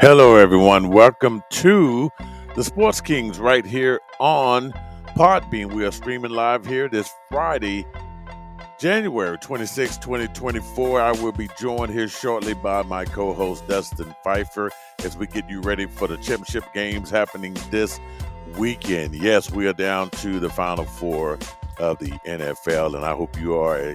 [0.00, 0.88] Hello, everyone.
[0.88, 2.10] Welcome to
[2.56, 4.72] the Sports Kings right here on
[5.16, 5.72] Podbean.
[5.72, 7.86] We are streaming live here this Friday,
[8.80, 11.00] January 26, 2024.
[11.00, 14.70] I will be joined here shortly by my co host, Dustin Phifer,
[15.04, 18.00] as we get you ready for the championship games happening this
[18.58, 19.14] weekend.
[19.14, 21.38] Yes, we are down to the final four
[21.78, 23.94] of the NFL, and I hope you are,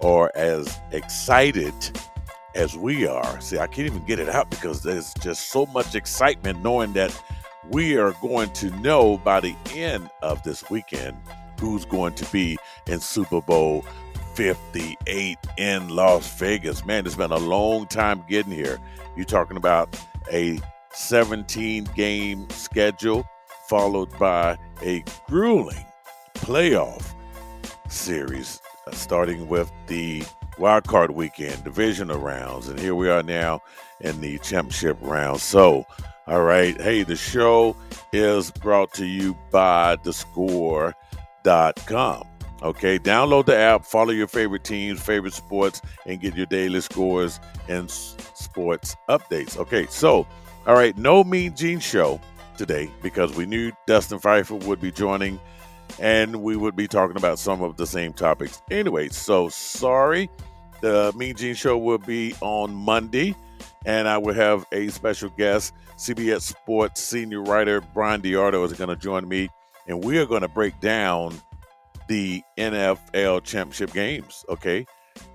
[0.00, 1.74] are as excited
[2.54, 3.40] as we are.
[3.40, 7.18] See, I can't even get it out because there's just so much excitement knowing that
[7.70, 11.16] we are going to know by the end of this weekend
[11.60, 13.84] who's going to be in Super Bowl
[14.34, 16.84] 58 in Las Vegas.
[16.84, 18.78] Man, it's been a long time getting here.
[19.16, 19.98] You're talking about
[20.32, 20.60] a
[20.92, 23.26] 17 game schedule
[23.68, 25.84] followed by a grueling
[26.34, 27.14] playoff
[27.88, 30.22] series, uh, starting with the
[30.58, 33.60] wild card weekend, divisional rounds, and here we are now
[34.00, 35.40] in the championship round.
[35.40, 35.86] So,
[36.26, 37.76] all right, hey, the show
[38.12, 40.94] is brought to you by thescore.com.
[42.62, 47.38] Okay, download the app, follow your favorite teams, favorite sports, and get your daily scores
[47.68, 49.58] and sports updates.
[49.58, 50.26] Okay, so,
[50.66, 52.20] all right, no Mean Gene show
[52.56, 55.38] today because we knew Dustin Phifer would be joining
[55.98, 58.60] and we would be talking about some of the same topics.
[58.70, 60.28] Anyway, so sorry.
[60.80, 63.34] The Mean Gene Show will be on Monday,
[63.86, 65.72] and I will have a special guest.
[65.96, 69.48] CBS Sports senior writer Bryan DeArdo is going to join me,
[69.86, 71.40] and we are going to break down
[72.08, 74.44] the NFL championship games.
[74.48, 74.84] Okay,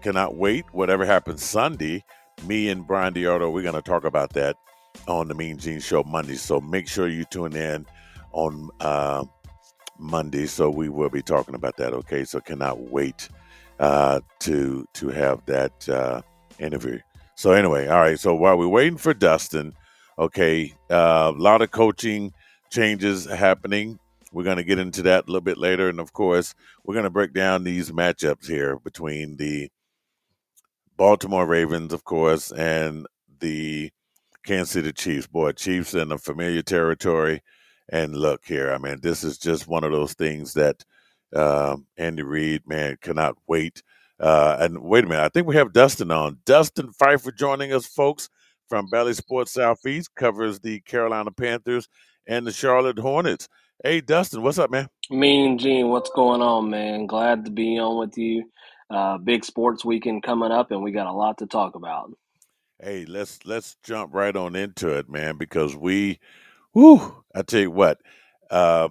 [0.01, 0.65] cannot wait.
[0.73, 2.03] Whatever happens Sunday,
[2.45, 4.57] me and Bryan DeArdo, we're going to talk about that
[5.07, 6.35] on the Mean Gene Show Monday.
[6.35, 7.85] So make sure you tune in
[8.33, 8.69] on.
[8.79, 9.23] Uh,
[9.99, 11.93] Monday, so we will be talking about that.
[11.93, 13.29] Okay, so cannot wait
[13.79, 16.21] uh, to to have that uh,
[16.59, 16.99] interview.
[17.35, 18.19] So anyway, all right.
[18.19, 19.73] So while we're waiting for Dustin,
[20.17, 22.33] okay, uh, a lot of coaching
[22.69, 23.99] changes happening.
[24.31, 27.05] We're going to get into that a little bit later, and of course, we're going
[27.05, 29.69] to break down these matchups here between the
[30.97, 33.07] Baltimore Ravens, of course, and
[33.39, 33.89] the
[34.45, 35.27] Kansas City Chiefs.
[35.27, 37.41] Boy, Chiefs in a familiar territory.
[37.91, 40.85] And look here, I mean, this is just one of those things that
[41.35, 43.81] um, Andy Reid, man, cannot wait.
[44.19, 46.39] Uh, and wait a minute, I think we have Dustin on.
[46.45, 48.29] Dustin Phifer joining us, folks,
[48.67, 51.87] from Bally Sports Southeast, covers the Carolina Panthers
[52.27, 53.47] and the Charlotte Hornets.
[53.83, 54.89] Hey, Dustin, what's up, man?
[55.09, 57.07] Mean Gene, what's going on, man?
[57.07, 58.51] Glad to be on with you.
[58.89, 62.11] Uh, big sports weekend coming up, and we got a lot to talk about.
[62.81, 66.19] Hey, let's let's jump right on into it, man, because we
[66.73, 67.99] Whew, I tell you what,
[68.51, 68.89] uh,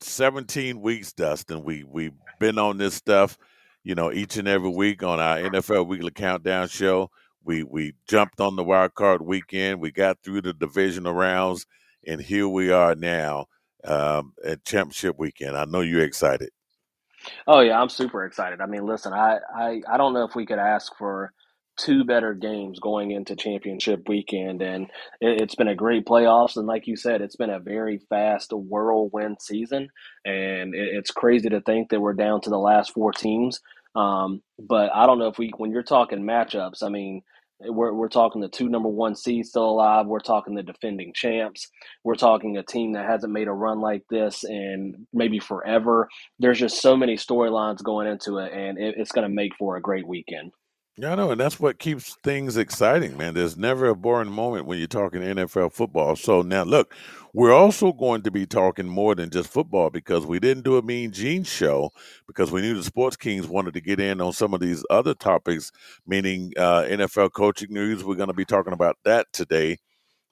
[0.00, 1.62] 17 weeks, Dustin.
[1.62, 3.38] We we've been on this stuff,
[3.84, 7.10] you know, each and every week on our NFL Weekly Countdown show.
[7.44, 9.80] We we jumped on the wild card weekend.
[9.80, 11.66] We got through the divisional rounds,
[12.06, 13.46] and here we are now
[13.84, 15.56] um, at championship weekend.
[15.56, 16.50] I know you're excited.
[17.46, 18.60] Oh yeah, I'm super excited.
[18.60, 21.32] I mean, listen, I I, I don't know if we could ask for
[21.80, 24.88] two better games going into championship weekend and
[25.20, 28.52] it, has been a great playoffs and like you said it's been a very fast
[28.52, 29.88] whirlwind season
[30.26, 33.60] and it, it's crazy to think that we're down to the last four teams
[33.96, 37.22] um, but i don't know if we when you're talking matchups i mean
[37.62, 41.66] we're, we're talking the two number one seeds still alive we're talking the defending champs
[42.04, 46.08] we're talking a team that hasn't made a run like this in maybe forever.
[46.38, 49.76] There's just so many storylines going into it and it, it's going to make for
[49.76, 50.52] a great weekend
[51.00, 53.32] yeah, I know, and that's what keeps things exciting, man.
[53.32, 56.14] There's never a boring moment when you're talking NFL football.
[56.14, 56.94] So now, look,
[57.32, 60.82] we're also going to be talking more than just football because we didn't do a
[60.82, 61.90] Mean Gene show
[62.26, 65.14] because we knew the Sports Kings wanted to get in on some of these other
[65.14, 65.72] topics,
[66.06, 68.04] meaning uh, NFL coaching news.
[68.04, 69.78] We're going to be talking about that today,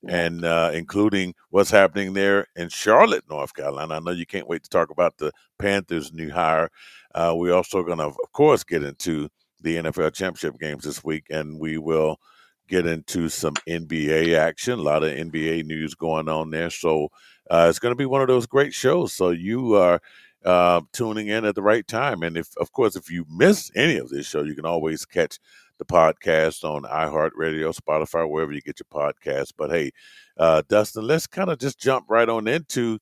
[0.07, 3.95] and uh, including what's happening there in Charlotte, North Carolina.
[3.95, 6.69] I know you can't wait to talk about the Panthers' new hire.
[7.15, 9.31] Uh, we're also going to, of course, get into
[9.61, 12.21] the NFL championship games this week, and we will
[12.69, 14.79] get into some NBA action.
[14.79, 16.71] A lot of NBA news going on there.
[16.71, 17.09] So
[17.51, 19.13] uh, it's going to be one of those great shows.
[19.13, 20.01] So you are
[20.45, 22.23] uh, tuning in at the right time.
[22.23, 25.39] And if, of course, if you miss any of this show, you can always catch
[25.79, 29.53] the podcast on iHeartRadio, Spotify, wherever you get your podcast.
[29.57, 29.93] But hey,
[30.37, 32.99] uh, Dustin, let's kind of just jump right on into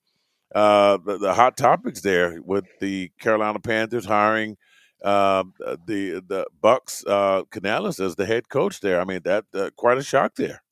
[0.54, 4.56] uh, the, the, hot topics there with the Carolina Panthers hiring
[5.04, 5.44] uh,
[5.86, 9.00] the the Bucs uh, Canales as the head coach there.
[9.00, 10.62] I mean that uh, quite a shock there.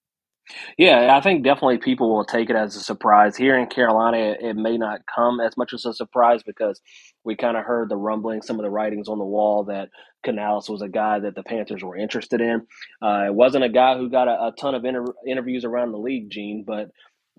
[0.77, 3.37] Yeah, I think definitely people will take it as a surprise.
[3.37, 6.81] Here in Carolina, it, it may not come as much as a surprise because
[7.25, 9.91] we kind of heard the rumbling, some of the writings on the wall that
[10.25, 12.67] Canales was a guy that the Panthers were interested in.
[13.01, 15.99] Uh, it wasn't a guy who got a, a ton of inter- interviews around the
[15.99, 16.91] league, Gene, but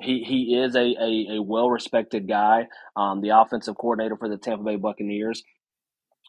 [0.01, 4.37] he, he is a, a, a well respected guy, um, the offensive coordinator for the
[4.37, 5.43] Tampa Bay Buccaneers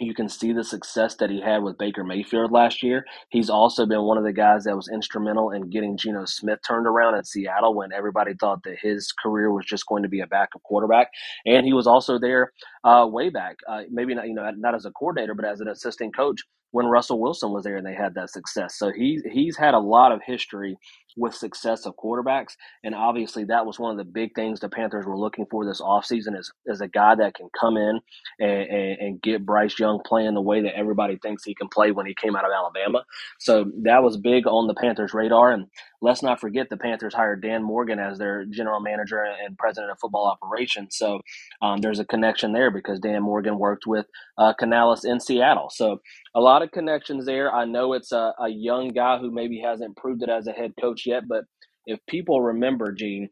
[0.01, 3.05] you can see the success that he had with Baker Mayfield last year.
[3.31, 6.87] He's also been one of the guys that was instrumental in getting Geno Smith turned
[6.87, 10.27] around in Seattle when everybody thought that his career was just going to be a
[10.27, 11.09] backup quarterback.
[11.47, 12.53] And he was also there
[12.85, 15.69] uh, way back, uh, maybe not you know not as a coordinator, but as an
[15.69, 16.43] assistant coach
[16.77, 18.79] when Russell Wilson was there and they had that success.
[18.79, 20.77] So he he's had a lot of history
[21.17, 22.53] with success of quarterbacks.
[22.85, 25.81] And obviously that was one of the big things the Panthers were looking for this
[25.81, 27.99] offseason is, is a guy that can come in
[28.39, 31.93] and, and, and get Bryce Young playing the way that everybody thinks he can play
[31.93, 33.03] when he came out of Alabama.
[33.41, 35.53] So that was big on the Panthers' radar.
[35.53, 35.69] And
[36.03, 39.99] let's not forget the Panthers hired Dan Morgan as their general manager and president of
[39.99, 40.97] football operations.
[40.97, 41.21] So
[41.63, 44.07] um, there's a connection there because Dan Morgan worked with
[44.39, 45.71] uh, Canales in Seattle.
[45.71, 46.01] So
[46.35, 47.55] a lot of connections there.
[47.55, 50.75] I know it's a, a young guy who maybe hasn't proved it as a head
[50.81, 51.45] coach yet, but
[51.87, 53.29] if people remember, Gene,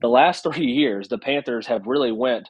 [0.00, 2.48] the last three years, the Panthers have really went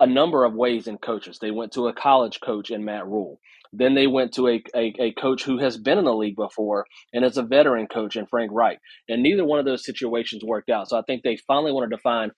[0.00, 1.38] a number of ways in coaches.
[1.40, 3.38] They went to a college coach in Matt Rhule.
[3.72, 6.86] Then they went to a, a, a, coach who has been in the league before
[7.12, 8.78] and is a veteran coach in Frank Reich.
[9.08, 10.88] And neither one of those situations worked out.
[10.88, 12.32] So I think they finally wanted to find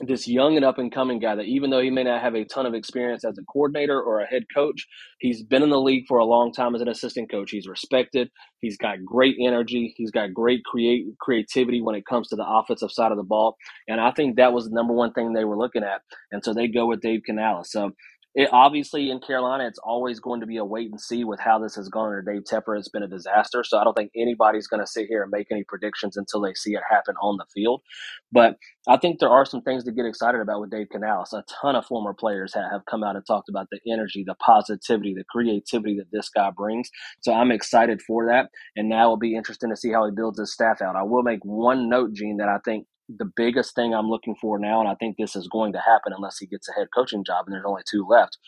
[0.00, 2.44] this young and up and coming guy that even though he may not have a
[2.44, 4.86] ton of experience as a coordinator or a head coach,
[5.18, 7.50] he's been in the league for a long time as an assistant coach.
[7.50, 8.30] He's respected.
[8.60, 9.94] He's got great energy.
[9.96, 13.56] He's got great create creativity when it comes to the offensive side of the ball.
[13.88, 16.02] And I think that was the number one thing they were looking at.
[16.30, 17.70] And so they go with Dave Canales.
[17.72, 17.90] So
[18.34, 21.58] it, obviously in Carolina, it's always going to be a wait and see with how
[21.58, 22.78] this has gone under Dave Tepper.
[22.78, 23.64] It's been a disaster.
[23.64, 26.54] So I don't think anybody's going to sit here and make any predictions until they
[26.54, 27.82] see it happen on the field.
[28.30, 31.32] But I think there are some things to get excited about with Dave Canales.
[31.32, 35.14] A ton of former players have come out and talked about the energy, the positivity,
[35.14, 36.90] the creativity that this guy brings.
[37.22, 38.50] So I'm excited for that.
[38.76, 40.96] And now it'll be interesting to see how he builds his staff out.
[40.96, 44.58] I will make one note, Gene, that I think the biggest thing I'm looking for
[44.58, 47.24] now, and I think this is going to happen unless he gets a head coaching
[47.24, 48.38] job, and there's only two left,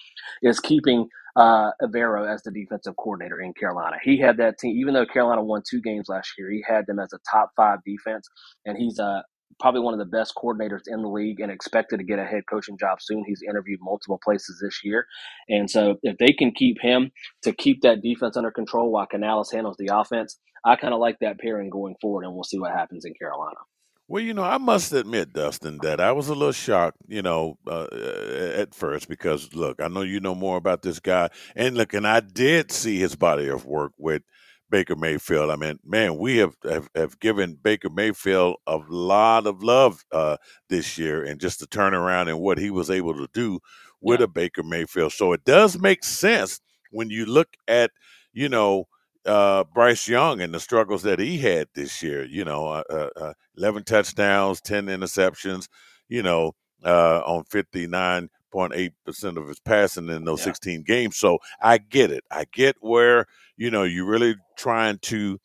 [0.42, 3.96] is keeping uh, Evero as the defensive coordinator in Carolina.
[4.02, 6.98] He had that team, even though Carolina won two games last year, he had them
[6.98, 8.28] as a top five defense,
[8.66, 9.22] and he's uh,
[9.58, 12.42] probably one of the best coordinators in the league and expected to get a head
[12.48, 13.24] coaching job soon.
[13.26, 15.06] He's interviewed multiple places this year.
[15.48, 17.10] And so if they can keep him
[17.42, 21.18] to keep that defense under control while Canales handles the offense, I kind of like
[21.20, 23.56] that pairing going forward, and we'll see what happens in Carolina.
[24.10, 27.58] Well, you know, I must admit, Dustin, that I was a little shocked, you know,
[27.64, 27.86] uh,
[28.56, 32.04] at first because look, I know you know more about this guy, and look, and
[32.04, 34.22] I did see his body of work with
[34.68, 35.48] Baker Mayfield.
[35.48, 40.38] I mean, man, we have have, have given Baker Mayfield a lot of love uh,
[40.68, 43.60] this year, and just the turnaround and what he was able to do
[44.00, 44.24] with yeah.
[44.24, 45.12] a Baker Mayfield.
[45.12, 46.60] So it does make sense
[46.90, 47.92] when you look at,
[48.32, 48.88] you know
[49.26, 52.24] uh, Bryce Young and the struggles that he had this year.
[52.24, 55.68] You know, uh, uh, uh 11 touchdowns, 10 interceptions.
[56.08, 56.52] You know,
[56.84, 60.46] uh, on 59.8 percent of his passing in those yeah.
[60.46, 61.16] 16 games.
[61.16, 62.24] So I get it.
[62.30, 63.26] I get where
[63.56, 65.38] you know you're really trying to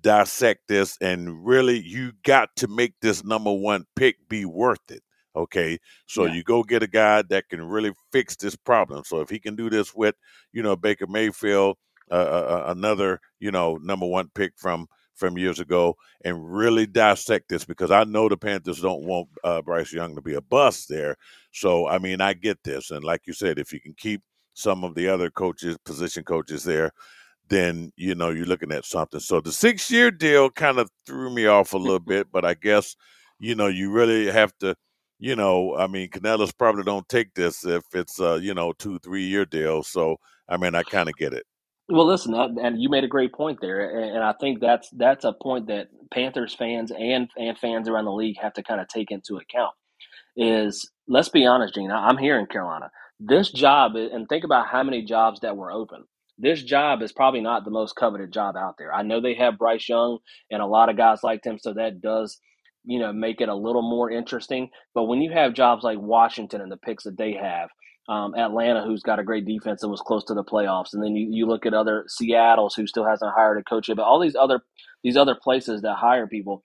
[0.00, 5.02] dissect this, and really you got to make this number one pick be worth it.
[5.34, 6.34] Okay, so yeah.
[6.34, 9.02] you go get a guy that can really fix this problem.
[9.04, 10.14] So if he can do this with,
[10.52, 11.78] you know, Baker Mayfield,
[12.16, 15.94] uh, another you know number one pick from from years ago
[16.24, 20.22] and really dissect this because I know the Panthers don't want uh, Bryce Young to
[20.22, 21.16] be a bust there.
[21.52, 24.22] So I mean, I get this, and like you said, if you can keep
[24.54, 26.90] some of the other coaches, position coaches there,
[27.48, 29.20] then you know you're looking at something.
[29.20, 32.54] So the six year deal kind of threw me off a little bit, but I
[32.54, 32.96] guess
[33.38, 34.74] you know you really have to.
[35.18, 38.98] You know, I mean, Canales probably don't take this if it's a you know two
[39.00, 39.82] three year deal.
[39.84, 40.16] So
[40.48, 41.44] I mean, I kind of get it.
[41.92, 43.80] Well, listen, and you made a great point there,
[44.16, 48.12] and I think that's that's a point that Panthers fans and and fans around the
[48.12, 49.74] league have to kind of take into account.
[50.36, 51.90] Is let's be honest, Gene.
[51.92, 52.90] I'm here in Carolina.
[53.20, 56.04] This job, and think about how many jobs that were open.
[56.38, 58.94] This job is probably not the most coveted job out there.
[58.94, 60.18] I know they have Bryce Young
[60.50, 62.40] and a lot of guys like him, so that does,
[62.84, 64.70] you know, make it a little more interesting.
[64.94, 67.70] But when you have jobs like Washington and the picks that they have,
[68.08, 71.14] um, Atlanta, who's got a great defense and was close to the playoffs, and then
[71.14, 74.20] you, you look at other Seattle's who still hasn't hired a coach yet, but all
[74.20, 74.62] these other
[75.02, 76.62] these other places that hire people,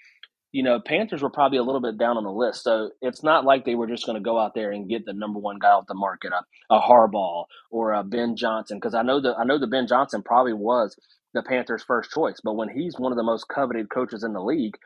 [0.51, 2.63] you know, Panthers were probably a little bit down on the list.
[2.63, 5.13] So it's not like they were just going to go out there and get the
[5.13, 9.03] number one guy off the market, a, a Harbaugh or a Ben Johnson, because I
[9.03, 10.98] know that I know the Ben Johnson probably was
[11.34, 14.41] the Panthers' first choice, but when he's one of the most coveted coaches in the
[14.41, 14.77] league,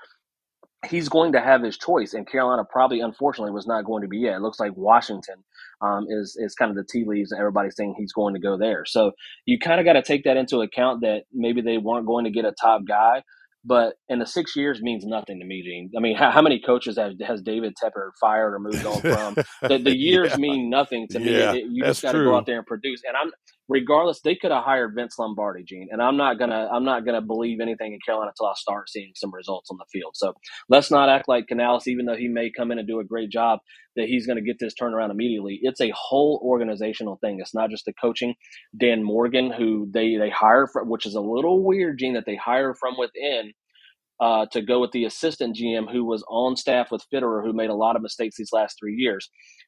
[0.89, 4.25] he's going to have his choice, and Carolina probably, unfortunately, was not going to be
[4.25, 4.35] it.
[4.35, 5.43] It looks like Washington
[5.81, 8.57] um, is is kind of the tea leaves, and everybody's saying he's going to go
[8.57, 8.85] there.
[8.85, 9.11] So
[9.45, 12.31] you kind of got to take that into account that maybe they weren't going to
[12.31, 13.23] get a top guy.
[13.63, 15.91] But in the six years means nothing to me, Gene.
[15.95, 19.35] I mean, how, how many coaches have, has David Tepper fired or moved on from?
[19.61, 20.37] the, the years yeah.
[20.37, 21.37] mean nothing to me.
[21.37, 23.01] Yeah, it, you just got to go out there and produce.
[23.07, 23.31] And I'm
[23.69, 27.21] regardless, they could have hired Vince Lombardi, Gene, and I'm not gonna I'm not gonna
[27.21, 30.13] believe anything in Carolina until I start seeing some results on the field.
[30.15, 30.33] So
[30.69, 33.31] let's not act like Canales, even though he may come in and do a great
[33.31, 33.59] job,
[33.95, 35.59] that he's to get this turnaround immediately.
[35.61, 37.39] It's a whole organizational thing.
[37.39, 38.35] It's not just the coaching.
[38.77, 42.35] Dan Morgan, who they they hire from, which is a little weird, Gene, that they
[42.35, 43.53] hire from within
[44.21, 47.71] uh, to go with the assistant GM who was on staff with Fitterer, who made
[47.71, 49.27] a lot of mistakes these last three years.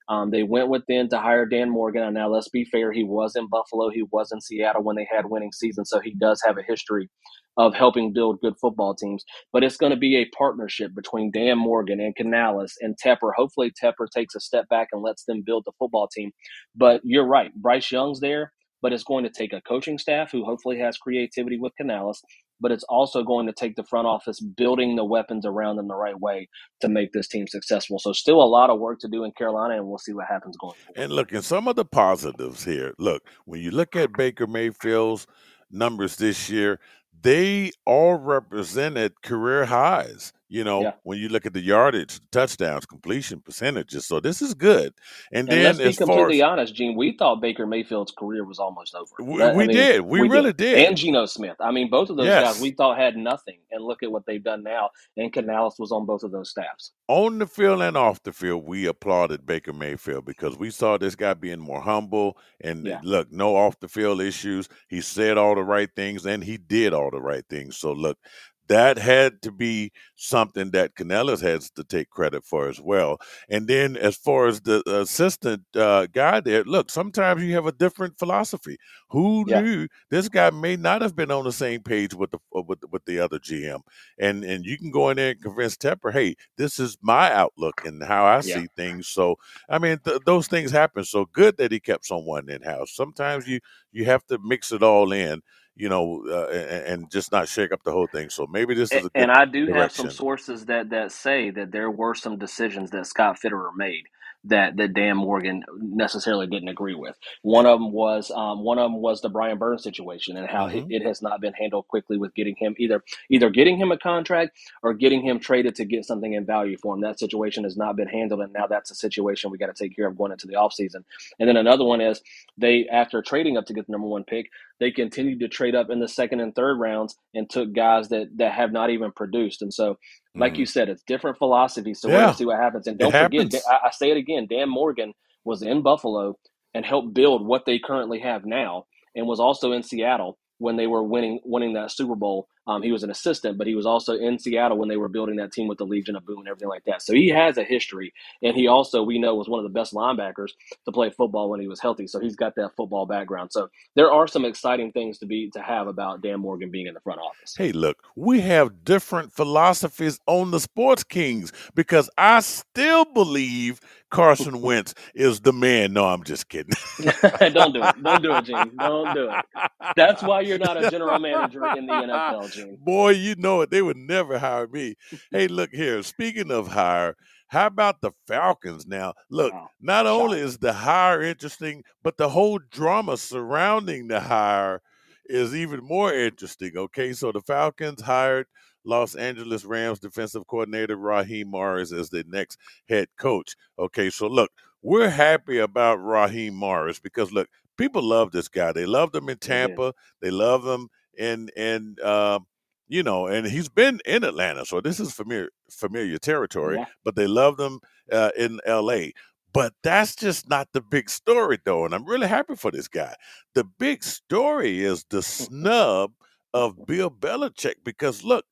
[0.09, 2.03] Um, they went with them to hire Dan Morgan.
[2.03, 5.07] And now, let's be fair, he was in Buffalo, he was in Seattle when they
[5.11, 7.09] had winning seasons, so he does have a history
[7.57, 9.23] of helping build good football teams.
[9.51, 13.31] But it's going to be a partnership between Dan Morgan and Canales and Tepper.
[13.35, 16.31] Hopefully, Tepper takes a step back and lets them build the football team.
[16.75, 18.51] But you're right, Bryce Young's there
[18.83, 22.21] but it's going to take a coaching staff who hopefully has creativity with Canales,
[22.63, 25.95] but it's also going to take the front office building the weapons around them the
[25.95, 26.47] right way
[26.79, 27.99] to make this team successful.
[27.99, 30.55] So still a lot of work to do in Carolina, and we'll see what happens
[30.57, 30.99] going forward.
[30.99, 32.93] And look, and some of the positives here.
[32.97, 35.27] Look, when you look at Baker Mayfield's
[35.69, 36.79] numbers this year,
[37.21, 40.31] they all represented career highs.
[40.53, 40.91] You know, yeah.
[41.01, 44.05] when you look at the yardage, touchdowns, completion percentages.
[44.05, 44.93] So this is good.
[45.31, 48.59] And, and then, let's be completely as, honest, Gene, we thought Baker Mayfield's career was
[48.59, 49.09] almost over.
[49.17, 50.01] We, we mean, did.
[50.01, 50.75] We, we really did.
[50.75, 50.87] did.
[50.89, 51.55] And Geno Smith.
[51.59, 52.53] I mean, both of those yes.
[52.53, 53.57] guys we thought had nothing.
[53.71, 54.91] And look at what they've done now.
[55.17, 56.91] And Canales was on both of those staffs.
[57.07, 61.15] On the field and off the field, we applauded Baker Mayfield because we saw this
[61.15, 62.37] guy being more humble.
[62.61, 62.99] And yeah.
[63.01, 64.69] look, no off the field issues.
[64.87, 67.75] He said all the right things and he did all the right things.
[67.75, 68.19] So look,
[68.67, 73.17] that had to be something that Canales has to take credit for as well.
[73.49, 77.71] And then, as far as the assistant uh, guy there, look, sometimes you have a
[77.71, 78.77] different philosophy.
[79.09, 79.61] Who yeah.
[79.61, 82.79] knew this guy may not have been on the same page with the uh, with
[82.89, 83.81] with the other GM?
[84.17, 87.81] And and you can go in there and convince Tepper, hey, this is my outlook
[87.85, 88.41] and how I yeah.
[88.41, 89.07] see things.
[89.07, 89.35] So
[89.69, 91.03] I mean, th- those things happen.
[91.03, 92.95] So good that he kept someone in house.
[92.95, 93.59] Sometimes you
[93.91, 95.41] you have to mix it all in
[95.75, 98.29] you know, uh, and, and, just not shake up the whole thing.
[98.29, 99.75] So maybe this is a and I do direction.
[99.75, 104.03] have some sources that that say that there were some decisions that Scott Fitterer made
[104.45, 107.17] that that Dan Morgan necessarily didn't agree with.
[107.41, 110.67] One of them was um, one of them was the Brian Burns situation and how
[110.67, 110.91] mm-hmm.
[110.91, 113.97] it, it, has not been handled quickly with getting him either either getting him a
[113.97, 117.01] contract or getting him traded to get something in value for him.
[117.01, 119.95] That situation has not been handled, and now that's a situation we got to take
[119.95, 121.03] care of going into the offseason.
[121.39, 122.21] And then another one is
[122.57, 124.49] they after trading up to get the number one pick,
[124.79, 128.27] they continued to trade up in the second and third rounds and took guys that
[128.37, 129.61] that have not even produced.
[129.61, 129.97] And so
[130.35, 130.59] like mm.
[130.59, 132.01] you said, it's different philosophies.
[132.01, 132.15] So yeah.
[132.15, 132.87] we're gonna see what happens.
[132.87, 134.47] And don't forget, I, I say it again.
[134.49, 135.13] Dan Morgan
[135.43, 136.37] was in Buffalo
[136.73, 140.87] and helped build what they currently have now, and was also in Seattle when they
[140.87, 142.47] were winning winning that Super Bowl.
[142.67, 145.37] Um, he was an assistant, but he was also in Seattle when they were building
[145.37, 147.01] that team with the Legion of Boom and everything like that.
[147.01, 149.93] So he has a history, and he also we know was one of the best
[149.93, 150.51] linebackers
[150.85, 152.07] to play football when he was healthy.
[152.07, 153.51] So he's got that football background.
[153.53, 156.93] So there are some exciting things to be to have about Dan Morgan being in
[156.93, 157.55] the front office.
[157.57, 164.61] Hey, look, we have different philosophies on the Sports Kings because I still believe Carson
[164.63, 165.93] Wentz is the man.
[165.93, 166.75] No, I'm just kidding.
[167.53, 168.03] Don't do it.
[168.03, 168.77] Don't do it, Gene.
[168.79, 169.45] Don't do it.
[169.95, 173.69] That's why you're not a general manager in the NFL, Boy, you know it.
[173.69, 174.95] They would never hire me.
[175.31, 176.03] hey, look here.
[176.03, 177.15] Speaking of hire,
[177.47, 179.13] how about the Falcons now?
[179.29, 179.69] Look, wow.
[179.79, 184.81] not only is the hire interesting, but the whole drama surrounding the hire
[185.25, 186.71] is even more interesting.
[186.75, 188.47] Okay, so the Falcons hired
[188.85, 192.57] Los Angeles Rams defensive coordinator Raheem Morris as the next
[192.89, 193.55] head coach.
[193.79, 198.71] Okay, so look, we're happy about Raheem Morris because look, people love this guy.
[198.71, 199.81] They loved him in Tampa.
[199.83, 199.91] Yeah.
[200.21, 202.39] They love him in and uh,
[202.87, 206.77] you know, and he's been in Atlanta, so this is familiar familiar territory.
[206.77, 206.85] Yeah.
[207.03, 207.79] But they love them
[208.11, 209.13] uh, in L.A.
[209.53, 213.15] But that's just not the big story, though, and I'm really happy for this guy.
[213.53, 216.13] The big story is the snub
[216.53, 218.45] of Bill Belichick because look,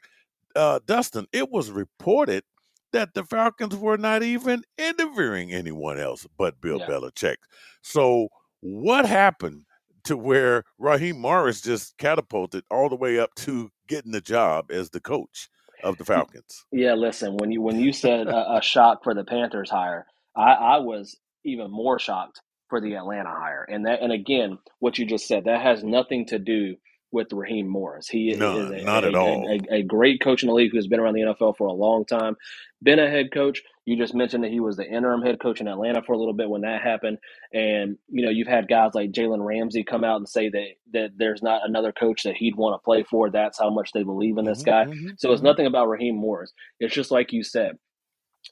[0.55, 2.43] uh, Dustin, it was reported
[2.93, 6.87] that the Falcons were not even interviewing anyone else but Bill yeah.
[6.87, 7.37] Belichick.
[7.81, 8.27] So,
[8.59, 9.65] what happened
[10.05, 14.89] to where Raheem Morris just catapulted all the way up to getting the job as
[14.89, 15.49] the coach
[15.83, 16.65] of the Falcons?
[16.71, 20.05] Yeah, listen, when you when you said a, a shock for the Panthers hire,
[20.35, 23.65] I, I was even more shocked for the Atlanta hire.
[23.69, 26.75] And that and again, what you just said, that has nothing to do
[27.11, 28.07] with Raheem Morris.
[28.07, 29.47] He None, is a, not a, at all.
[29.49, 32.05] A, a, great coach in the league who's been around the NFL for a long
[32.05, 32.37] time,
[32.81, 33.61] been a head coach.
[33.85, 36.33] You just mentioned that he was the interim head coach in Atlanta for a little
[36.35, 37.17] bit when that happened.
[37.53, 41.09] And, you know, you've had guys like Jalen Ramsey come out and say that, that
[41.17, 43.29] there's not another coach that he'd want to play for.
[43.31, 44.85] That's how much they believe in this Mhm, guy.
[44.85, 45.45] mhm, So it's mhm.
[45.45, 46.53] nothing about Raheem Morris.
[46.79, 47.77] It's just like you said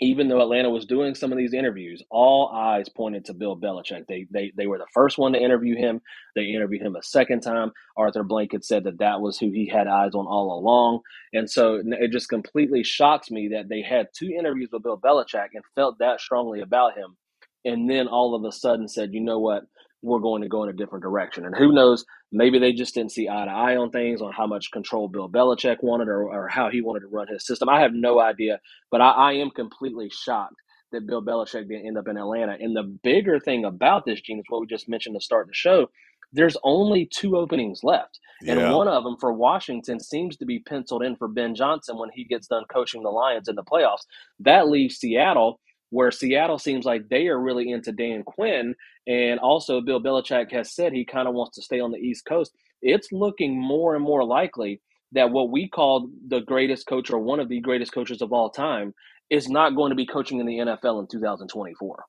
[0.01, 4.07] even though Atlanta was doing some of these interviews, all eyes pointed to Bill Belichick.
[4.07, 6.01] They they they were the first one to interview him.
[6.35, 7.71] They interviewed him a second time.
[7.97, 11.01] Arthur Blank had said that that was who he had eyes on all along,
[11.33, 15.49] and so it just completely shocks me that they had two interviews with Bill Belichick
[15.53, 17.17] and felt that strongly about him,
[17.65, 19.63] and then all of a sudden said, you know what,
[20.01, 21.45] we're going to go in a different direction.
[21.45, 24.47] And who knows, maybe they just didn't see eye to eye on things, on how
[24.47, 27.69] much control Bill Belichick wanted or, or how he wanted to run his system.
[27.69, 28.59] I have no idea,
[28.91, 30.55] but I, I am completely shocked
[30.91, 32.57] that Bill Belichick didn't end up in Atlanta.
[32.59, 35.53] And the bigger thing about this, Gene, is what we just mentioned to start the
[35.53, 35.89] show.
[36.33, 38.19] There's only two openings left.
[38.47, 38.73] And Yeah.
[38.73, 42.23] one of them for Washington seems to be penciled in for Ben Johnson when he
[42.23, 44.05] gets done coaching the Lions in the playoffs.
[44.39, 45.59] That leaves Seattle,
[45.89, 48.75] where Seattle seems like they are really into Dan Quinn.
[49.07, 52.25] And also, Bill Belichick has said he kind of wants to stay on the East
[52.25, 52.53] Coast.
[52.81, 54.81] It's looking more and more likely
[55.13, 58.49] that what we call the greatest coach or one of the greatest coaches of all
[58.51, 58.93] time
[59.29, 62.05] is not going to be coaching in the NFL in 2024.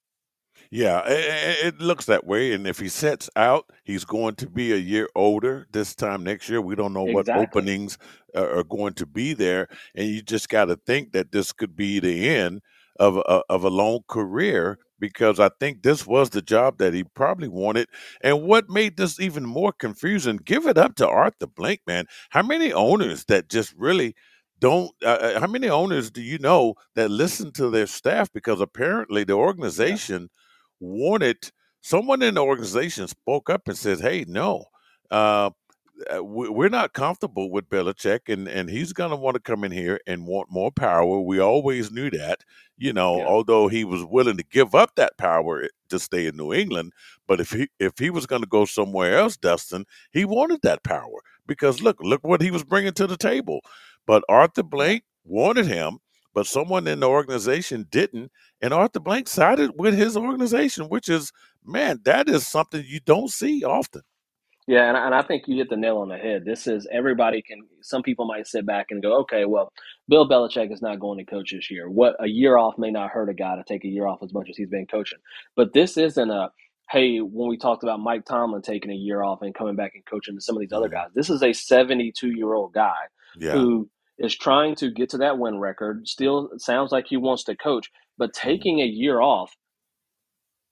[0.71, 2.53] Yeah, i- i- it looks that way.
[2.53, 6.49] And if he sets out, he's going to be a year older this time next
[6.49, 6.61] year.
[6.61, 7.33] We don't know what Exactly.
[7.33, 7.99] openings
[8.35, 11.77] are are going to be there, and you just got to think that this could
[11.77, 12.61] be the end
[13.01, 17.05] of a, of a long career because I think this was the job that he
[17.05, 17.89] probably wanted.
[18.23, 20.39] And what made this even more confusing?
[20.45, 22.07] Give it up to Arthur Blank, man.
[22.31, 24.15] How many owners that just really
[24.61, 24.93] don't?
[25.05, 29.25] Uh, uh, how many owners do you know that listen to their staff because apparently
[29.25, 30.29] the organization
[30.81, 31.37] wanted
[31.83, 34.65] someone in the organization spoke up and said, "Hey, no,
[35.11, 35.51] uh,
[36.13, 39.73] Uh, we're not comfortable with Belichick, and and he's going to want to come in
[39.73, 41.21] here and want more power.
[41.21, 42.45] We always knew that,
[42.79, 43.19] you know.
[43.19, 43.27] Yeah.
[43.27, 46.93] Although he was willing to give up that power eh, to stay in New England,
[47.27, 50.85] but if he if he was going to go somewhere else, Dustin, he wanted that
[50.85, 53.61] power because look, look what he was bringing to the table.
[54.07, 54.63] But Arthur.
[54.63, 55.99] Blank wanted him,
[56.35, 58.31] but someone in the organization didn't,
[58.61, 61.33] and Arthur Blank sided with his organization, which is
[61.65, 64.03] man, that is something you don't see often.
[64.71, 66.45] Yeah, and, and I think you hit the nail on the head.
[66.45, 67.59] This is everybody can.
[67.83, 69.73] Some people might sit back and go, "Okay, well,
[70.09, 71.91] Bill Belichick is not going to coach this year.
[71.91, 74.33] What a year off may not hurt a guy to take a year off as
[74.33, 75.19] much as he's been coaching."
[75.57, 76.51] But this isn't a
[76.89, 77.19] hey.
[77.19, 80.39] When we talked about Mike Tomlin taking a year off and coming back and coaching
[80.39, 80.93] some of these other Mhm.
[80.93, 83.09] guys, this is a 72 year old guy
[83.41, 86.07] Yeah, who is trying to get to that win record.
[86.07, 88.35] Still sounds like he wants to coach, but Mhm.
[88.35, 89.57] taking a year off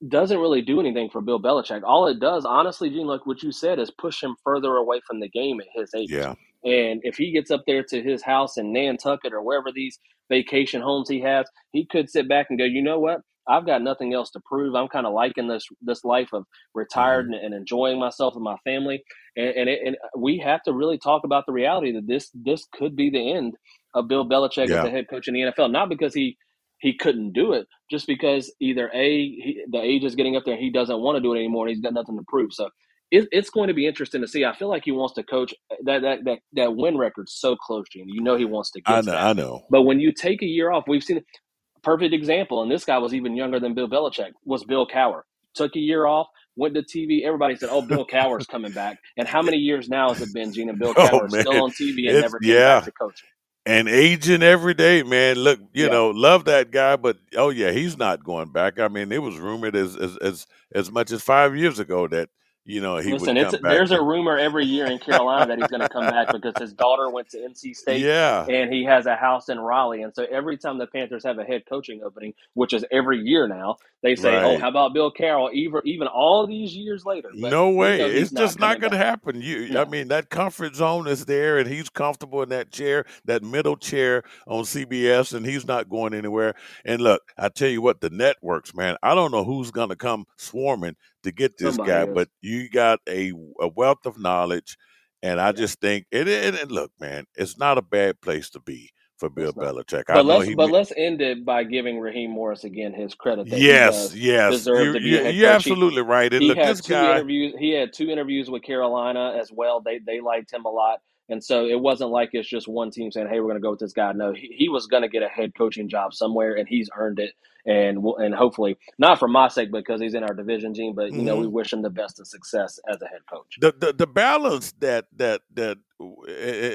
[0.06, 1.82] doesn't really do anything for Bill Belichick.
[1.84, 5.20] All it does, honestly, Gene, like what you said, is push him further away from
[5.20, 6.10] the game at his age.
[6.10, 6.34] yeah,
[6.64, 10.82] And if he gets up there to his house in Nantucket or wherever these vacation
[10.82, 13.20] homes he has, he could sit back and go, you know what?
[13.48, 14.74] I've got nothing else to prove.
[14.74, 18.44] I'm kind of liking this this life of retired hmm and, and enjoying myself and
[18.44, 19.02] my family.
[19.36, 22.66] And and, it, and we have to really talk about the reality that this this
[22.74, 23.54] could be the end
[23.94, 25.72] of Bill Belichick as yeah, the head coach in the NFL.
[25.72, 26.36] Not because he
[26.80, 30.54] he couldn't do it, just because either a he, the age is getting up there,
[30.54, 32.52] and he doesn't want to do it anymore, and he's got nothing to prove.
[32.52, 32.70] So
[33.10, 34.44] it, it's going to be interesting to see.
[34.44, 37.56] I feel like he wants to coach uh, that that that, that win record's so
[37.56, 38.08] close, Gene.
[38.08, 39.22] You know he wants to I get to know, that.
[39.22, 39.62] I know.
[39.70, 42.98] But when you take a year off, we've seen a perfect example, and this guy
[42.98, 44.32] was even younger than Bill Belichick.
[44.44, 45.22] Was Bill Cowher
[45.54, 47.24] took a year off, went to TV.
[47.24, 50.52] Everybody said, "Oh, Bill Cowher's coming back." And how many years now has it been,
[50.52, 50.68] Gene?
[50.68, 52.92] And Bill Oh Cowher is still on TV and it's never came yeah, back to
[52.92, 53.28] coaching.
[53.68, 55.36] And aging every day, man.
[55.38, 58.80] Look, you Yeah, know, love that guy, but oh yeah, he's not going back.
[58.80, 62.30] I mean, it was rumored as as as, as much as five years ago that
[62.68, 63.72] you know he would listen, it's come back.
[63.72, 66.74] there's a rumor every year in Carolina that he's going to come back because his
[66.74, 70.02] daughter went to NC State yeah, and he has a house in Raleigh.
[70.02, 73.48] And so every time the Panthers have a head coaching opening, which is every year
[73.48, 77.50] now, they say, "Oh, how about Bill Carroll?" Even even all these years later, but
[77.50, 78.02] No way.
[78.02, 79.40] It's not just not going to happen.
[79.40, 83.42] You, I mean, that comfort zone is there, and he's comfortable in that chair, that
[83.42, 86.54] middle chair on CBS, and he's not going anywhere.
[86.84, 89.96] And look, I tell you what, the networks, man, I don't know who's going to
[89.96, 92.12] come swarming to get this somebody guy, is.
[92.12, 94.78] but you got a, a wealth of knowledge,
[95.22, 96.28] and I just think it.
[96.28, 99.54] And, and look, man, it's not a bad place to be for Bill.
[99.54, 100.04] Belichick.
[100.10, 100.56] I But know let's he.
[100.56, 104.14] but let's end it by giving Raheem Morris again his credit that he Yes, does
[104.14, 105.64] yes, deserve You, to be you, head you're coach.
[105.64, 106.32] He absolutely right.
[106.32, 107.04] And he look, had this two guy.
[107.04, 107.54] interviews.
[107.58, 109.80] He had two interviews with Carolina as well.
[109.82, 111.00] They they liked him a lot.
[111.28, 113.70] And so it wasn't like it's just one team saying, "Hey, we're going to go
[113.72, 116.56] with this guy." No, he, he was going to get a head coaching job somewhere,
[116.56, 117.32] and he's earned it.
[117.66, 121.14] And we'll, and hopefully, not for my sake because he's in our division, Gene, but
[121.16, 121.52] you know, we Mhm.
[121.52, 123.60] wish him the best of success as a head coach.
[123.60, 125.78] the, the the balance that that that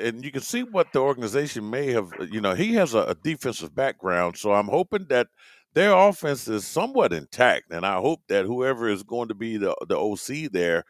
[0.06, 3.16] and you can see what the organization may have you know he has a, a
[3.16, 5.28] defensive background so i'm hoping that
[5.76, 9.76] their offense is somewhat intact and i hope that whoever is going to be the
[9.90, 10.84] the oc there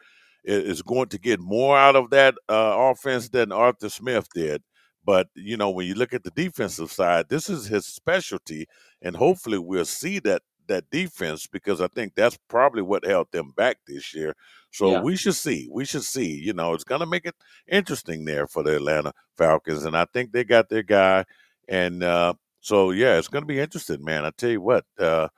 [0.44, 4.62] is going to get more out of that uh, offense than arthur smith did
[5.04, 8.66] but you know when you look at the defensive side this is his specialty
[9.02, 13.52] and hopefully we'll see that that defense because i think that's probably what held them
[13.56, 14.34] back this year
[14.70, 15.00] so Yeah.
[15.02, 15.68] we should see.
[15.70, 16.32] We should see.
[16.34, 17.36] You know, it's going to make it
[17.68, 21.24] interesting there for the Atlanta Falcons, and I think they got their guy.
[21.68, 24.24] And uh, so, yeah, it's going to be interesting, man.
[24.24, 25.28] I tell you what, uh,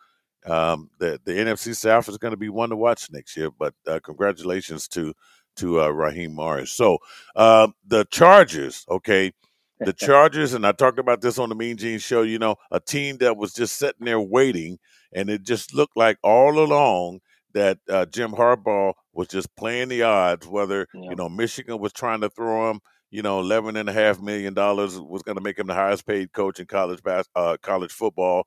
[0.46, 3.50] um, the the NFC South is going to be one to watch next year.
[3.50, 5.12] But uh, congratulations to
[5.56, 6.72] to uh, Raheem Morris.
[6.72, 6.98] So
[7.35, 9.32] uh, the Chargers, okay.
[9.80, 12.80] The Chargers, and I talked about this on the Mean Gene show, you know, a
[12.80, 14.78] team that was just sitting there waiting,
[15.12, 17.20] and it just looked like all along
[17.52, 21.11] that uh, Jim Harbaugh was just playing the odds, whether, Yeah.
[21.11, 22.80] you know, Michigan was trying to throw him,
[23.11, 26.06] you know, eleven and a half million dollars was going to make him the highest
[26.06, 28.44] paid coach in college bas- uh, college football,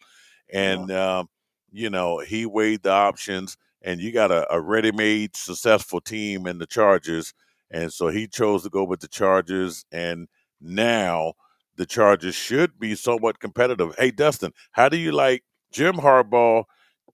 [0.52, 1.28] and um,
[1.72, 6.58] you know he weighed the options, and you got a, a ready-made successful team in
[6.58, 7.34] the Chargers,
[7.72, 10.28] and so he chose to go with the Chargers, and
[10.62, 11.34] now
[11.76, 13.96] the Chargers should be somewhat competitive.
[13.98, 16.66] Hey, Dustin, how do you like Jim Harbaugh,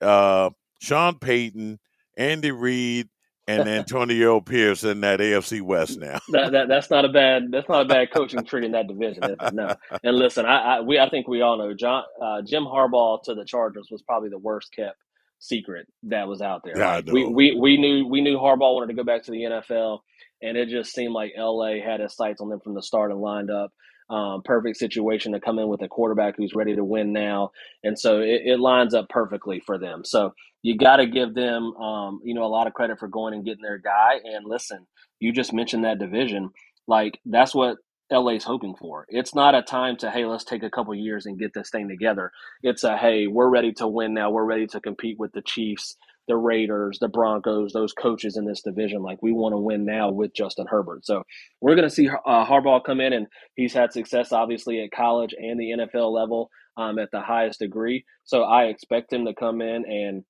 [0.02, 1.80] uh, Sean Payton,
[2.18, 3.10] Andy Reid,
[3.48, 6.20] and Antonio Pierce in that AFC West now?
[6.30, 9.36] that, that that's not a bad that's not a bad coaching tree in that division.
[9.54, 9.76] No.
[10.04, 13.36] And listen, I, I we I think we all know John uh, Jim Harbaugh to
[13.36, 14.98] the Chargers was probably the worst kept
[15.40, 16.76] secret that was out there.
[16.76, 20.00] Like we, we we knew we knew Harbaugh wanted to go back to the NFL,
[20.42, 23.22] and it just seemed like LA had his sights on them from the start and
[23.22, 23.72] lined up.
[24.08, 27.52] Um, perfect situation to come in with a quarterback who's ready to win now,
[27.84, 30.04] and so it, it lines up perfectly for them.
[30.06, 30.34] So
[30.66, 33.46] you got to give them, um, you know, a lot of credit for going and
[33.46, 34.16] getting their guy.
[34.24, 34.88] And listen,
[35.20, 36.50] you just mentioned that division.
[36.88, 37.78] Like that's what
[38.12, 39.06] LA's hoping for.
[39.08, 41.88] It's not a time to hey, let's take a couple years and get this thing
[41.88, 42.32] together.
[42.64, 44.32] It's a hey, we're ready to win now.
[44.32, 45.98] We're ready to compete with the Chiefs,
[46.28, 49.04] the Raiders, the Broncos, those coaches in this division.
[49.04, 51.06] Like we want to win now with Justin Herbert.
[51.06, 51.22] So
[51.62, 55.36] we're going to see uh, Harbaugh come in, and he's had success obviously at college
[55.38, 58.04] and the NFL level um, at the highest degree.
[58.24, 60.24] So I expect him to come in and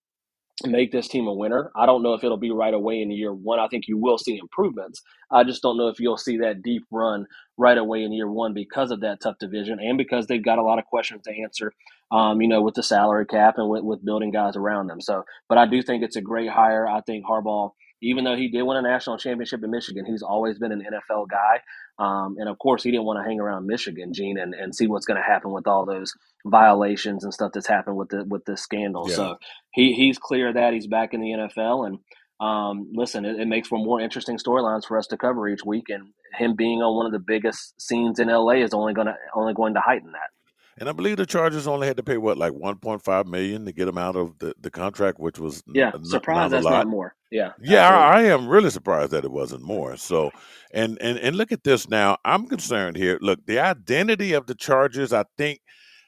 [0.63, 1.71] make this team a winner.
[1.75, 3.59] I don't know if it'll be right away in year one.
[3.59, 5.01] I think you will see improvements.
[5.31, 7.25] I just don't know if you'll see that deep run
[7.57, 10.63] right away in year one because of that tough division and because they've got a
[10.63, 11.73] lot of questions to answer,
[12.11, 15.01] um, you know, with the salary cap and with, with building guys around them.
[15.01, 16.87] So, but I do think it's a great hire.
[16.87, 20.57] I think Harbaugh, even though he did win a national championship in Michigan, he's always
[20.57, 21.61] been an NFL guy.
[21.97, 24.87] Um, and of course, he didn't want to hang around Michigan, Gene, and, and see
[24.87, 26.11] what's going to happen with all those
[26.45, 29.09] violations and stuff that's happened with the with this scandal.
[29.09, 29.15] Yeah.
[29.15, 29.37] So
[29.71, 31.99] he he's clear that he's back in the NFL, and
[32.39, 35.85] um, listen, it, it makes for more interesting storylines for us to cover each week.
[35.87, 39.53] And him being on one of the biggest scenes in LA is only gonna only
[39.53, 40.34] going to heighten that.
[40.77, 43.65] And I believe the Chargers only had to pay what, like one point five million
[43.65, 46.65] to get him out of the, the contract, which was Yeah, n- surprised not that's
[46.65, 46.71] lot.
[46.71, 47.15] not more.
[47.31, 47.87] Yeah, Yeah.
[47.87, 49.95] I, I am really surprised that it wasn't more.
[49.95, 50.31] So,
[50.73, 52.17] and and and look at this now.
[52.25, 53.17] I'm concerned here.
[53.21, 55.13] Look, the identity of the Chargers.
[55.13, 55.61] I think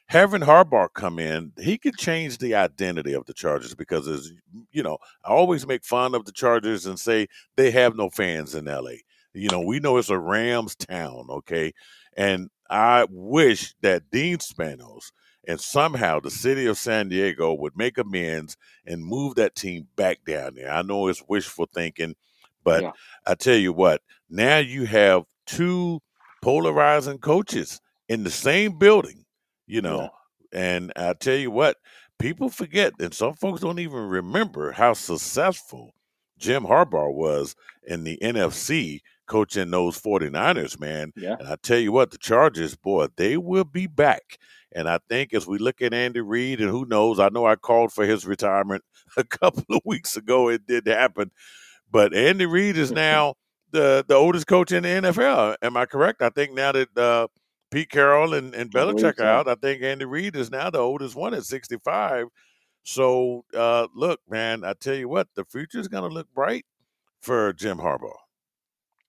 [0.10, 4.32] having Harbaugh come in, he could change the identity of the Chargers because, as
[4.72, 8.54] you know, I always make fun of the Chargers and say they have no fans
[8.56, 8.92] in LA.
[9.34, 11.72] You know, we know it's a Rams town, okay,
[12.18, 15.12] and I wish that Dean Spanos
[15.48, 20.20] and somehow the city of San Diego would make amends and move that team back
[20.26, 20.70] down there.
[20.72, 22.16] I know it's wishful thinking,
[22.64, 22.92] but Yeah.
[23.26, 26.02] I tell you what, now you have two
[26.42, 29.26] polarizing coaches in the same building,
[29.66, 30.10] you know,
[30.52, 31.78] and I tell you what,
[32.20, 35.94] people forget, and some folks don't even remember how successful
[36.38, 41.14] Jim Harbaugh was in the NFC coaching those 49ers, man.
[41.16, 41.36] Yeah.
[41.40, 44.38] And I tell you what, the Chargers, boy, they will be back.
[44.74, 47.56] And I think as we look at Andy Reid, and who knows, I know I
[47.56, 48.84] called for his retirement
[49.18, 50.50] a couple of weeks ago.
[50.50, 51.32] It did happen.
[51.90, 53.36] But Andy Reid is now
[53.72, 55.58] the, the oldest coach in the NFL.
[55.62, 56.22] Am I correct?
[56.22, 57.28] I think now that uh,
[57.72, 61.16] Pete Carroll and, and Belichick are out, I think Andy Reid is now the oldest
[61.16, 62.28] one at 65.
[62.88, 66.66] So, uh, look, man, I tell you what, the future is going to look bright
[67.22, 68.18] for Jim Harbaugh.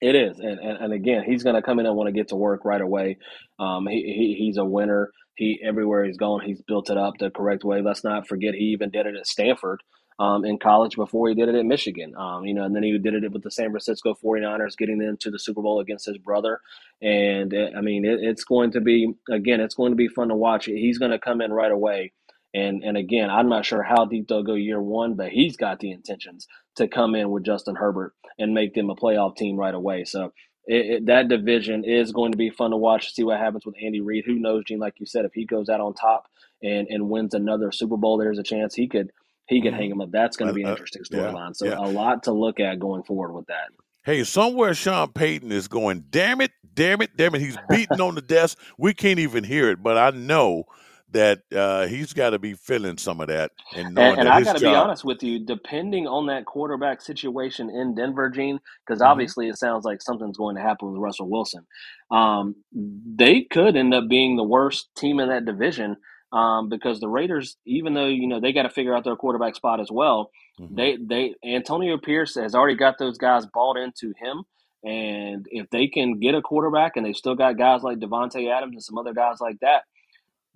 [0.01, 2.29] It is, and, and and again, he's going to come in and want to get
[2.29, 3.19] to work right away.
[3.59, 5.11] Um, he, he he's a winner.
[5.37, 7.83] He everywhere he's gone, he's built it up the correct way.
[7.83, 9.83] Let's not forget he even did it at Stanford.
[10.19, 12.15] um, in college before he did it at Michigan.
[12.17, 15.19] Um, you know, and then he did it with the San Francisco 49ers, getting them
[15.21, 16.61] to the Super Bowl against his brother.
[17.03, 20.29] And it, I mean, it, it's going to be again, it's going to be fun
[20.31, 20.67] to watch.
[20.67, 22.13] He's going to come in right away.
[22.55, 25.81] And and again, I'm not sure how deep they'll go year one, but he's got
[25.81, 29.75] the intentions to come in with Justin Herbert and make them a playoff team right
[29.75, 30.05] away.
[30.05, 30.33] So
[30.67, 33.13] it, it, that division is going to be fun to watch.
[33.13, 34.25] See what happens with Andy Reid.
[34.27, 34.79] Who knows, Gene?
[34.79, 36.29] Like you said, if he goes out on top
[36.63, 39.13] and and wins another Super Bowl, there's a chance he could
[39.47, 39.81] he could mm-hmm.
[39.81, 40.11] hang him up.
[40.11, 41.55] That's going to be an interesting storyline.
[41.55, 41.79] So yeah.
[41.79, 43.69] a lot to look at going forward with that.
[44.05, 47.43] Hey, somewhere Sean Payton is going, damn it, damn it, damn it.
[47.43, 48.59] He's beating on the desk.
[48.79, 50.65] We can't even hear it, but I know
[51.11, 53.53] that uh, he's got to be feeling some of that.
[53.75, 57.71] And, and, and I got to be honest with you, depending on that quarterback situation
[57.71, 59.11] in Denver, Gene, because mm-hmm.
[59.11, 61.67] obviously it sounds like something's going to happen with Russell Wilson.
[62.11, 65.97] Um, they could end up being the worst team in that division
[66.33, 69.55] um, because the Raiders, even though you know they got to figure out their quarterback
[69.55, 70.75] spot as well, mm-hmm.
[70.75, 74.45] they they Antonio Pierce has already got those guys bought into him.
[74.85, 78.75] And if they can get a quarterback and they've still got guys like Davante Adams
[78.75, 79.83] and some other guys like that,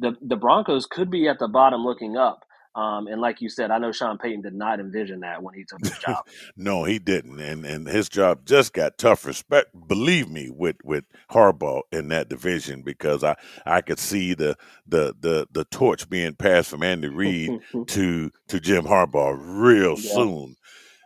[0.02, 2.44] the the Broncos could be at the bottom looking up.
[2.74, 5.64] Um, and like you said, I know Sean Payton did not envision that when he
[5.64, 6.26] took his job.
[6.56, 9.28] no, he didn't, and and his job just got tougher.
[9.28, 13.36] Respect, believe me, with with Harbaugh in that division because I
[13.66, 18.60] I could see the the the the torch being passed from Andy Reid to to
[18.60, 20.14] Jim Harbaugh real yeah.
[20.14, 20.56] soon.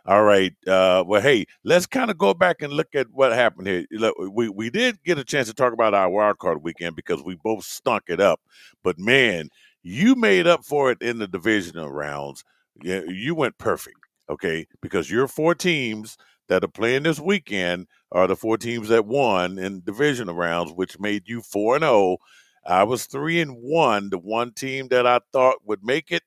[0.07, 0.53] All right.
[0.65, 3.85] Uh, well, hey, let's kind of go back and look at what happened here.
[4.31, 7.35] We we did get a chance to talk about our wild card weekend because we
[7.35, 8.39] both stunk it up.
[8.83, 9.49] But man,
[9.83, 12.45] you made up for it in the divisional rounds.
[12.81, 13.97] Yeah, you went perfect.
[14.29, 16.17] Okay, because your four teams
[16.47, 20.99] that are playing this weekend are the four teams that won in divisional rounds, which
[20.99, 21.93] made you four and zero.
[21.93, 22.17] Oh.
[22.65, 24.09] I was three and one.
[24.09, 26.23] The one team that I thought would make it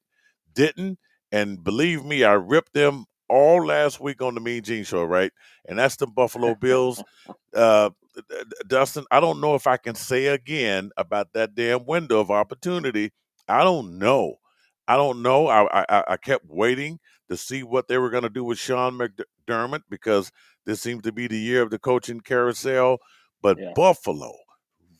[0.54, 0.98] didn't,
[1.32, 5.32] and believe me, I ripped them all last week on the Mean Gene Show, right?
[5.66, 7.02] And that's the Buffalo Bills.
[7.54, 7.90] Uh,
[8.66, 13.12] Dustin, I don't know if I can say again about that damn window of opportunity.
[13.48, 14.36] I don't know.
[14.88, 15.46] I don't know.
[15.46, 18.98] I I, I kept waiting to see what they were going to do with Sean
[18.98, 20.32] McDermott because
[20.66, 22.98] this seems to be the year of the coaching carousel.
[23.40, 23.72] But yeah.
[23.74, 24.34] Buffalo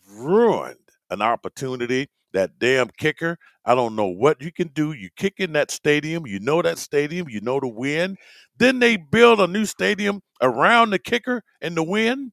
[0.08, 0.76] ruined
[1.10, 3.38] an opportunity that damn kicker.
[3.64, 4.92] I don't know what you can do.
[4.92, 8.16] You kick in that stadium, you know that stadium, you know the win.
[8.58, 12.32] Then they build a new stadium around the kicker and the win.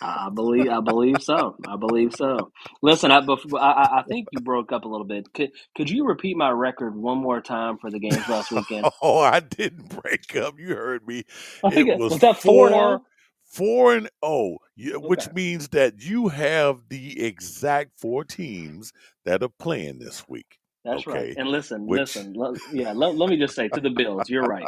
[0.00, 1.56] I believe, I believe so.
[1.66, 2.52] I believe so.
[2.82, 5.32] Listen, I, before, I, I think you broke up a little bit.
[5.32, 8.86] Could could you repeat my record one more time for the games last weekend?
[9.00, 10.58] oh, I didn't break up.
[10.58, 11.24] You heard me.
[11.64, 13.06] It was, was that four, four oh?
[13.46, 15.32] Four and oh, which okay.
[15.34, 18.92] means that you have the exact four teams
[19.24, 20.58] that are playing this week.
[20.84, 21.18] That's okay.
[21.18, 21.34] right.
[21.36, 22.00] And listen, which...
[22.00, 22.34] listen,
[22.72, 22.92] yeah.
[22.92, 24.66] Let, let, me just say to the Bills, you're right.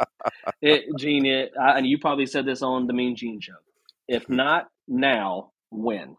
[0.61, 3.53] Eh, it, Gene, it, I, and you probably said this on the Mean Gene show.
[4.07, 6.17] If not now, when?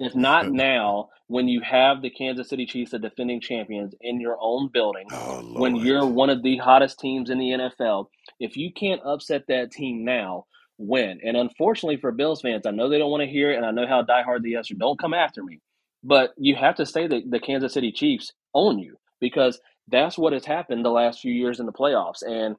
[0.00, 4.38] If not now, when you have the Kansas City Chiefs, the defending champions, in your
[4.40, 8.06] own building, oh, when you're one of the hottest teams in the NFL,
[8.40, 10.46] if you can't upset that team now,
[10.78, 11.20] win.
[11.24, 13.70] And unfortunately for Bills fans, I know they don't want to hear it, and I
[13.70, 14.62] know how diehard the are.
[14.78, 15.60] Don't come after me,
[16.02, 20.32] but you have to say that the Kansas City Chiefs own you because that's what
[20.32, 22.56] has happened the last few years in the playoffs, and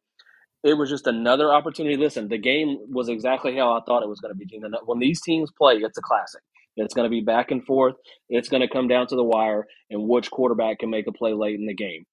[0.63, 1.97] it was just another opportunity.
[1.97, 4.47] Listen, the game was exactly how I thought it was going to be.
[4.86, 6.41] When these teams play, it's a classic.
[6.76, 7.95] It's going to be back and forth.
[8.30, 11.34] It's going to come down to the wire and which quarterback can make a play
[11.34, 12.06] late in the game.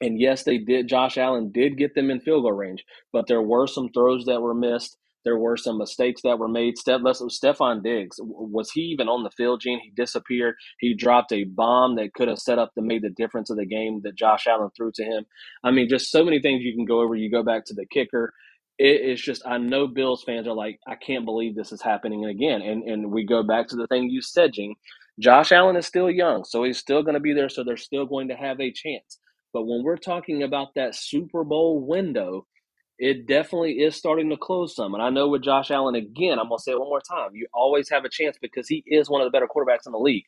[0.00, 0.88] And yes, they did.
[0.88, 4.40] Josh Allen did get them in field goal range, but there were some throws that
[4.40, 4.96] were missed.
[5.24, 6.76] There were some mistakes that were made.
[6.78, 9.60] Stefon Diggs was he even on the field?
[9.60, 10.56] Gene, he disappeared.
[10.80, 13.66] He dropped a bomb that could have set up the made the difference of the
[13.66, 15.26] game that Josh Allen threw to him.
[15.64, 17.14] I mean, just so many things you can go over.
[17.14, 18.32] You go back to the kicker.
[18.78, 22.24] It is just I know Bills fans are like, I can't believe this is happening
[22.26, 22.62] again.
[22.62, 24.74] And and we go back to the thing you said, Gene.
[25.20, 27.48] Josh Allen is still young, so he's still going to be there.
[27.50, 29.18] So they're still going to have a chance.
[29.52, 32.46] But when we're talking about that Super Bowl window,
[32.98, 34.94] it definitely is starting to close some.
[34.94, 37.30] And I know with Josh Allen, again, I'm going to say it one more time.
[37.34, 39.98] You always have a chance because he is one of the better quarterbacks in the
[39.98, 40.24] league.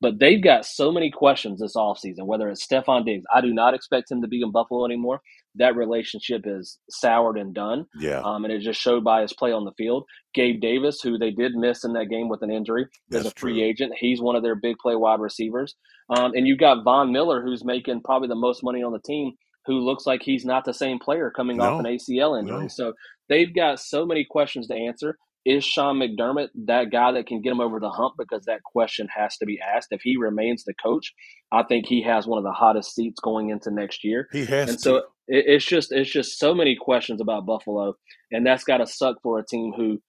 [0.00, 3.24] But they've got so many questions this offseason, whether it's Stefon Diggs.
[3.34, 5.20] I do not expect him to be in Buffalo anymore.
[5.56, 7.86] That relationship is soured and done.
[7.98, 8.20] Yeah.
[8.20, 10.04] Um, and it just showed by his play on the field.
[10.34, 13.34] Gabe Davis, who they did miss in that game with an injury, That's is a
[13.36, 13.64] free true.
[13.64, 13.92] agent.
[13.98, 15.74] He's one of their big play wide receivers.
[16.10, 19.32] Um, and you've got Von Miller, who's making probably the most money on the team
[19.68, 22.62] who looks like he's not the same player coming no, off an ACL injury.
[22.62, 22.68] No.
[22.68, 22.94] So
[23.28, 25.18] they've got so many questions to answer.
[25.44, 28.14] Is Sean McDermott that guy that can get him over the hump?
[28.18, 29.88] Because that question has to be asked.
[29.90, 31.12] If he remains the coach,
[31.52, 34.28] I think he has one of the hottest seats going into next year.
[34.32, 34.82] He has and to.
[34.82, 34.96] so
[35.28, 37.94] it, it's just it's just so many questions about Buffalo,
[38.32, 40.00] and that's got to suck for a team who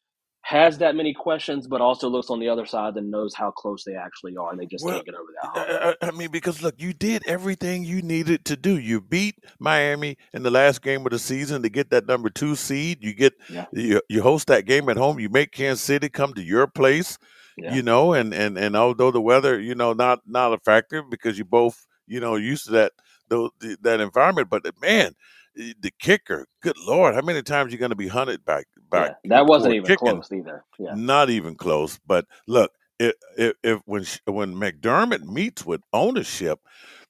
[0.49, 3.83] has that many questions, but also looks on the other side and knows how close
[3.83, 5.49] they actually are, and they just Well, can't get over that.
[5.55, 8.79] I, uh, uh, uh, I mean, because look, you did everything you needed to do.
[8.79, 12.55] You beat Miami in the last game of the season to get that number two
[12.55, 13.03] seed.
[13.03, 13.65] You get Yeah.
[13.73, 15.19] you, you host that game at home.
[15.19, 17.19] You make Kansas City come to your place.
[17.55, 17.75] Yeah.
[17.75, 21.37] You know, and and and although the weather, you know, not not a factor because
[21.37, 22.93] you both, you know, used to that
[23.29, 24.49] that environment.
[24.49, 25.13] But man,
[25.59, 29.07] eh, the kicker, good lord, how many times you going to be hunted by by
[29.07, 29.97] Yeah, that wasn't even kicking?
[29.97, 30.65] close either.
[30.79, 31.99] Yeah, Not even close.
[32.05, 36.59] But look, if, if, if when when McDermott meets with ownership,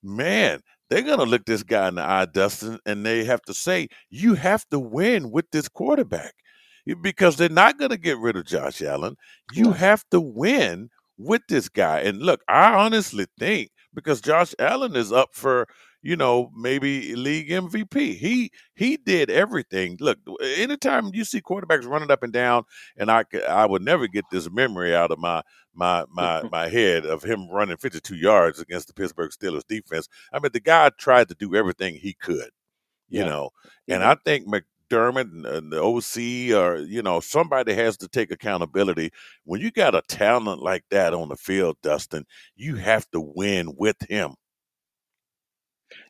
[0.04, 3.90] man, they're gonna look this guy in the eye, Dustin, and they have to say,
[4.10, 6.34] "You have to win with this quarterback,"
[7.02, 9.16] because they're not gonna get rid of Josh Allen.
[9.54, 9.74] You No.
[9.74, 12.02] have to win with this guy.
[12.02, 15.68] And look, I honestly think because Josh Allen is up for
[16.02, 18.14] you know maybe league MVP.
[18.16, 19.98] He he did everything.
[20.00, 20.20] Look,
[20.58, 22.64] anytime you see quarterbacks running up and down,
[22.98, 25.42] and I I would never get this memory out of my
[25.74, 30.08] my my my head of him running 52 yards against the Pittsburgh Steelers defense.
[30.34, 32.50] I mean, the guy tried to do everything he could,
[33.10, 33.26] you Yeah.
[33.26, 33.50] know.
[33.90, 34.04] And did.
[34.04, 39.12] I think McDermott and, and the OC or you know somebody has to take accountability.
[39.46, 43.74] When you got a talent like that on the field, Dustin, you have to win
[43.78, 44.36] with him.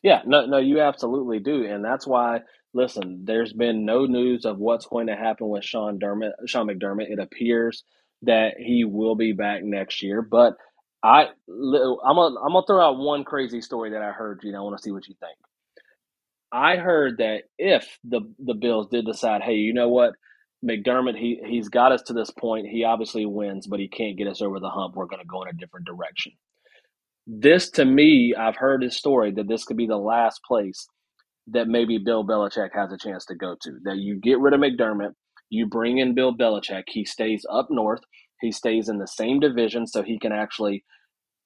[0.02, 2.40] Yeah, no, no, you absolutely do, and that's why.
[2.72, 7.10] Listen, there's been no news of what's going to happen with Sean Dermott, Sean McDermott.
[7.10, 7.82] It appears
[8.22, 10.54] that he will be back next year, but
[11.02, 14.40] I, I'm gonna, I'm gonna throw out one crazy story that I heard.
[14.44, 15.36] You know, I want to see what you think.
[16.52, 20.14] I heard that if the the Bills did decide, hey, you know what,
[20.64, 22.68] McDermott, he he's got us to this point.
[22.68, 24.94] He obviously wins, but he can't get us over the hump.
[24.96, 26.32] We're going to go in a different direction.
[27.32, 30.88] This to me, I've heard his story that this could be the last place
[31.48, 33.78] that maybe Bill Belichick has a chance to go to.
[33.84, 35.12] That you get rid of McDermott,
[35.50, 36.84] you bring in Bill Belichick.
[36.88, 38.00] He stays up north.
[38.40, 40.84] He stays in the same division, so he can actually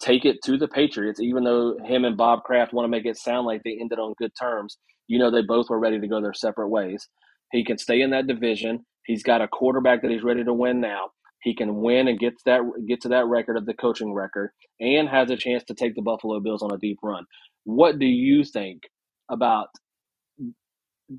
[0.00, 1.20] take it to the Patriots.
[1.20, 4.14] Even though him and Bob Kraft want to make it sound like they ended on
[4.18, 7.08] good terms, you know they both were ready to go their separate ways.
[7.52, 8.86] He can stay in that division.
[9.06, 11.10] He's got a quarterback that he's ready to win now.
[11.44, 14.50] He can win and get to that get to that record of the coaching record,
[14.80, 17.26] and has a chance to take the Buffalo Bills on a deep run.
[17.64, 18.84] What do you think
[19.30, 19.68] about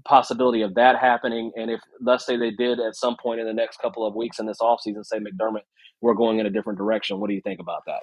[0.06, 1.52] possibility of that happening?
[1.56, 4.40] And if let's say they did at some point in the next couple of weeks
[4.40, 5.62] in this offseason say McDermott,
[6.02, 7.20] we're going in a different direction.
[7.20, 8.02] What do you think about that?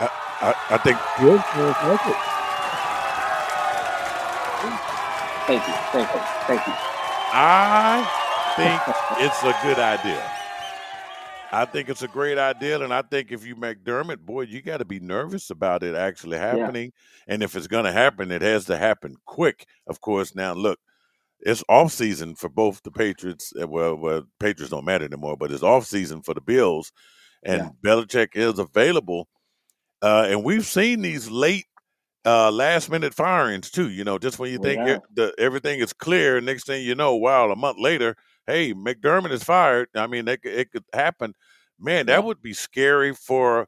[0.00, 2.16] I, I, I think Good for his record.
[5.46, 6.72] Thank you, thank you, thank you.
[7.32, 8.08] I
[8.56, 8.82] think
[9.20, 10.22] it's a good idea.
[11.54, 14.78] I think it's a great idea, and I think if you McDermott, boy, you got
[14.78, 16.92] to be nervous about it actually happening.
[17.28, 19.66] And if it's going to happen, it has to happen quick.
[19.86, 20.80] Of course, now look,
[21.40, 23.52] it's off season for both the Patriots.
[23.60, 26.92] uh, Well, well, Patriots don't matter anymore, but it's off season for the Bills,
[27.44, 29.28] and Belichick is available.
[30.02, 31.66] Uh, and we've seen these late,
[32.24, 33.90] uh, last minute firings too.
[33.90, 34.88] You know, just when you think have.
[34.88, 39.30] it, the, everything is clear, next thing you know, wow, a month later, hey, McDermott
[39.32, 39.88] is fired.
[39.94, 41.34] I mean, it, could- it could happen.
[41.78, 43.66] Man, that would be scary for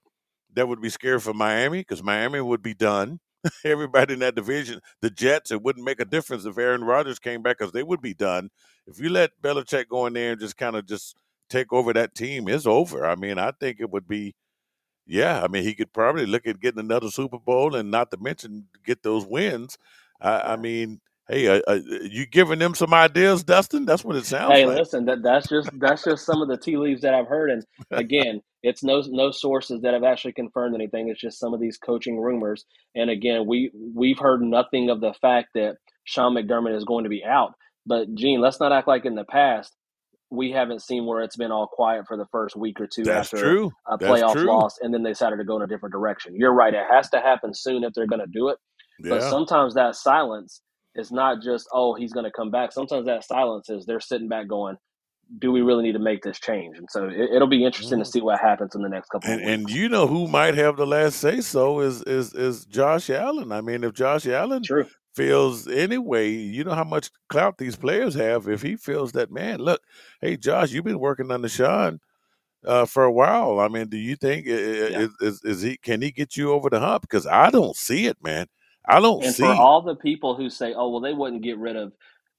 [0.54, 3.20] that would be scary for Miami because Miami would be done.
[3.64, 7.42] Everybody in that division, the Jets, it wouldn't make a difference if Aaron Rodgers came
[7.42, 8.48] back because they would be done.
[8.86, 11.16] If you let Belichick go in there and just kind of just
[11.50, 13.04] take over that team, it's over.
[13.06, 14.34] I mean, I think it would be,
[15.06, 15.42] yeah.
[15.42, 18.66] I mean, he could probably look at getting another Super Bowl and not to mention
[18.84, 19.78] get those wins.
[20.20, 23.84] I, I mean, hey, uh, uh, you giving them some ideas, Dustin?
[23.86, 24.78] That's what it sounds Hey, like.
[24.78, 27.64] listen, that that's just that's just some of the tea leaves that I've heard, and
[27.90, 31.08] again, it's no no sources that have actually confirmed anything.
[31.08, 35.14] It's just some of these coaching rumors, and again, we we've heard nothing of the
[35.14, 37.54] fact that Sean McDermott is going to be out.
[37.86, 39.74] But Gene, let's not act like in the past
[40.30, 43.32] we haven't seen where it's been all quiet for the first week or two That's
[43.32, 43.72] after true.
[43.88, 44.46] a playoff true.
[44.46, 46.34] loss, and then they decided to go in a different direction.
[46.36, 48.58] You're right; it has to happen soon if they're going to do it.
[49.08, 50.62] But sometimes that silence
[50.96, 52.72] is not just oh he's going to come back.
[52.72, 54.76] Sometimes that silence is they're sitting back going,
[55.40, 56.78] do we really need to make this change?
[56.78, 58.06] And so it, it'll be interesting to Mhm.
[58.06, 60.86] see what happens in the next couple And and you know who might have the
[60.86, 63.52] last say so is is is Josh Allen.
[63.52, 64.86] I mean, if Josh Allen True.
[65.14, 68.48] feels anyway, you know how much clout these players have.
[68.48, 69.82] If he feels that, man, look,
[70.22, 72.00] hey Josh, you've been working under Sean
[72.66, 73.60] uh, for a while.
[73.60, 74.46] I mean, do you think
[74.86, 75.04] Yeah.
[75.04, 77.02] is, is is he can he get you over the hump?
[77.02, 78.46] Because I don't see it, man.
[78.88, 79.42] I don't And see.
[79.44, 81.92] for all the people who say, "Oh, well, they wouldn't get rid of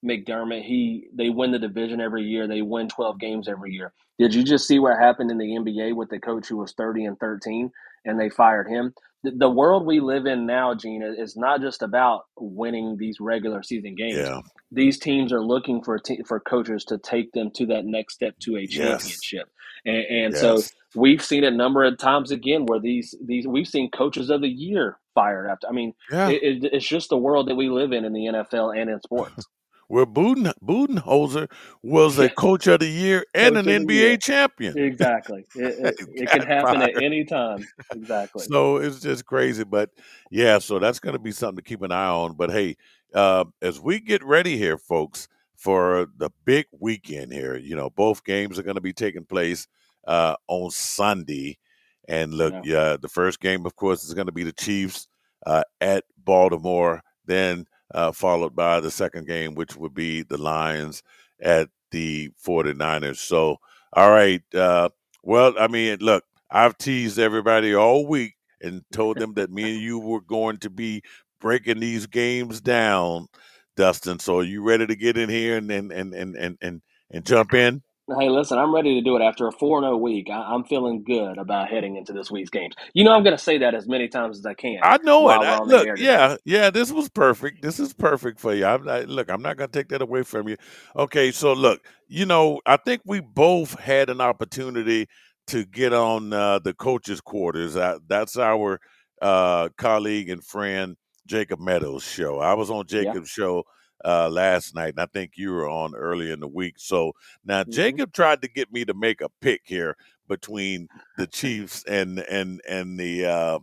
[0.05, 0.63] McDermott.
[0.63, 2.47] He they win the division every year.
[2.47, 5.95] They win 12 games every year." Did you just see what happened in the NBA
[5.95, 7.71] with the coach who was 30 and 13
[8.05, 8.87] and they fired him?
[9.23, 13.63] the, the world we live in now, Gene, is not just about winning these regular
[13.63, 14.15] season games.
[14.17, 14.41] Yeah.
[14.71, 18.35] These teams are looking for te- for coaches to take them to that next step
[18.41, 18.69] to a Yes.
[18.69, 19.49] championship,
[19.85, 20.63] and, and so
[20.95, 24.47] we've seen a number of times again where these these we've seen coaches of the
[24.49, 25.67] year fired after.
[25.67, 26.29] I mean, Yeah.
[26.29, 29.01] it, it, it's just the world that we live in in the NFL and in
[29.01, 29.47] sports.
[29.89, 31.49] Where Buden Budenholzer
[31.81, 34.17] was a coach of the year and Coach an NBA year.
[34.17, 34.77] champion.
[34.77, 37.65] Exactly, it, it, can happen at any time.
[37.93, 38.43] Exactly.
[38.43, 39.63] So it's just crazy.
[39.63, 39.91] But
[40.29, 42.33] yeah, so that's going to be something to keep an eye on.
[42.33, 42.75] But hey,
[43.13, 48.25] uh, as we get ready here, folks, for the big weekend here, you know, both
[48.25, 49.69] games are going to be taking place
[50.05, 51.59] uh, on Sunday.
[52.07, 52.97] And look, Yeah.
[52.97, 55.07] the first game, of course, is going to be the Chiefs
[55.45, 61.03] uh, at Baltimore, then uh, followed by the second game, which would be the Lions
[61.41, 63.17] at the 49ers.
[63.17, 63.57] So,
[63.93, 64.41] all right.
[64.53, 64.89] Uh,
[65.23, 69.81] well, I mean, look, I've teased everybody all week and told them that me and
[69.81, 71.01] you were going to be
[71.39, 73.27] breaking these games down,
[73.75, 74.19] Dustin.
[74.19, 76.81] So, are you ready to get in here and and and and and, and,
[77.11, 77.81] and jump in?
[78.07, 80.29] Hey, listen, I'm ready to do it after a 4 0 week.
[80.29, 82.73] I, I'm feeling good about heading into this week's games.
[82.93, 85.29] You know, I'm going to say that as many times as I can I know
[85.29, 85.39] it.
[85.39, 86.13] while we're I, on the look, air today.
[86.13, 86.69] yeah, yeah.
[86.69, 87.61] This was perfect.
[87.63, 88.65] This is perfect for you.
[88.65, 89.29] I'm I, look.
[89.29, 90.55] I'm not going to take that away from you.
[90.95, 95.07] Okay, so look, you know, I think we both had an opportunity
[95.47, 97.75] to get on uh, the coaches' quarters.
[97.75, 98.79] Uh, that's our
[99.21, 100.95] uh, colleague and friend
[101.25, 102.39] Jacob Meadows' show.
[102.39, 103.15] I was on Yeah.
[103.15, 103.63] Jacob's show
[104.05, 106.75] uh, last night, and I think you were on early in the week.
[106.77, 107.13] So
[107.45, 109.95] now hmm Jacob tried to get me to make a pick here
[110.27, 110.87] between
[111.17, 113.25] the Chiefs and and and the.
[113.25, 113.59] Uh,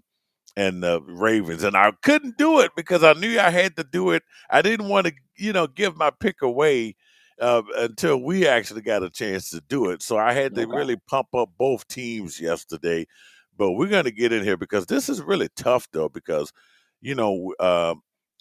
[0.56, 4.10] and the Ravens, and I couldn't do it because I knew I had to do
[4.10, 4.22] it.
[4.50, 6.94] I didn't want to, you know, give my pick away
[7.40, 10.02] uh, until we actually got a chance to do it.
[10.02, 10.66] So I had to Okay.
[10.68, 13.06] really pump up both teams yesterday.
[13.56, 16.52] But we're going to get in here because this is really tough, though, because
[17.00, 17.94] you know, uh,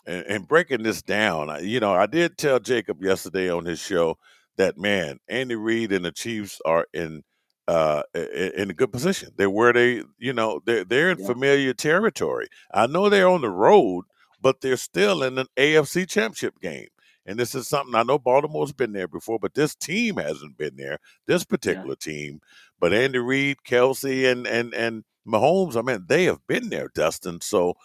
[0.05, 4.17] and, and breaking this down, you know, I did tell Jacob yesterday on his show
[4.57, 7.23] that man, Andy Reid and the Chiefs are in
[7.67, 9.29] uh in a good position.
[9.37, 11.27] They're where they, you know, they're they're in Yeah.
[11.27, 12.47] familiar territory.
[12.73, 14.03] I know they're on the road,
[14.41, 16.87] but they're still in an AFC championship game.
[17.25, 20.75] And this is something I know Baltimore's been there before, but this team hasn't been
[20.75, 20.97] there.
[21.25, 21.51] This Yeah.
[21.57, 22.41] particular team.
[22.81, 27.39] But Andy Reid, Kelce, and and and Mahomes, I mean, they have been there, Dustin.
[27.39, 27.75] So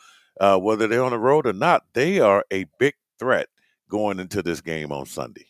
[0.40, 3.48] uh, whether they're on the road or not, they are a big threat
[3.88, 5.46] going into this game on Sunday.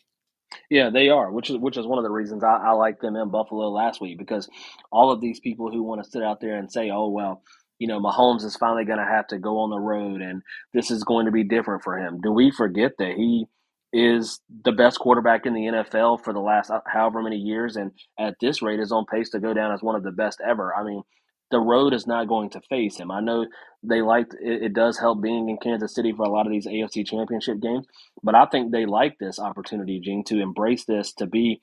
[0.69, 3.15] Yeah, they are, which is which is one of the reasons I, I liked them
[3.15, 4.49] in Buffalo last week because
[4.91, 7.43] all of these people who want to sit out there and say, "Oh well,
[7.77, 10.41] you know, Mahomes is finally going to have to go on the road and
[10.73, 13.45] this is going to be different for him." Do we forget that he
[13.93, 17.91] is the best quarterback in the NFL for the last uh, however many years, and
[18.17, 20.75] at this rate is on pace to go down as one of the best ever?
[20.75, 21.03] I mean,
[21.51, 23.11] the road is not going to face him.
[23.11, 23.45] I know
[23.83, 26.67] they liked it, it does help being in Kansas City for a lot of these
[26.67, 27.87] AFC championship games,
[28.23, 31.61] but I think they like this opportunity, Gene, to embrace this to be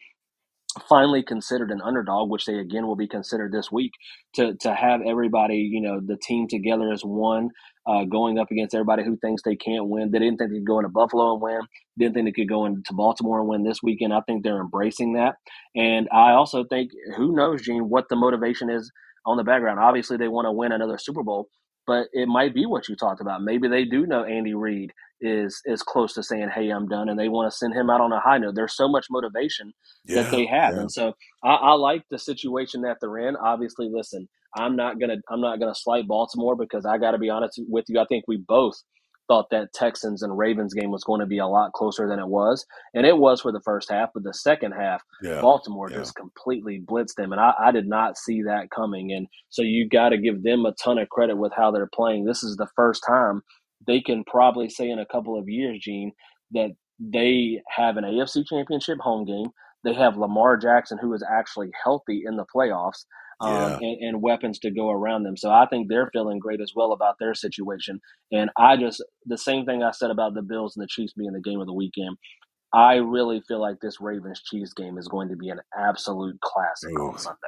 [0.89, 3.93] finally considered an underdog, which they again will be considered this week,
[4.35, 7.51] to to have everybody, you know, the team together as one,
[7.87, 10.11] uh, going up against everybody who thinks they can't win.
[10.11, 11.61] They didn't think they could go into Buffalo and win.
[11.99, 14.13] Didn't think they could go into Baltimore and win this weekend.
[14.13, 15.37] I think they're embracing that,
[15.75, 18.91] and I also think who knows, Gene, what the motivation is
[19.27, 19.81] on the background.
[19.81, 21.49] Obviously, they want to win another Super Bowl.
[21.87, 23.43] But it might be what you talked about.
[23.43, 27.19] Maybe they do know Andy Reid is is close to saying, "Hey, I'm done," and
[27.19, 28.57] they want to send him out on a high note.
[28.57, 29.73] There's so much motivation
[30.15, 30.77] that they have.
[30.77, 31.15] yeah, And so
[31.45, 33.37] I, I like the situation that they're in.
[33.37, 37.31] Obviously, listen, I'm not gonna I'm not gonna slight Baltimore because I got to be
[37.31, 38.01] honest with you.
[38.01, 38.77] I think we both
[39.29, 42.29] thought that Texans and Ravens game was going to be a lot closer than it
[42.29, 42.65] was,
[42.95, 44.11] and it was for the first half.
[44.15, 45.99] But the second half, yeah, Baltimore yeah.
[45.99, 49.13] just completely blitzed them, and I, I did not see that coming.
[49.13, 52.25] And so you got to give them a ton of credit with how they're playing.
[52.25, 53.43] This is the first time
[53.87, 56.13] they can probably say in a couple of years, Gene,
[56.53, 59.51] that they have an AFC Championship home game.
[59.85, 63.05] They have Lamar Jackson, who is actually healthy in the playoffs,
[63.41, 63.79] um, Yeah.
[63.81, 65.37] and, and weapons to go around them.
[65.37, 68.01] So I think they're feeling great as well about their situation.
[68.33, 71.33] And I just, the same thing I said about the Bills and the Chiefs being
[71.33, 72.17] the game of the weekend,
[72.73, 76.91] I really feel like this Ravens Chiefs game is going to be an absolute classic
[76.99, 77.11] Ooh.
[77.11, 77.39] on Sunday.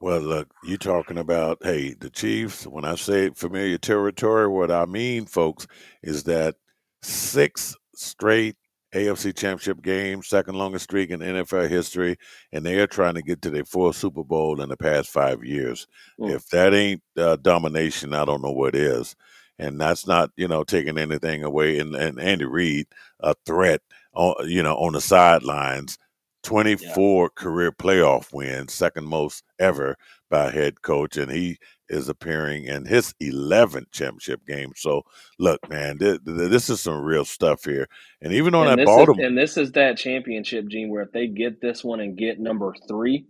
[0.00, 2.66] Well, look, you talking about hey, the Chiefs.
[2.66, 5.66] When I say familiar territory, what I mean, folks,
[6.02, 6.56] is that
[7.02, 8.56] six straight
[8.96, 12.16] AFC Championship game, second longest streak in NFL history,
[12.52, 15.44] and they are trying to get to their fourth Super Bowl in the past five
[15.44, 15.86] years.
[16.18, 16.34] Mm.
[16.34, 19.14] If that ain't uh, domination, I don't know what is.
[19.58, 21.78] And that's not, you know, taking anything away.
[21.78, 22.86] And, and Andy Reid,
[23.20, 23.80] a threat,
[24.14, 25.98] on, you know, on the sidelines.
[26.42, 29.96] 24 career playoff wins, second most ever
[30.30, 31.16] by head coach.
[31.16, 31.58] And he
[31.88, 34.72] is appearing in his 11th championship game.
[34.76, 35.02] So,
[35.38, 37.88] look, man, th- th- this is some real stuff here.
[38.20, 41.02] And even on and that this Baltimore, is and this is that championship, Gene, where
[41.02, 43.26] if they get this one and get number 3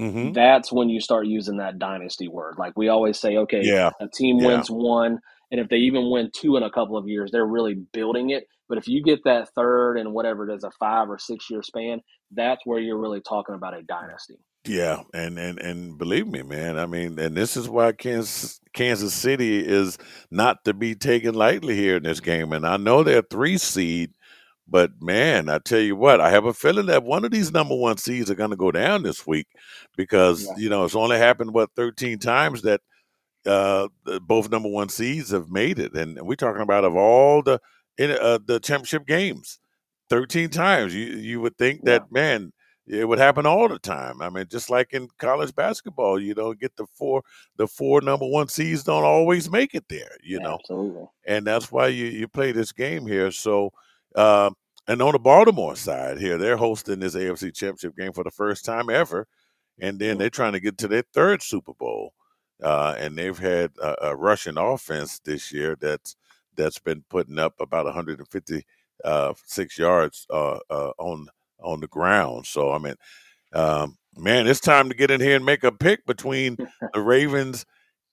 [0.00, 0.32] mm-hmm.
[0.32, 2.54] that's when you start using that dynasty word.
[2.58, 4.46] Like we always say, okay, yeah, a team yeah.
[4.46, 5.18] wins one,
[5.50, 8.44] and if they even win two in a couple of years, they're really building it.
[8.68, 11.62] But if you get that third and whatever it is, a five or six year
[11.62, 12.00] span,
[12.32, 14.38] that's where you're really talking about a dynasty.
[14.68, 16.78] Yeah, and and and believe me, man.
[16.78, 19.96] I mean, and this is why Kansas Kansas City is
[20.30, 22.52] not to be taken lightly here in this game.
[22.52, 24.12] And I know they're three seed,
[24.68, 27.74] but man, I tell you what, I have a feeling that one of these number
[27.76, 29.46] one seeds are going to go down this week
[29.96, 30.54] because Yeah.
[30.58, 32.82] you know it's only happened what thirteen times that
[33.46, 33.88] uh,
[34.22, 37.60] both number one seeds have made it, and we're talking about of all the
[37.98, 39.60] in uh, the championship games,
[40.10, 40.94] thirteen times.
[40.94, 42.00] You you would think Yeah.
[42.00, 42.52] that man,
[42.88, 44.20] it would happen all the time.
[44.22, 47.22] I mean, just like in college basketball, you know, get the four
[47.56, 50.16] the four number one seeds don't always make it there.
[50.22, 51.06] You know, Absolutely.
[51.26, 53.30] and that's why you you play this game here.
[53.30, 53.72] So,
[54.14, 54.50] uh,
[54.86, 58.64] and on the Baltimore side here, they're hosting this AFC Championship game for the first
[58.64, 59.26] time ever,
[59.80, 60.18] and then Mm.
[60.20, 62.14] they're trying to get to their third Super Bowl.
[62.62, 66.16] Uh, and they've had a, a rushing offense this year that's
[66.56, 68.64] that's been putting up about 156
[69.04, 69.34] uh,
[69.82, 71.28] yards uh, uh, on
[71.62, 72.46] on the ground.
[72.46, 72.94] So I mean,
[73.52, 76.56] um, man, it's time to get in here and make a pick between
[76.94, 77.64] the Ravens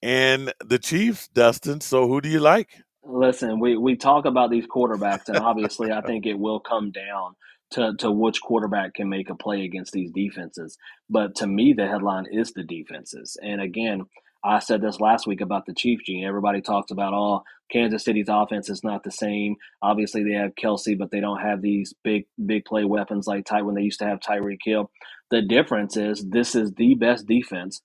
[0.02, 1.80] and the Chiefs, Dustin.
[1.80, 2.70] So who do you like?
[3.08, 7.36] Listen, we, we talk about these quarterbacks, and obviously, I think it will come down
[7.70, 10.76] to, to which quarterback can make a play against these defenses.
[11.08, 13.36] But to me, the headline is the defenses.
[13.42, 14.06] And again,
[14.44, 16.24] I said this last week about the Chiefs, Gene.
[16.24, 19.56] Everybody talks about, oh, Kansas City's offense is not the same.
[19.82, 23.62] Obviously, they have Kelce, but they don't have these big, big play weapons like Ty
[23.62, 24.90] when they used to have Tyreek Hill.
[25.30, 27.82] The difference is this is the best defense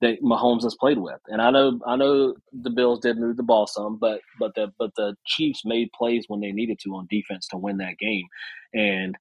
[0.00, 1.20] that Mahomes has played with.
[1.28, 4.72] And I know I know the Bills did move the ball some, but but the
[4.78, 8.26] but the Chiefs made plays when they needed to on defense to win that game.
[8.74, 9.16] And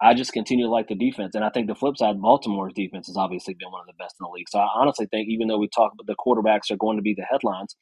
[0.00, 1.34] I just continue to like the defense.
[1.34, 4.16] And I think the flip side, Baltimore's defense has obviously been one of the best
[4.20, 4.48] in the league.
[4.48, 7.14] So I honestly think even though we talk about the quarterbacks are going to be
[7.14, 7.76] the headlines,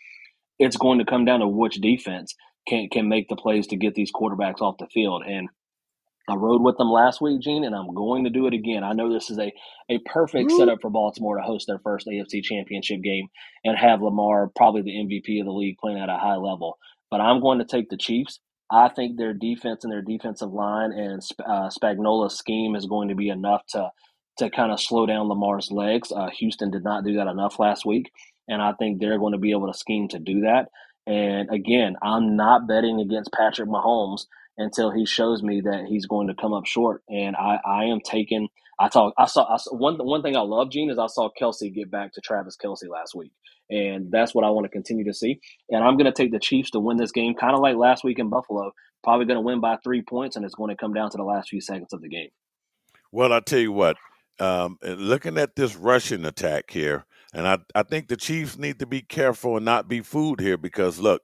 [0.58, 2.34] it's going to come down to which defense
[2.66, 5.24] can can make the plays to get these quarterbacks off the field.
[5.26, 5.48] And
[6.28, 8.82] I rode with them last week, Gene, and I'm going to do it again.
[8.82, 9.52] I know this is a,
[9.88, 10.58] a perfect Woo.
[10.58, 13.28] setup for Baltimore to host their first AFC championship game
[13.64, 16.78] and have Lamar, probably the MVP of the league, playing at a high level.
[17.12, 18.40] But I'm going to take the Chiefs.
[18.70, 23.14] I think their defense and their defensive line and uh, Spagnuolo's scheme is going to
[23.14, 23.90] be enough to
[24.38, 26.12] to kind of slow down Lamar's legs.
[26.12, 28.10] Uh, Houston did not do that enough last week,
[28.48, 30.68] and I think they're going to be able to scheme to do that.
[31.06, 34.26] And again, I'm not betting against Patrick Mahomes
[34.58, 37.02] until he shows me that he's going to come up short.
[37.08, 38.48] And I, I am taking.
[38.78, 39.14] I talk.
[39.16, 39.96] I saw, I saw one.
[39.96, 43.14] One thing I love, Gene, is I saw Kelce get back to Travis Kelce last
[43.14, 43.32] week,
[43.70, 45.40] and that's what I want to continue to see.
[45.70, 48.04] And I'm going to take the Chiefs to win this game, kind of like last
[48.04, 48.72] week in Buffalo.
[49.02, 51.24] Probably going to win by three points, and it's going to come down to the
[51.24, 52.28] last few seconds of the game.
[53.12, 53.96] Well, I tell you what,
[54.40, 58.86] um, looking at this Russian attack here, and I, I think the Chiefs need to
[58.86, 61.22] be careful and not be fooled here because look,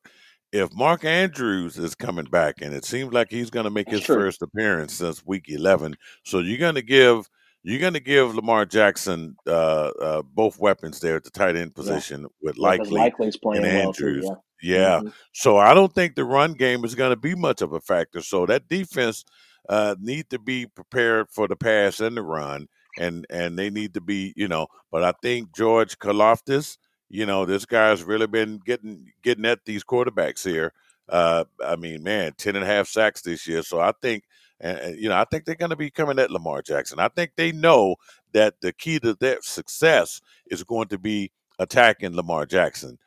[0.52, 3.98] if Mark Andrews is coming back, and it seems like he's going to make That's
[3.98, 4.16] his true.
[4.16, 7.28] first appearance since Week 11, so you're going to give
[7.64, 11.74] you're going to give Lamar Jackson uh, uh, both weapons there at the tight end
[11.74, 14.06] position with yeah, because likely Likely's and playing well too.
[14.06, 14.24] Andrews.
[14.28, 14.34] Yeah.
[14.64, 17.72] Yeah, hmm so I don't think the run game is going to be much of
[17.72, 18.20] a factor.
[18.20, 19.24] So that defense
[19.68, 23.94] uh, need to be prepared for the pass and the run, and and they need
[23.94, 24.68] to be, you know.
[24.92, 26.76] But I think George Karlaftis,
[27.12, 30.72] you know, this guy's really been getting getting at these quarterbacks here.
[31.10, 33.62] Uh, I mean, man, 10 and a half sacks this year.
[33.62, 34.24] So I think,
[34.64, 36.98] uh, you know, I think they're going to be coming at Lamar Jackson.
[36.98, 37.96] I think they know
[38.32, 42.98] that the key to their success is going to be attacking Lamar Jackson.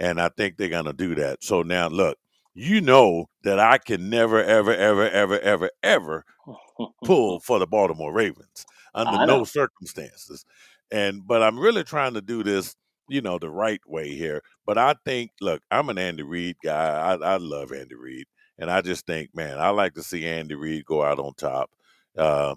[0.00, 1.44] And I think they're going to do that.
[1.44, 2.18] So now, look,
[2.54, 6.24] you know that I can never, ever, ever, ever, ever, ever
[7.04, 10.44] pull for the Baltimore Ravens under no circumstances.
[10.90, 12.76] And but I'm really trying to do this,
[13.08, 14.42] you know, the right way here.
[14.66, 17.14] But I think, look, I'm an Andy Reid guy.
[17.14, 18.26] I, I love Andy Reid,
[18.58, 21.70] and I just think, man, I like to see Andy Reid go out on top.
[22.16, 22.54] Uh,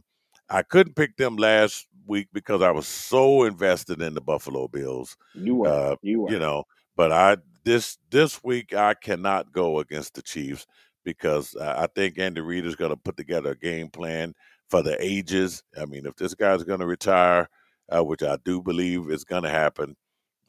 [0.49, 5.17] I couldn't pick them last week because I was so invested in the Buffalo Bills.
[5.33, 5.67] You were.
[5.67, 6.31] Uh, You were.
[6.31, 6.63] you know,
[6.95, 10.67] but I this this week I cannot go against the Chiefs
[11.03, 14.33] because uh, I think Andy Reid is going to put together a game plan
[14.69, 15.63] for the ages.
[15.79, 17.47] I mean, if this guy's going to retire,
[17.95, 19.95] uh, which I do believe is going to happen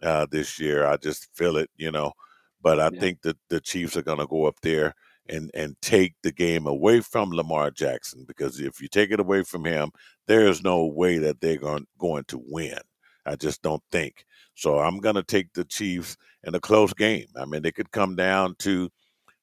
[0.03, 2.13] uh, this year, I just feel it, you know.
[2.63, 3.01] But I Yeah.
[3.01, 4.95] think that the Chiefs are going to go up there
[5.29, 9.43] and and take the game away from Lamar Jackson because if you take it away
[9.43, 9.91] from him,
[10.27, 12.79] there is no way that they're going going to win.
[13.27, 14.25] I just don't think.
[14.55, 17.27] So I'm going to take the Chiefs in a close game.
[17.37, 18.91] I mean, they could come down to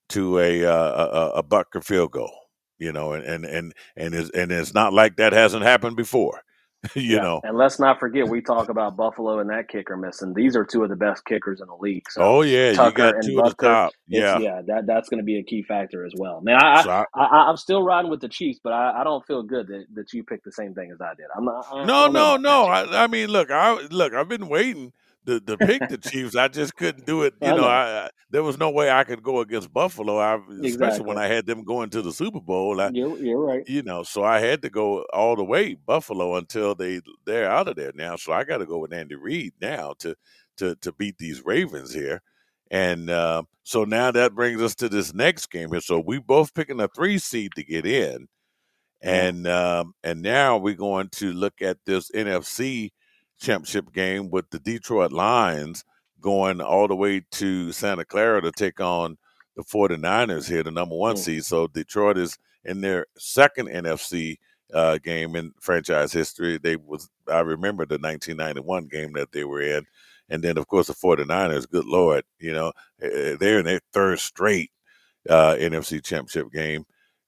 [0.10, 2.34] to a uh, a, a Butker field goal,
[2.78, 6.42] you know, and and and and it's, and it's not like that hasn't happened before.
[6.96, 7.22] you yeah.
[7.22, 7.42] know.
[7.44, 10.34] And let's not forget, we talk about Buffalo and that kicker missing.
[10.34, 12.10] These are two of the best kickers in the league.
[12.10, 13.94] So oh yeah, Tucker you got two and top.
[14.08, 16.42] Yeah, yeah, that that's going to be a key factor as well.
[16.42, 19.26] Man, I, So I, I- I'm still riding with the Chiefs, but I, I don't
[19.26, 21.26] feel good that, that you picked the same thing as I did.
[21.36, 21.66] I'm not.
[21.72, 22.66] I, I no, no, no.
[22.66, 24.14] I, I mean, look, I look.
[24.14, 24.94] I've been waiting
[25.28, 26.36] to, to pick the Chiefs.
[26.36, 27.34] I just couldn't do it.
[27.42, 27.68] You I know, know.
[27.68, 30.18] I, I, there was no way I could go against Buffalo.
[30.20, 31.06] I, especially Exactly.
[31.06, 32.82] when I had them going to the Super Bowl.
[32.82, 33.68] I, You're you're right.
[33.68, 37.68] you know, so I had to go all the way Buffalo until they they're out
[37.68, 38.16] of there now.
[38.16, 40.16] So I got to go with Andy Reid now to
[40.58, 42.22] to to beat these Ravens here.
[42.72, 45.82] And uh, so now that brings us to this next game here.
[45.82, 48.28] So we both picking a three seed to get in,
[49.02, 52.92] and um, and now we're going to look at this NFC
[53.44, 55.84] championship game with the Detroit Lions
[56.22, 59.18] going all the way to Santa Clara to take on
[59.56, 61.20] the 49ers here, the number one Mm.
[61.20, 61.46] seed.
[61.46, 64.38] So Detroit is in their second NFC
[64.74, 66.58] uh, game in franchise history.
[66.58, 69.86] They was I remember the 1991 game that they were in,
[70.30, 71.70] and then of course the 49ers.
[71.70, 72.72] Good lord, you know
[73.02, 74.72] eh, they're in their third straight
[75.30, 76.86] uh, NFC Championship game,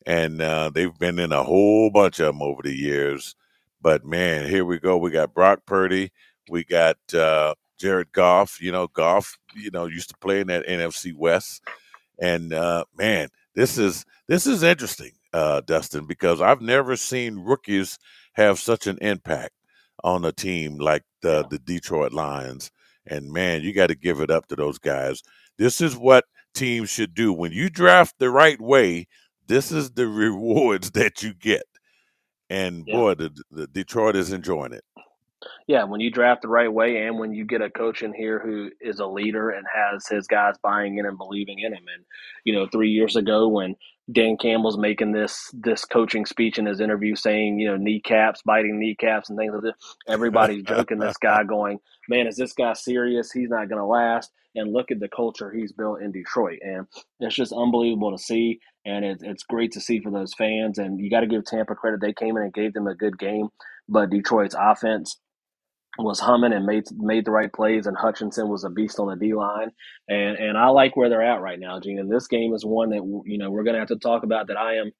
[0.08, 3.36] and uh, they've been in a whole bunch of them over the years.
[3.86, 4.98] But man, here we go.
[4.98, 6.12] We got Brock Purdy.
[6.50, 8.60] We got uh, Jared Goff.
[8.60, 9.38] You know, Goff.
[9.56, 11.62] You know, used to play in that NFC West,
[12.20, 18.00] and uh, man, this is this is interesting, uh, Dustin, because I've never seen rookies
[18.34, 19.54] have such an impact
[20.04, 22.72] on a team like the the Detroit Lions.
[23.06, 25.22] And man, you got to give it up to those guys.
[25.60, 26.26] This is what
[26.56, 29.06] teams should do when you draft the right way.
[29.46, 31.66] This is the rewards that you get.
[32.56, 32.96] And Yeah.
[32.96, 34.84] boy, the, the Detroit is enjoying it.
[35.68, 38.40] Yeah, when you draft the right way and when you get a coach in here
[38.40, 41.84] who is a leader and has his guys buying in and believing in him.
[41.94, 42.06] And,
[42.44, 43.76] you know, three years ago when
[44.12, 48.80] Dan Campbell's making this this coaching speech in his interview saying, you know, kneecaps, biting
[48.80, 53.32] kneecaps and things like this, everybody's joking this guy going, Man, is this guy serious?
[53.32, 54.32] He's not gonna last.
[54.56, 56.60] And look at the culture he's built in Detroit.
[56.62, 56.88] And
[57.20, 58.60] it's just unbelievable to see.
[58.86, 60.78] And it, it's great to see for those fans.
[60.78, 62.02] And you got to give Tampa credit.
[62.02, 63.50] They came in and gave them a good game.
[63.90, 65.18] But Detroit's offense
[65.98, 69.16] was humming and made made the right plays, and Hutchinson was a beast on the
[69.16, 69.72] D line,
[70.10, 72.00] and and I like where they're at right now, Gene.
[72.00, 74.48] And this game is one that you know we're going to have to talk about
[74.48, 74.92] that I am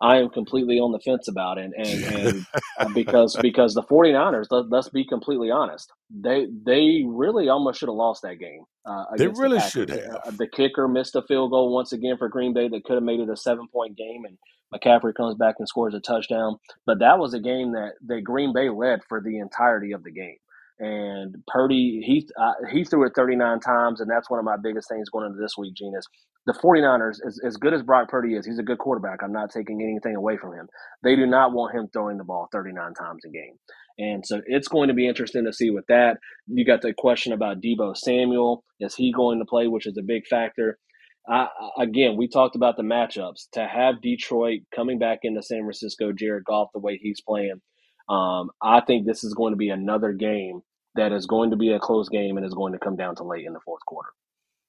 [0.00, 2.46] I am completely on the fence about, and and and
[2.94, 7.96] because because the 49ers, let, let's be completely honest, they they really almost should have
[7.96, 8.64] lost that game.
[8.86, 9.62] Uh, They the really Packers.
[9.62, 10.20] should Uh, have.
[10.36, 13.20] the kicker missed a field goal once again for Green Bay that could have made
[13.20, 14.38] it a seven point game, and
[14.74, 16.56] McCaffrey comes back and scores a touchdown.
[16.86, 20.12] But that was a game that that Green Bay led for the entirety of the
[20.12, 20.36] game.
[20.80, 24.88] And Purdy, he uh, he threw it 39 times, and that's one of my biggest
[24.88, 26.06] things going into this week, Gene, is
[26.46, 29.22] the 49ers, as, as good as Brock Purdy is, he's a good quarterback.
[29.22, 30.68] I'm not taking anything away from him.
[31.02, 33.54] They do not want him throwing the ball 39 times a game.
[33.98, 36.18] And so it's going to be interesting to see with that.
[36.46, 38.64] You got the question about Deebo Samuel.
[38.80, 40.78] Is he going to play, which is a big factor?
[41.26, 41.48] I,
[41.78, 43.48] again, we talked about the matchups.
[43.52, 47.62] To have Detroit coming back into San Francisco, Jared Goff, the way he's playing,
[48.08, 50.62] um, I think this is going to be another game
[50.96, 53.24] that is going to be a close game and is going to come down to
[53.24, 54.10] late in the fourth quarter.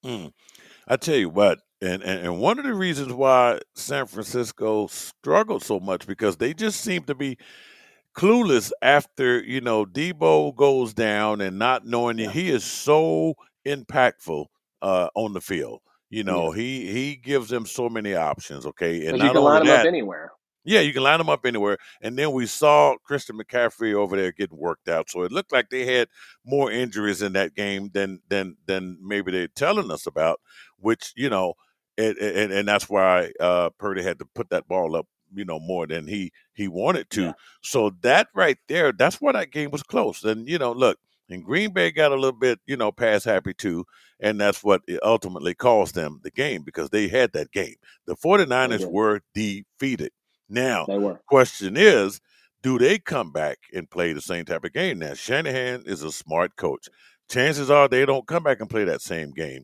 [0.06, 0.32] Mm.
[0.88, 5.64] I tell you what, and, and and one of the reasons why San Francisco struggled
[5.64, 7.38] so much because they just seem to be
[8.16, 12.30] clueless after you know Deebo goes down and not knowing Yeah.
[12.32, 14.46] he is so impactful
[14.82, 15.82] uh, on the field.
[16.10, 16.62] You know, Yeah.
[16.62, 18.66] he he gives them so many options.
[18.68, 20.32] Okay, and you can line them up anywhere.
[20.66, 21.78] Yeah, you can line them up anywhere.
[22.02, 25.10] And then we saw Christian McCaffrey over there getting worked out.
[25.10, 26.10] So it looked like they had
[26.44, 30.42] more injuries in that game than than than maybe they're telling us about.
[30.80, 31.54] Which you know,
[31.98, 35.60] and and, and that's why uh, Purdy had to put that ball up, you know,
[35.60, 37.24] more than he he wanted to.
[37.24, 37.34] Yeah.
[37.62, 40.24] So that right there, that's why that game was close.
[40.24, 40.98] And you know, look,
[41.30, 43.86] and Green Bay got a little bit, you know, pass happy too,
[44.20, 47.76] and that's what ultimately cost them the game because they had that game.
[48.06, 48.90] The 49ers did.
[48.90, 50.12] were defeated.
[50.50, 51.20] Now, They were.
[51.28, 52.20] question is,
[52.64, 55.00] do they come back and play the same type of game?
[55.00, 56.88] Now, Shanahan is a smart coach.
[57.30, 59.64] Chances are they don't come back and play that same game.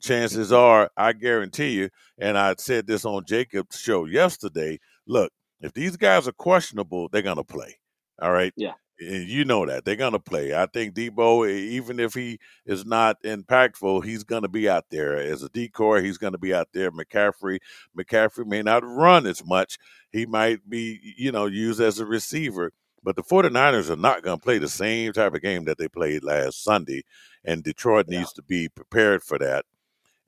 [0.00, 4.78] Chances are, I guarantee you, and I said this on Jacob's show yesterday.
[5.06, 5.30] Look,
[5.60, 7.78] if these guys are questionable, they're gonna play.
[8.20, 8.52] All right.
[8.56, 8.72] Yeah.
[9.08, 10.54] And you know that they're gonna play.
[10.54, 15.42] I think Deebo, even if he is not impactful, he's gonna be out there as
[15.42, 16.02] a decoy.
[16.02, 16.90] He's gonna be out there.
[16.90, 17.58] McCaffrey,
[17.96, 19.78] McCaffrey may not run as much.
[20.10, 22.72] He might be, you know, used as a receiver.
[23.02, 25.88] But the 49ers are not going to play the same type of game that they
[25.88, 27.02] played last Sunday,
[27.44, 28.18] and Detroit Yeah.
[28.20, 29.64] needs to be prepared for that.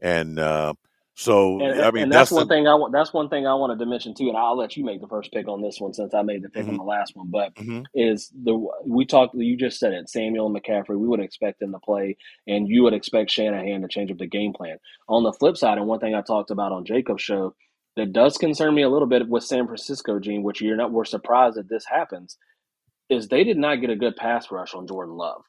[0.01, 0.75] And uh,
[1.15, 2.93] so, And, I mean, and that's, that's, one the, thing I want.
[2.93, 4.29] That's one thing I wanted to mention too.
[4.29, 6.49] And I'll let you make the first pick on this one since I made the
[6.51, 6.79] pick on Mhm.
[6.79, 7.29] the last one.
[7.31, 7.85] But Mhm.
[7.95, 8.55] is the
[8.85, 9.35] we talked?
[9.37, 10.09] You just said it.
[10.11, 10.99] Samuel and McCaffrey.
[10.99, 12.17] We would expect them to play,
[12.49, 14.79] and you would expect Shanahan to change up the game plan.
[15.09, 17.55] On the flip side, and one thing I talked about on Jacob's show
[17.97, 20.93] that does concern me a little bit with San Francisco, Gene, which you're not.
[20.93, 22.39] We're surprised that this happens.
[23.11, 25.43] Is they did not get a good pass rush on Jordan Love.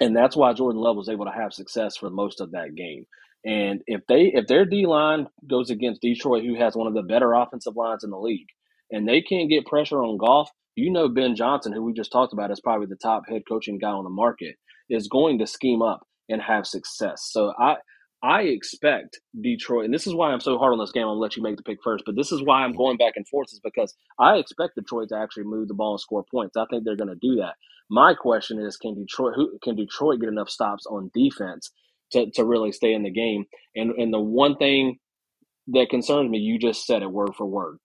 [0.00, 3.06] And that's why Jordan Love was able to have success for most of that game.
[3.44, 7.02] And if they if their D line goes against Detroit, who has one of the
[7.02, 8.48] better offensive lines in the league,
[8.90, 12.32] and they can't get pressure on Goff, you know Ben Johnson, who we just talked
[12.32, 14.56] about, is probably the top head coaching guy on the market,
[14.88, 17.28] is going to scheme up and have success.
[17.30, 17.76] So I
[18.22, 21.06] I expect Detroit, and this is why I'm so hard on this game.
[21.06, 22.78] I'll let you make the pick first, but this is why I'm mm-hmm.
[22.78, 26.00] going back and forth, is because I expect Detroit to actually move the ball and
[26.00, 26.56] score points.
[26.56, 27.56] I think they're going to do that.
[27.90, 31.70] My question is, can Detroit who can Detroit get enough stops on defense
[32.14, 33.46] to, to really stay in the game?
[33.76, 34.98] And and the one thing
[35.68, 37.78] that concerns me, you just said it word for word.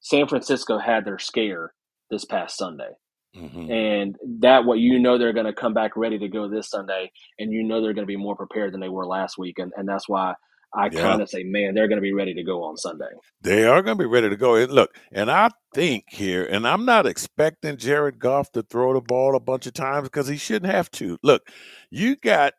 [0.00, 1.74] San Francisco had their scare
[2.10, 2.90] this past Sunday.
[3.36, 3.70] Mhm.
[3.72, 7.12] And that what you know they're going to come back ready to go this Sunday,
[7.38, 9.72] and you know they're going to be more prepared than they were last week, and,
[9.76, 10.34] and that's why
[10.74, 11.02] I Yeah.
[11.02, 13.10] kind of say, man, they're going to be ready to go on Sunday.
[13.42, 14.56] They are going to be ready to go.
[14.56, 19.00] And look, and I think here, and I'm not expecting Jared Goff to throw the
[19.00, 21.18] ball a bunch of times because he shouldn't have to.
[21.22, 21.48] Look,
[21.90, 22.54] you got,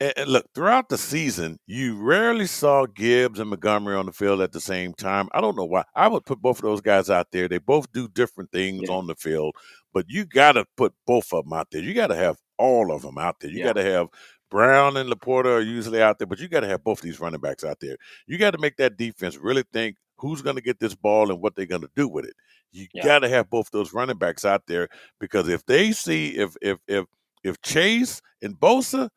[0.00, 4.40] and and look, throughout the season, you rarely saw Gibbs and Montgomery on the field
[4.40, 5.28] at the same time.
[5.32, 5.84] I don't know why.
[5.94, 7.48] I would put both of those guys out there.
[7.48, 8.94] They both do different things Yeah.
[8.94, 9.56] on the field,
[9.92, 11.82] but you got to put both of them out there.
[11.82, 13.50] You got to have all of them out there.
[13.50, 13.64] You Yeah.
[13.66, 14.08] got to have
[14.50, 17.18] Brown and Laporta are usually out there, but you got to have both of these
[17.20, 17.96] running backs out there.
[18.26, 21.40] You got to make that defense really think who's going to get this ball and
[21.42, 22.34] what they're going to do with it.
[22.70, 23.04] You Yeah.
[23.04, 24.88] got to have both those running backs out there
[25.18, 27.06] because if they see if if if
[27.42, 29.08] if Chase and Bosa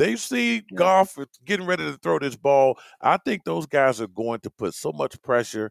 [0.00, 4.40] they see Goff getting ready to throw this ball, I think those guys are going
[4.40, 5.70] to put so much pressure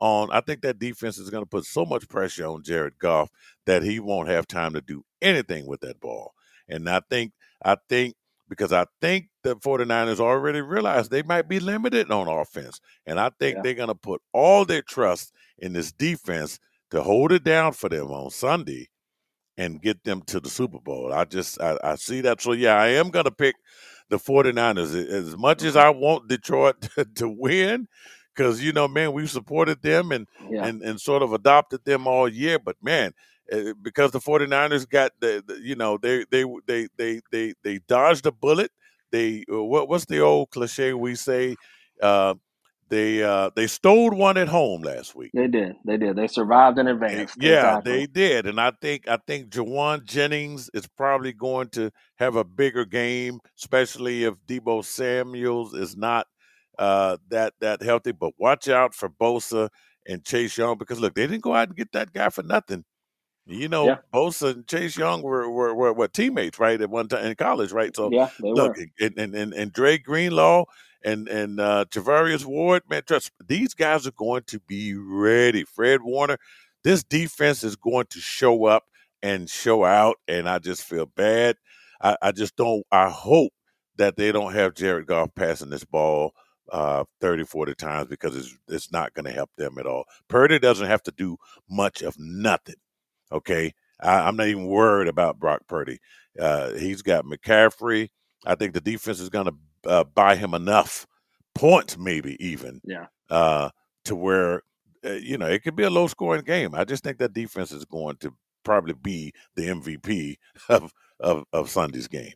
[0.00, 0.30] on.
[0.32, 3.30] I think that defense is going to put so much pressure on Jared Goff
[3.66, 6.34] that he won't have time to do anything with that ball.
[6.68, 7.32] And I think
[7.64, 8.16] I think
[8.48, 12.80] because I think the 49ers already realize they might be limited on offense.
[13.06, 13.62] And I think Yeah.
[13.62, 16.58] they're going to put all their trust in this defense
[16.90, 18.88] to hold it down for them on Sunday
[19.58, 21.12] and get them to the Super Bowl.
[21.12, 22.40] I just I, I see that.
[22.42, 23.56] So yeah, I am going to pick
[24.10, 27.88] the 49ers as much as I want Detroit to, to win
[28.36, 30.66] cuz you know man, we've supported them and Yeah.
[30.66, 33.12] and and sort of adopted them all year, but man,
[33.52, 37.80] uh, because the 49ers got the, the you know they they they they they they
[37.88, 38.70] dodged a bullet
[39.12, 41.56] they uh, what what's the old cliche we say
[42.02, 42.34] uh
[42.90, 45.76] they uh they stole one at home last week They did.
[45.84, 46.16] They did.
[46.16, 47.36] They survived in Eh, advanced.
[47.40, 52.36] yeah they did and i think i think Jauan jennings is probably going to have
[52.36, 56.26] a bigger game especially if deebo samuels is not
[56.78, 59.70] uh that that healthy but watch out for bosa
[60.06, 62.84] and chase young because look they didn't go out and get that guy for nothing
[63.46, 63.96] you know, Yeah.
[64.12, 67.72] Bosa and Chase Young were, were were were teammates, right, at one time in college,
[67.72, 67.94] right?
[67.96, 68.86] So yeah, look, were.
[69.00, 70.64] and and and, and Dre Greenlaw
[71.04, 75.64] and and uh, Charvarius Ward, man, trust these guys are going to be ready.
[75.64, 76.38] Fred Warner,
[76.84, 78.84] this defense is going to show up
[79.22, 81.56] and show out, and I just feel bad.
[82.02, 82.84] I, I just don't.
[82.92, 83.52] I hope
[83.96, 86.34] that they don't have Jared Goff passing this ball
[86.72, 90.58] uh 30 40 times because it's it's not going to help them at all purdy
[90.58, 91.36] doesn't have to do
[91.70, 92.74] much of nothing
[93.32, 95.98] Okay, I, I'm not even worried about Brock Purdy.
[96.40, 98.08] Uh, he's got McCaffrey.
[98.46, 99.54] I think the defense is going to
[99.86, 101.06] uh, buy him enough
[101.54, 103.06] points, maybe even, Yeah.
[103.30, 103.70] uh,
[104.06, 104.62] to where
[105.04, 106.74] uh, you know it could be a low scoring game.
[106.74, 110.36] I just think that defense is going to probably be the MVP
[110.68, 112.34] of of, of Sunday's game.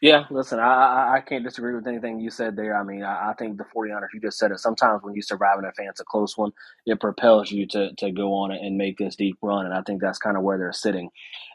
[0.00, 2.76] Yeah, listen, I, I I can't disagree with anything you said there.
[2.78, 4.60] I mean, I, I think the 49ers, you just said it.
[4.60, 6.52] Sometimes when you survive in an advance, a close one,
[6.86, 9.66] it propels you to, to go on it and make this deep run.
[9.66, 11.10] And I think that's kind of where they're sitting.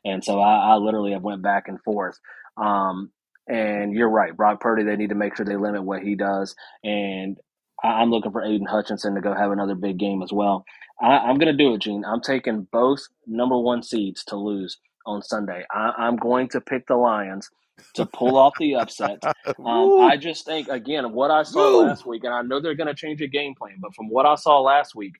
[0.05, 2.19] And so I, I literally have went back and forth.
[2.57, 3.11] Um,
[3.49, 6.55] and you're right, Brock Purdy, they need to make sure they limit what he does.
[6.83, 7.37] And
[7.83, 10.65] I'm looking for Aidan Hutchinson to go have another big game as well.
[11.01, 12.03] I, I'm going to do it, Gene.
[12.05, 15.63] I'm taking both number one seeds to lose on Sunday.
[15.71, 17.49] I, I'm going to pick the Lions
[17.95, 19.21] to pull off the upset.
[19.65, 21.87] Um, I just think again what I saw Woo.
[21.87, 24.25] last week, and I know they're going to change a game plan, but from what
[24.25, 25.13] I saw last week,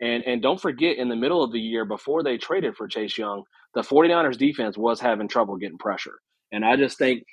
[0.00, 3.16] and and don't forget in the middle of the year before they traded for Chase
[3.16, 3.44] Young,
[3.74, 6.18] the 49ers defense was having trouble getting pressure.
[6.52, 7.24] And I just think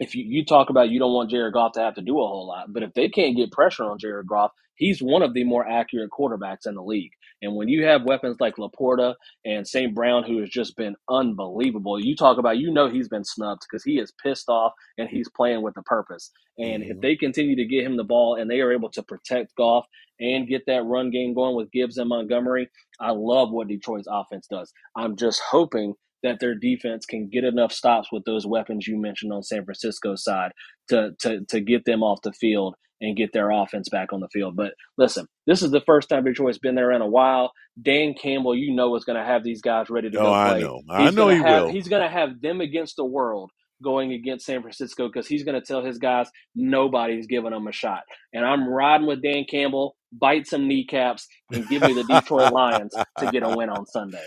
[0.00, 2.26] if you, you talk about you don't want Jared Goff to have to do a
[2.26, 5.44] whole lot, but if they can't get pressure on Jared Goff, he's one of the
[5.44, 7.12] more accurate quarterbacks in the league.
[7.42, 9.14] And when you have weapons like LaPorta
[9.44, 9.94] and St.
[9.94, 13.84] Brown, who has just been unbelievable, you talk about, you know, he's been snubbed because
[13.84, 16.30] he is pissed off and he's playing with a purpose.
[16.58, 16.92] And mm-hmm.
[16.92, 19.86] if they continue to get him the ball and they are able to protect Goff
[20.20, 22.68] and get that run game going with Gibbs and Montgomery,
[23.00, 24.72] I love what Detroit's offense does.
[24.96, 29.32] I'm just hoping that their defense can get enough stops with those weapons you mentioned
[29.32, 30.50] on San Francisco's side
[30.88, 34.28] to to to get them off the field and get their offense back on the
[34.32, 34.56] field.
[34.56, 37.52] But listen, this is the first time Detroit's been there in a while.
[37.80, 40.34] Dan Campbell, you know, is going to have these guys ready to oh, go play.
[40.34, 40.82] I know.
[40.88, 41.72] I know he have, will.
[41.72, 43.50] He's going to have them against the world
[43.82, 47.72] going against San Francisco because he's going to tell his guys nobody's giving them a
[47.72, 48.02] shot.
[48.32, 52.94] And I'm riding with Dan Campbell, bite some kneecaps, and give me the Detroit Lions
[53.18, 54.24] to get a win on Sunday.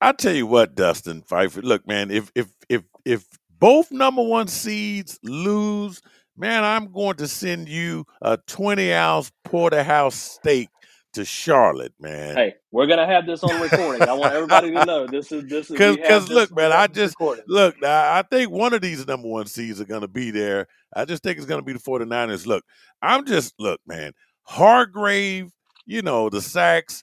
[0.00, 1.62] I tell you what, Dustin Phifer.
[1.62, 3.26] Look, man, if if if if
[3.58, 6.00] both number one seeds lose,
[6.36, 10.68] man, I'm going to send you a 20 ounce porterhouse steak
[11.12, 12.36] to Charlotte, man.
[12.36, 14.08] Hey, we're gonna have this on recording.
[14.08, 17.44] I want everybody to know this is this is because look, man, I just recorded.
[17.48, 17.82] look.
[17.84, 20.68] I think one of these number one seeds are gonna be there.
[20.94, 22.46] I just think it's gonna be the 49ers.
[22.46, 22.64] Look,
[23.02, 24.12] I'm just look, man.
[24.44, 25.50] Hargrave,
[25.84, 27.02] you know the sacks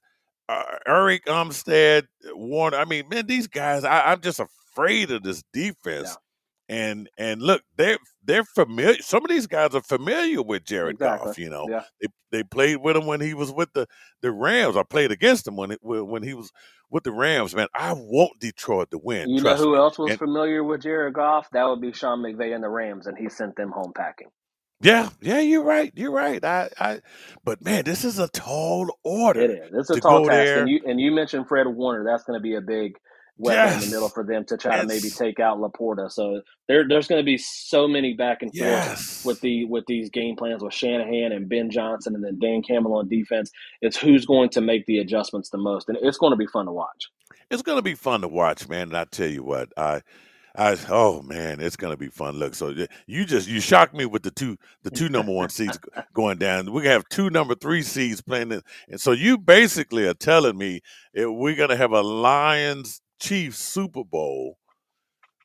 [0.49, 2.77] uh, Arik Armstead, Warner.
[2.77, 3.83] I mean, man, these guys.
[3.83, 6.09] I, am just afraid of this defense.
[6.09, 6.15] Yeah.
[6.69, 9.01] And and look, they're they're familiar.
[9.01, 11.27] Some of these guys are familiar with Jared exactly.
[11.27, 11.37] Goff.
[11.39, 11.83] You know, yeah.
[12.01, 13.87] they they played with him when he was with the
[14.21, 14.75] the Rams.
[14.75, 16.51] I played against him when it, when he was
[16.89, 17.55] with the Rams.
[17.55, 19.29] Man, I want Detroit to win.
[19.29, 19.77] You know who me.
[19.77, 21.47] else was and, familiar with Jared Goff?
[21.51, 24.27] That would be Sean McVay and the Rams, and he sent them home packing.
[24.81, 25.91] Yeah, yeah, you're right.
[25.95, 26.43] You're right.
[26.43, 26.99] I, I,
[27.43, 29.41] but man, this is a tall order.
[29.41, 29.69] It is.
[29.73, 30.59] It's a tall task, there.
[30.59, 32.03] and you and you mentioned Fred Warner.
[32.03, 32.97] That's going to be a big
[33.37, 33.83] weapon yes.
[33.83, 34.81] in the middle for them to try yes.
[34.81, 36.11] to maybe take out LaPorta.
[36.11, 39.25] So there, there's going to be so many back and forth yes.
[39.25, 42.95] with the with these game plans with Shanahan and Ben Johnson, and then Dan Campbell
[42.95, 43.51] on defense.
[43.81, 46.65] It's who's going to make the adjustments the most, and it's going to be fun
[46.65, 47.09] to watch.
[47.49, 48.89] It's going to be fun to watch, man.
[48.89, 50.01] And I tell you what, I
[50.55, 52.35] I oh man, it's gonna be fun.
[52.35, 52.73] Look, so
[53.05, 55.79] you just you shocked me with the two the two number one seeds
[56.13, 56.71] going down.
[56.71, 60.57] We're gonna have two number three seeds playing it, and so you basically are telling
[60.57, 60.81] me
[61.15, 64.57] we're gonna have a Lions Chiefs Super Bowl.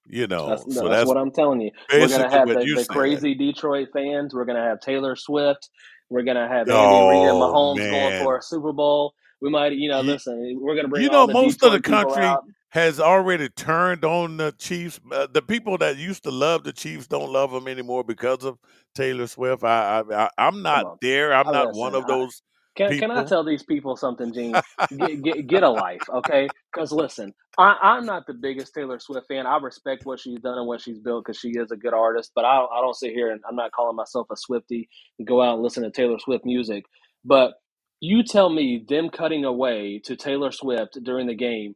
[0.07, 1.70] You know, that's, so that's, that's what I'm telling you.
[1.92, 4.34] We're gonna have the, the crazy Detroit fans.
[4.34, 5.68] We're gonna have Taylor Swift.
[6.09, 7.90] We're gonna have Andy oh, Reid and oh, Mahomes man.
[7.90, 9.14] going for a Super Bowl.
[9.40, 10.59] We might, you know, listen.
[10.61, 11.03] We're gonna bring.
[11.03, 14.99] You know, most Detroit of the country has already turned on the Chiefs.
[15.12, 18.59] Uh, the people that used to love the Chiefs don't love them anymore because of
[18.95, 19.62] Taylor Swift.
[19.62, 21.35] I, I, am not there.
[21.35, 22.41] I'm not one of those.
[22.79, 24.55] I, can, can I tell these people something, Gene?
[24.97, 26.49] get, get, get a life, okay?
[26.73, 29.47] Because listen, I, am not the biggest Taylor Swift fan.
[29.47, 32.33] I respect what she's done and what she's built because she is a good artist.
[32.35, 35.43] But I, I don't sit here and I'm not calling myself a Swiftie and go
[35.43, 36.85] out and listen to Taylor Swift music.
[37.23, 37.53] But
[38.01, 41.75] you tell me them cutting away to Taylor Swift during the game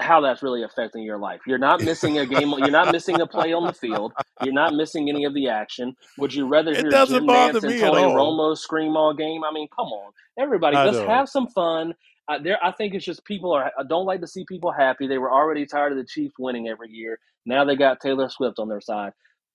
[0.00, 1.40] how that's really affecting your life.
[1.46, 2.50] You're not missing a game.
[2.50, 4.12] You're not missing a play on the field.
[4.42, 5.94] You're not missing any of the action.
[6.18, 9.44] Would you rather hear Jim Nantz and Tony Romo scream all game?
[9.44, 11.08] I mean, come on, everybody, I let's know.
[11.08, 11.94] have some fun.
[12.28, 15.06] Uh, there, I think it's just people are I don't like to see people happy.
[15.08, 17.18] They were already tired of the Chiefs winning every year.
[17.44, 19.12] Now they got Taylor Swift on their side.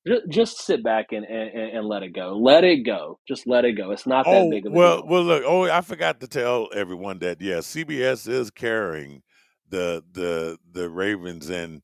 [0.08, 2.38] Just, just sit back and, and, and let it go.
[2.38, 3.20] Let it go.
[3.28, 3.91] Just let it go.
[3.91, 5.08] It's not that oh, big of a well, deal.
[5.08, 5.43] Well, look.
[5.46, 7.41] Oh, I forgot to tell everyone that.
[7.41, 9.24] Yeah, CBS is carrying
[9.70, 11.82] the the the Ravens and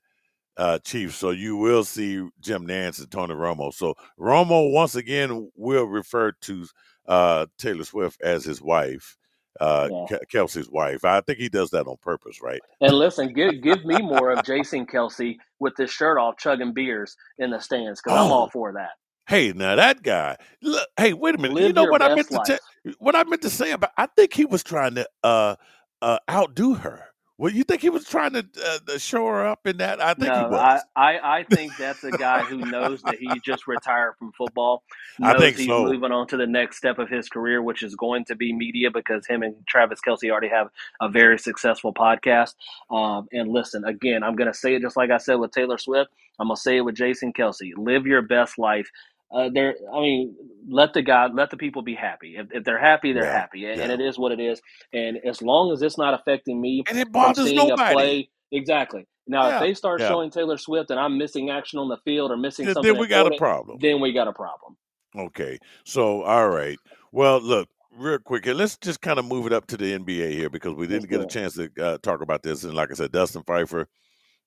[0.57, 1.15] uh, Chiefs.
[1.15, 3.73] So you will see Jim Nantz and Tony Romo.
[3.73, 6.67] So Romo once again will refer to
[7.07, 9.17] uh, Taylor Swift as his wife.
[9.59, 10.17] Uh, yeah.
[10.33, 11.03] Kelce's wife.
[11.03, 12.61] I think he does that on purpose, right?
[12.79, 17.17] And listen, give give me more of Jason Kelce with his shirt off, chugging beers
[17.37, 18.25] in the stands because oh.
[18.25, 18.91] I'm all for that.
[19.27, 20.37] Hey, now that guy.
[20.61, 21.53] Look, hey, wait a minute.
[21.53, 22.45] Live you know what I meant life.
[22.45, 23.91] to te- what I meant to say about?
[23.97, 25.55] I think he was trying to uh,
[26.01, 27.10] uh, outdo her.
[27.37, 29.99] Well, you think he was trying to uh, show her up in that?
[29.99, 30.83] I think no, he was.
[30.95, 34.83] I, I, I think that's a guy who knows that he just retired from football.
[35.17, 35.85] Knows I think he's so.
[35.85, 38.91] moving on to the next step of his career, which is going to be media
[38.91, 40.69] because him and Travis Kelce already have
[41.01, 42.53] a very successful podcast.
[42.91, 45.79] Um, and listen, again, I'm going to say it just like I said with Taylor
[45.79, 46.11] Swift.
[46.39, 47.71] I'm going to say it with Jason Kelce.
[47.75, 48.89] Live your best life
[49.33, 50.35] uh, they're I mean,
[50.67, 52.35] let the God, let the people be happy.
[52.37, 53.83] If, if they're happy, they're yeah, happy, and, yeah.
[53.83, 54.61] and, it is what it is.
[54.93, 57.93] And as long as it's not affecting me, and it bothers nobody.
[57.93, 59.07] Play, exactly.
[59.27, 62.31] Now, yeah, if they start showing Taylor Swift and I'm missing action on the field
[62.31, 63.77] or missing then, something, then we got a problem.
[63.79, 64.75] Then we got a problem.
[65.15, 66.77] Okay, so all right.
[67.11, 70.31] Well, look, real quick, and let's just kind of move it up to the NBA
[70.31, 72.63] here because we didn't get a chance to uh, talk about this.
[72.63, 73.85] And like I said, Dustin Phifer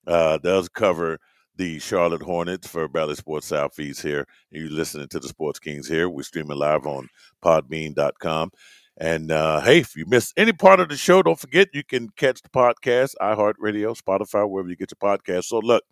[0.07, 1.19] uh, does cover
[1.57, 4.27] the Charlotte Hornets for Bally Sports Southeast here.
[4.51, 6.09] You're listening to the Sports Kings here.
[6.09, 7.09] We're streaming live on
[7.45, 8.51] podbean.com.
[8.97, 12.09] And uh, hey, if you missed any part of the show, don't forget you can
[12.17, 15.45] catch the podcast, iHeartRadio, Spotify, wherever you get your podcast.
[15.45, 15.83] So look,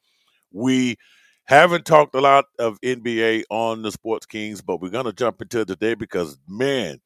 [0.52, 0.96] we
[1.44, 5.60] haven't talked a lot of NBA on the Sports Kings, but we're gonna jump into
[5.60, 7.00] it today because man,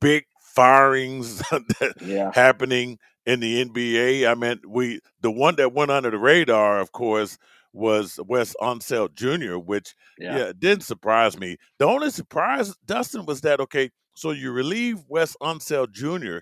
[0.00, 0.24] big
[0.54, 1.42] firings
[2.02, 2.30] Yeah.
[2.34, 4.30] happening in the NBA.
[4.30, 7.38] I mean, we the one that went under the radar, of course,
[7.74, 10.38] was Wes Unseld Jr., which Yeah.
[10.38, 11.56] yeah, didn't surprise me.
[11.78, 13.90] The only surprise, Dustin, was that okay.
[14.14, 16.38] So you relieve Wes Unseld Jr.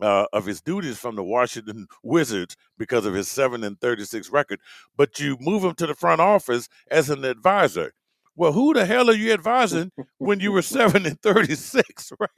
[0.00, 4.60] Uh, of his duties from the Washington Wizards because of his seven and thirty-six record,
[4.96, 7.92] but you move him to the front office as an advisor.
[8.36, 12.30] Well, who the hell are you advising when you were seven and thirty-six, right?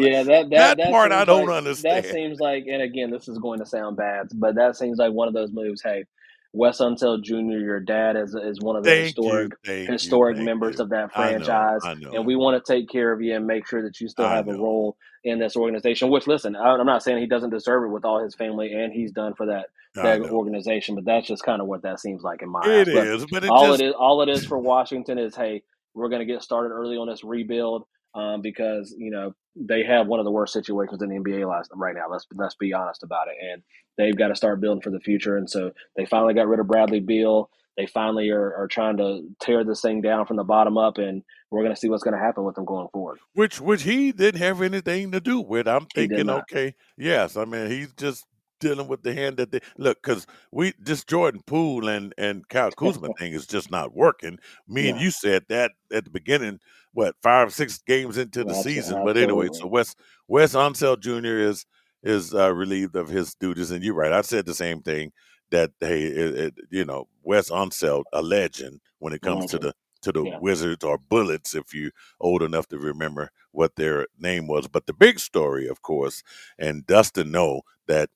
[0.00, 2.06] Yeah, that that, that that part I don't like, understand.
[2.06, 5.12] That seems like, and again, this is going to sound bad, but that seems like
[5.12, 5.82] one of those moves.
[5.82, 6.06] Hey,
[6.52, 10.36] Wes Unseld Jr., your dad is is one of the Thank you, historic you, historic
[10.36, 10.84] thank members you.
[10.84, 13.36] of that I know, franchise, I know, and we want to take care of you
[13.36, 16.10] and make sure that you still I have a role in this organization.
[16.10, 18.92] Which, listen, I, I'm not saying he doesn't deserve it with all his family and
[18.92, 22.42] he's done for that that organization, but that's just kind of what that seems like
[22.42, 22.94] in my It eyes.
[22.94, 25.62] But is, but it all just it is all it is for Washington is hey,
[25.94, 27.84] we're going to get started early on this rebuild
[28.14, 31.70] um, because you know they have one of the worst situations in the NBA last
[31.74, 32.06] right now.
[32.10, 33.62] Let's let's be honest about it, and
[33.96, 35.36] they've got to start building for the future.
[35.36, 37.50] And so they finally got rid of Bradley Beal.
[37.76, 41.22] They finally are, are trying to tear this thing down from the bottom up, and
[41.50, 43.18] we're going to see what's going to happen with them going forward.
[43.34, 45.66] which which he didn't have anything to do with.
[45.66, 48.26] I'm thinking, okay, yes, I mean he's just
[48.60, 52.70] dealing with the hand that they look because we this Jordan Poole and and Kyle
[52.78, 54.38] Kuzma thing is just not working.
[54.68, 56.60] Me and you said that at the beginning,
[56.92, 59.02] what five six games into the season.
[59.04, 59.66] But anyway, so.
[59.66, 59.94] Wes
[60.28, 61.38] Wes Unseld Jr.
[61.38, 61.66] is
[62.02, 64.12] is uh, relieved of his duties, and you're right.
[64.12, 65.12] I said the same thing
[65.50, 69.74] that hey, it, it, you know, Wes Unseld, a legend when it comes to the
[70.02, 70.38] to the Yeah.
[70.40, 71.90] Wizards or Bullets, if you
[72.20, 74.66] old enough to remember what their name was.
[74.68, 76.22] But the big story, of course,
[76.58, 78.08] and Dustin know that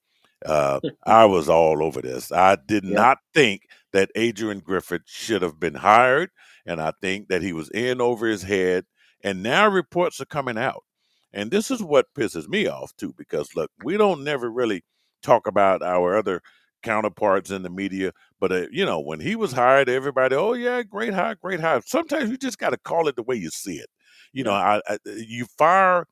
[0.45, 2.33] uh, I was all over this.
[2.33, 2.95] I did Yeah.
[2.97, 6.31] not think that Adrian Griffin should have been hired,
[6.67, 8.85] and I think that he was in over his head.
[9.23, 10.85] And now reports are coming out,
[11.33, 14.83] and this is what pisses me off too, because look, we don't never really
[15.23, 16.43] talk about our other
[16.83, 18.13] counterparts in the media.
[18.41, 21.81] But uh, you know, when he was hired, everybody, oh yeah, great hire, great hire.
[21.87, 23.89] Sometimes you just got to call it the way you see it.
[24.33, 26.07] You know, I, I, you fire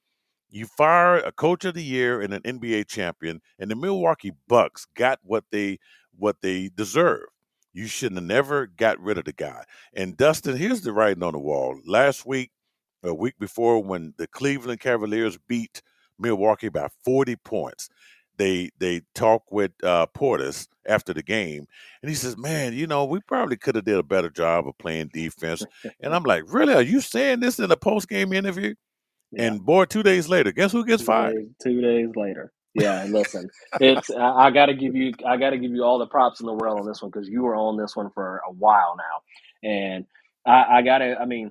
[0.53, 4.87] you fire a coach of the year and an NBA champion, and the Milwaukee Bucks
[4.95, 5.79] got what they
[6.17, 7.25] what they deserve.
[7.73, 9.65] You shouldn't have never got rid of the guy.
[9.95, 11.81] And Dustin, here's the writing on the wall.
[11.87, 12.51] Last week,
[13.03, 15.81] a week before, when the Cleveland Cavaliers beat
[16.19, 17.89] Milwaukee by 40 points,
[18.37, 21.67] they they talk with uh, Portis after the game,
[22.03, 24.77] and he says, "Man, you know, we probably could have did a better job of
[24.79, 25.65] playing defense."
[26.01, 26.75] And I'm like, "Really?
[26.75, 28.75] Are you saying this in a post game interview?"
[29.33, 29.45] Yeah.
[29.47, 31.37] And boy, two days later, guess who gets two fired?
[31.37, 32.53] days, two days later.
[32.75, 35.99] Yeah, listen, it's I, I got to give you I got to give you all
[35.99, 38.43] the props in the world on this one because you were on this one for
[38.49, 40.07] a while now, and
[40.47, 41.17] I, I got to.
[41.21, 41.51] I mean,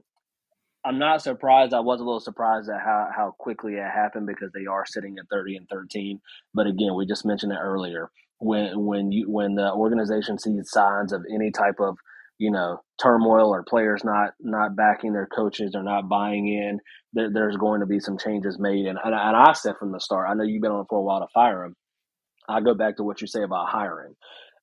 [0.85, 1.73] I'm not surprised.
[1.73, 5.17] I was a little surprised at how how quickly it happened because they are sitting
[5.19, 6.19] at 30 and 13.
[6.53, 8.09] But again, we just mentioned it earlier.
[8.39, 11.97] When when you when the organization sees signs of any type of
[12.41, 16.79] you know turmoil or players not not backing their coaches or not buying in,
[17.13, 18.87] there, there's going to be some changes made.
[18.87, 21.03] And, and and I said from the start, I know you've been on for a
[21.03, 21.75] while to fire him.
[22.49, 24.15] I go back to what you say about hiring.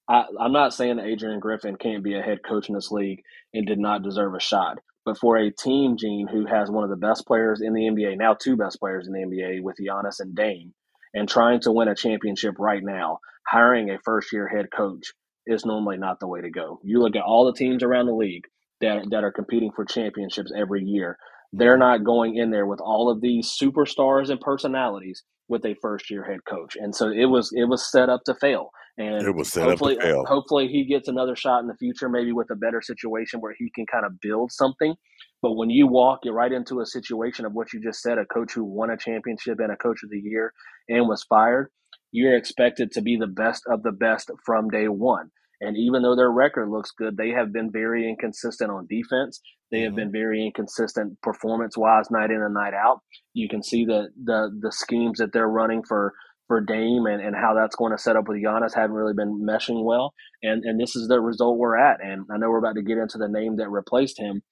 [0.08, 3.22] I, I'm not saying that Adrian Griffin can't be a head coach in this league
[3.54, 4.78] and did not deserve a shot.
[5.04, 8.18] But for a team, Gene, who has one of the best players in the NBA,
[8.18, 10.74] now two best players in the NBA with Giannis and Dame,
[11.14, 15.12] and trying to win a championship right now, hiring a first year head coach
[15.48, 16.78] is normally not the way to go.
[16.84, 18.44] You look at all the teams around the league
[18.80, 21.18] that, that are competing for championships every year,
[21.52, 21.80] they're mhm.
[21.80, 26.24] not going in there with all of these superstars and personalities with a first year
[26.24, 26.76] head coach.
[26.76, 28.70] And so it was it was set up to fail.
[28.98, 30.24] And It was set up to fail.
[30.26, 33.70] hopefully he gets another shot in the future, maybe with a better situation where he
[33.74, 34.94] can kind of build something.
[35.40, 38.26] But when you walk you right into a situation of what you just said, a
[38.26, 40.52] coach who won a championship and a coach of the year
[40.88, 41.70] and was fired,
[42.10, 45.30] you're expected to be the best of the best from day one.
[45.60, 49.40] And even though their record looks good, they have been very inconsistent on defense.
[49.70, 49.96] They have Mhm.
[49.96, 53.00] been very inconsistent performance wise, night in and night out.
[53.34, 56.14] You can see the the the schemes that they're running for
[56.46, 59.40] for Dame and, and how that's going to set up with Giannis haven't really been
[59.42, 60.14] meshing well.
[60.42, 62.02] And and this is the result we're at.
[62.02, 64.42] And I know we're about to get into the name that replaced him,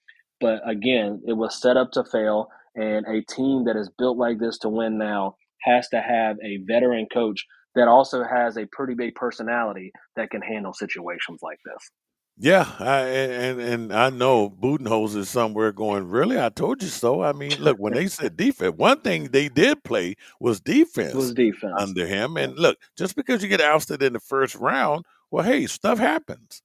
[0.40, 2.48] but again, it was set up to fail.
[2.74, 6.58] And a team that is built like this to win now has to have a
[6.66, 7.46] veteran coach
[7.76, 11.90] that also has a pretty big personality that can handle situations like this.
[12.38, 16.06] Yeah, I, and and I know Budenholzer is somewhere going.
[16.06, 17.22] Really, I told you so.
[17.22, 21.32] I mean, look, when they said defense, one thing they did play was defense was
[21.32, 21.72] defense.
[21.78, 22.36] under him.
[22.36, 22.44] Yeah.
[22.44, 26.62] And look, just because you get ousted in the first round, well, hey, stuff happens.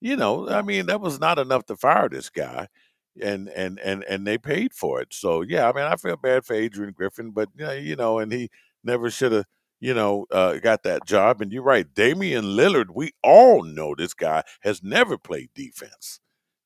[0.00, 2.68] You know, I mean, that was not enough to fire this guy,
[3.22, 5.14] and and and and they paid for it.
[5.14, 8.18] So yeah, I mean, I feel bad for Adrian Griffin, but you know, you know
[8.18, 8.50] and he
[8.82, 9.46] never should have
[9.84, 11.42] you know, uh, got that job.
[11.42, 12.94] And you're right, Damian Lillard.
[12.94, 16.20] We all know this guy has never played defense.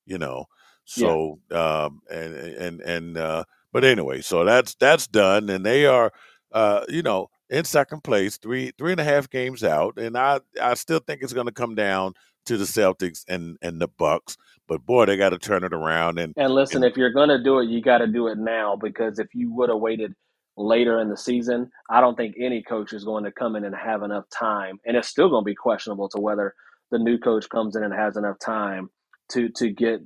[0.06, 0.44] You know,
[0.84, 1.86] so yeah.
[1.86, 3.42] um, and and and uh,
[3.72, 6.12] but anyway, so that's that's done, and they are,
[6.52, 10.38] uh, you know, in second place, three three and a half games out, and I
[10.62, 12.12] I still think it's going to come down
[12.46, 14.36] to the Celtics and and the Bucks.
[14.68, 16.20] But boy, they got to turn it around.
[16.20, 18.38] And and listen, and, if you're going to do it, you got to do it
[18.38, 20.14] now because if you would have waited
[20.58, 23.74] later in the season, I don't think any coach is going to come in and
[23.74, 26.54] have enough time, and it's still going to be questionable to whether
[26.90, 28.90] the new coach comes in and has enough time
[29.32, 30.00] to to get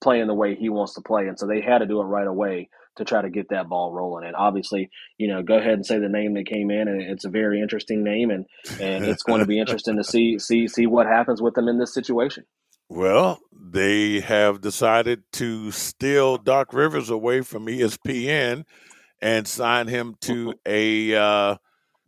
[0.00, 1.26] playing the way he wants to play.
[1.26, 3.92] And so they had to do it right away to try to get that ball
[3.92, 4.26] rolling.
[4.26, 7.24] And obviously, you know, go ahead and say the name that came in, and it's
[7.24, 8.46] a very interesting name, and
[8.80, 11.78] and it's going to be interesting to see see see what happens with them in
[11.78, 12.44] this situation.
[12.90, 18.64] Well, they have decided to steal Doc Rivers away from ESPN
[19.20, 21.56] and sign him to a uh,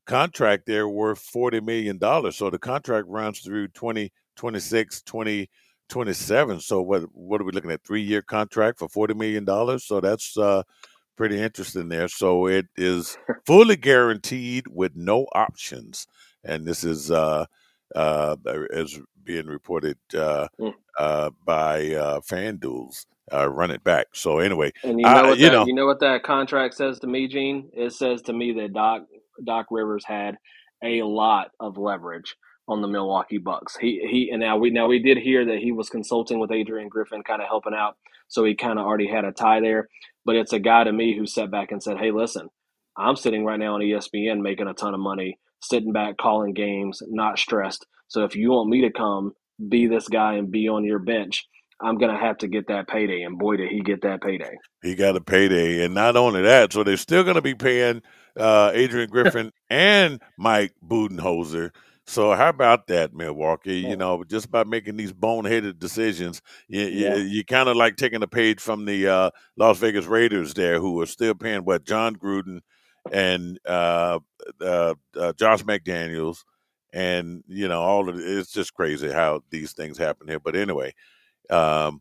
[0.07, 1.99] contract there worth $40 million.
[2.33, 6.61] So the contract runs through 2026, 2027.
[6.61, 7.85] So what what are we looking at?
[7.85, 9.79] Three year contract for $40 million.
[9.79, 10.63] So that's uh,
[11.17, 12.09] pretty interesting there.
[12.09, 16.07] So it is fully guaranteed with no options.
[16.45, 17.47] And this is uh,
[17.95, 18.37] uh,
[18.73, 20.75] as being reported uh, mm.
[20.99, 24.09] uh, by uh, FanDuel's uh, run it back.
[24.13, 26.99] So anyway, and you know what you that, know you know what that contract says
[27.01, 27.71] to me, Gene.
[27.73, 29.03] It says to me that Doc
[29.45, 30.37] Doc Rivers had
[30.83, 32.37] a lot of leverage
[32.69, 33.77] on the Milwaukee Bucks.
[33.77, 36.89] He he and now we now we did hear that he was consulting with Adrian
[36.89, 37.97] Griffin, kind of helping out.
[38.29, 39.89] So he kind of already had a tie there.
[40.25, 42.49] But it's a guy to me who sat back and said, "Hey, listen,
[42.97, 47.03] I'm sitting right now on ESPN making a ton of money, sitting back calling games,
[47.09, 47.87] not stressed.
[48.09, 49.33] So if you want me to come
[49.69, 51.47] be this guy and be on your bench."
[51.83, 54.57] I'm gonna have to get that payday, and boy, did he get that payday!
[54.83, 58.03] He got a payday, and not only that, so they're still gonna be paying
[58.37, 61.71] uh, Adrian Griffin and Mike Budenholzer.
[62.07, 63.79] So how about that, Milwaukee?
[63.79, 67.15] You know, just by making these boneheaded decisions, you, yeah.
[67.15, 70.81] you, you kind of like taking a page from the uh, Las Vegas Raiders there,
[70.81, 72.63] who are still paying what Jon Gruden
[73.13, 74.19] and uh,
[74.61, 76.39] uh, uh Josh McDaniels,
[76.93, 80.41] and you know, all of it, it's just crazy how these things happen here.
[80.41, 80.95] But anyway,
[81.51, 82.01] um,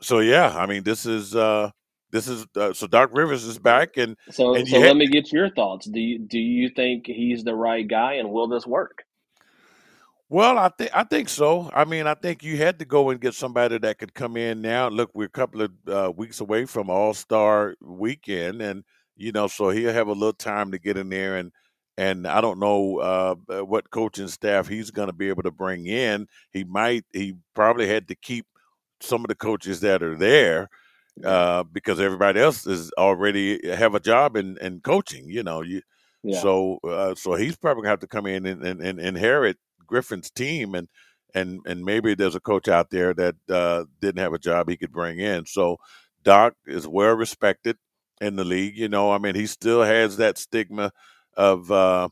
[0.00, 1.70] so yeah, I mean, this is uh,
[2.10, 5.32] this is uh, so Doc Rivers is back, and so and so let me get
[5.32, 5.86] your thoughts.
[5.86, 9.04] Do you, do you think he's the right guy, and will this work?
[10.28, 11.70] Well, I think I think so.
[11.72, 14.62] I mean, I think you had to go and get somebody that could come in
[14.62, 14.88] now.
[14.88, 18.84] Look, we're a couple of uh, weeks away from All Star Weekend, and
[19.16, 21.52] you know, so he'll have a little time to get in there and
[21.96, 23.34] and I don't know uh,
[23.64, 26.26] what coaching staff he's going to be able to bring in.
[26.52, 28.46] He might, he probably had to keep
[29.04, 30.68] some of the coaches that are there
[31.22, 35.28] uh, because everybody else is already have a job in, in coaching.
[35.28, 35.82] You know, you
[36.22, 36.40] yeah.
[36.40, 40.30] so uh, so he's probably gonna have to come in and, and, and, inherit Griffin's
[40.30, 40.88] team and
[41.34, 44.76] and and maybe there's a coach out there that uh, didn't have a job he
[44.76, 45.46] could bring in.
[45.46, 45.76] So
[46.22, 47.76] Doc is well respected
[48.20, 48.76] in the league.
[48.76, 50.92] You know, I mean, he still has that stigma
[51.36, 52.08] of uh,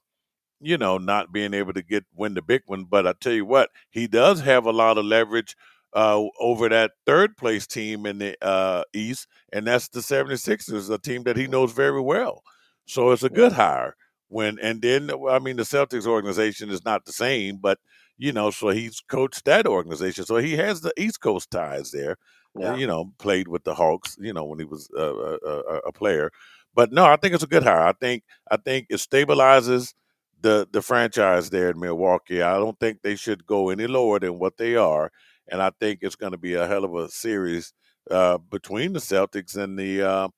[0.61, 2.85] you know not being able to get win the big one.
[2.85, 5.57] But I tell you what, he does have a lot of leverage
[5.95, 10.99] uh, over that third place team in the uh, East, and that's the 76ers, a
[10.99, 12.43] team that he knows very well.
[12.87, 13.97] So it's a good hire.
[14.29, 17.79] When and then I mean the Celtics organization is not the same, but
[18.17, 22.17] you know, so he's coached that organization, so he has the East Coast ties there.
[22.57, 22.77] Uh, yeah.
[22.77, 24.17] You know, played with the Hawks.
[24.21, 26.31] You know, when he was a, a, a player.
[26.75, 27.87] But no, I think it's a good hire.
[27.87, 29.95] I think I think it stabilizes
[30.41, 32.43] the the franchise there in Milwaukee.
[32.43, 35.11] I don't think they should go any lower than what they are
[35.51, 37.73] and I think it's going to be a hell of a series
[38.11, 40.29] uh, between the Celtics and the uh,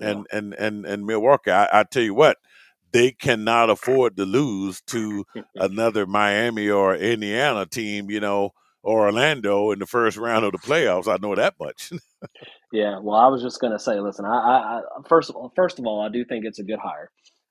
[0.00, 0.38] and, yeah.
[0.38, 1.50] and and and Milwaukee.
[1.50, 2.38] I, I, tell you what,
[2.92, 5.24] they cannot afford to lose to
[5.54, 8.52] another Miami or Indiana team, you know,
[8.82, 11.12] or Orlando in the first round of the playoffs.
[11.12, 11.92] I know that much.
[12.72, 15.78] yeah, well, I was just going to say, listen, I, I, first of all, first
[15.78, 17.10] of all, I do think it's a good hire.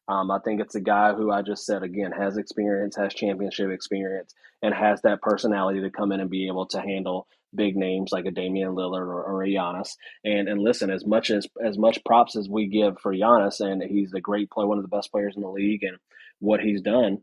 [0.10, 3.70] Um, I think it's a guy who I just said again has experience, has championship
[3.72, 8.12] experience, and has that personality to come in and be able to handle big names
[8.12, 9.92] like a Damian Lillard or, or a Giannis.
[10.24, 13.82] And and listen, as much as as much props as we give for Giannis, and
[13.84, 15.98] he's a great player, one of the best players in the league, and
[16.40, 17.20] what he's done.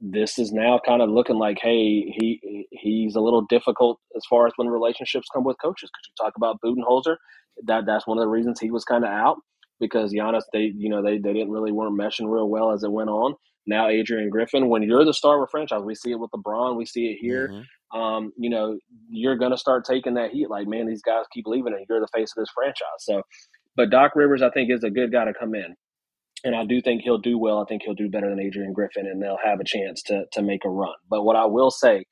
[0.00, 4.46] this is now kind of looking like, hey, he he's a little difficult as far
[4.46, 5.90] as when relationships come with coaches.
[5.92, 7.16] Because you talk about Budenholzer,
[7.64, 9.38] that that's one of the reasons he was kind of out
[9.80, 12.92] because Giannis, they you know they they didn't really weren't meshing real well as it
[12.92, 13.34] went on.
[13.66, 16.76] Now Adrian Griffin, when you're the star of a franchise, we see it with LeBron,
[16.76, 17.48] we see it here.
[17.48, 17.98] Mm-hmm.
[17.98, 18.78] Um, you know,
[19.08, 20.48] you're gonna start taking that heat.
[20.48, 23.00] Like, man, these guys keep leaving, and you're the face of this franchise.
[23.00, 23.22] So,
[23.76, 25.74] but Doc Rivers, I think, is a good guy to come in
[26.44, 27.60] and I do think he'll do well.
[27.60, 30.42] I think he'll do better than Adrian Griffin, and they'll have a chance to to
[30.42, 30.94] make a run.
[31.08, 32.04] But what I will say,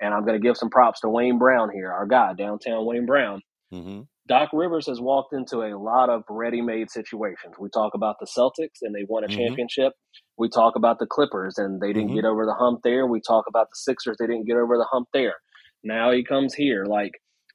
[0.00, 3.06] and I'm going to give some props to Wayne Brown here, our guy downtown Wayne
[3.06, 3.42] Brown.
[3.72, 4.02] Mm-hmm.
[4.26, 7.54] Doc Rivers has walked into a lot of ready-made situations.
[7.58, 9.38] We talk about the Celtics, and they won a mm-hmm.
[9.38, 9.92] championship.
[10.38, 12.16] We talk about the Clippers, and they didn't mm-hmm.
[12.16, 13.06] get over the hump there.
[13.06, 15.34] We talk about the Sixers, they didn't get over the hump there.
[15.82, 16.86] Now he comes here.
[16.86, 17.12] Like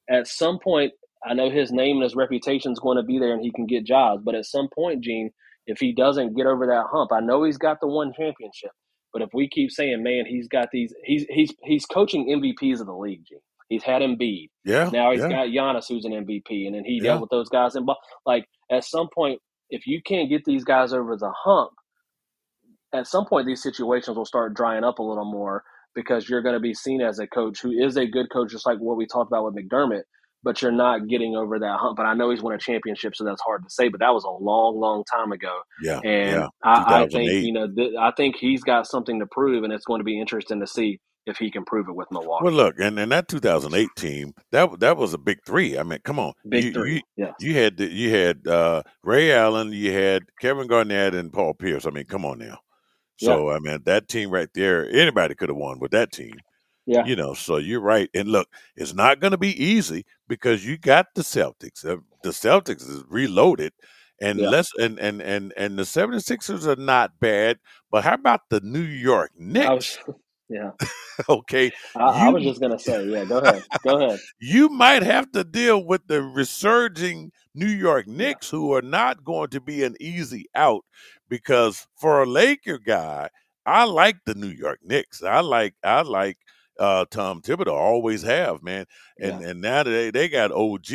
[0.10, 0.94] at some point,
[1.26, 3.66] I know his name and his reputation is going to be there, and he can
[3.66, 4.22] get jobs.
[4.24, 5.32] But at some point, Gene,
[5.66, 7.12] if he doesn't get over that hump.
[7.12, 8.72] I know he's got the one championship,
[9.14, 12.88] but if we keep saying, man, he's got these, he's he's he's coaching MVPs of
[12.88, 13.24] the league.
[13.28, 13.38] G.
[13.70, 14.50] He's had Embiid.
[14.66, 14.90] Yeah.
[14.92, 15.30] Now he's yeah.
[15.30, 17.12] got Giannis, who's an MVP, and then he yeah.
[17.12, 17.76] dealt with those guys.
[17.76, 17.88] And
[18.26, 19.40] like at some point,
[19.70, 21.72] if you can't get these guys over the hump,
[22.94, 25.64] at some point these situations will start drying up a little more
[25.96, 28.66] because you're going to be seen as a coach who is a good coach, just
[28.66, 30.02] like what we talked about with McDermott
[30.44, 31.98] but you're not getting over that hump.
[31.98, 33.90] But I know he's won a championship, so that's hard to say.
[33.90, 35.60] But that was a long, long time ago.
[35.82, 36.48] Yeah, and yeah.
[36.64, 39.86] I, I, think you know, th- I think he's got something to prove, and it's
[39.86, 42.46] going to be interesting to see if he can prove it with Milwaukee.
[42.46, 45.78] Well, look, and, and that 2008 team that that was a big three.
[45.78, 46.96] I mean, come on, big you, three.
[46.96, 51.54] You, yeah, you had you had uh, Ray Allen, you had Kevin Garnett, and Paul
[51.54, 51.86] Pierce.
[51.86, 52.60] I mean, come on now.
[53.18, 53.56] So yeah.
[53.56, 56.36] I mean, that team right there, anybody could have won with that team.
[56.86, 57.06] Yeah.
[57.06, 58.10] You know, so you're right.
[58.16, 61.86] And look, it's not going to be easy because you got the Celtics.
[61.86, 63.74] Uh, the Celtics is reloaded.
[64.22, 64.50] And yeah.
[64.50, 67.58] let's and, and and and the 76ers are not bad,
[67.90, 69.98] but how about the New York Knicks?
[70.06, 70.16] Was,
[70.50, 70.72] yeah.
[71.30, 71.72] okay.
[71.96, 73.64] I, you, I was just gonna say, yeah, go ahead.
[73.84, 74.20] Go ahead.
[74.40, 78.58] You might have to deal with the resurging New York Knicks, yeah.
[78.58, 80.84] who are not going to be an easy out
[81.30, 83.30] because for a Laker guy,
[83.66, 85.22] I like the New York Knicks.
[85.24, 86.38] I like I like
[86.80, 88.86] uh, Tom Thibodeau always have, man.
[89.20, 89.50] And yeah.
[89.50, 90.92] and now they they got OG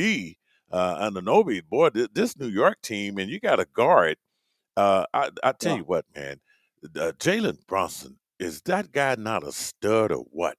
[0.73, 1.63] uh, Anunoby.
[1.65, 4.17] Boy, this, this New York team, and you got a guard.
[4.77, 5.79] Uh, I I tell yeah.
[5.79, 6.41] you what, man,
[6.97, 10.57] uh, Jalen Brunson is that guy not a stud or what?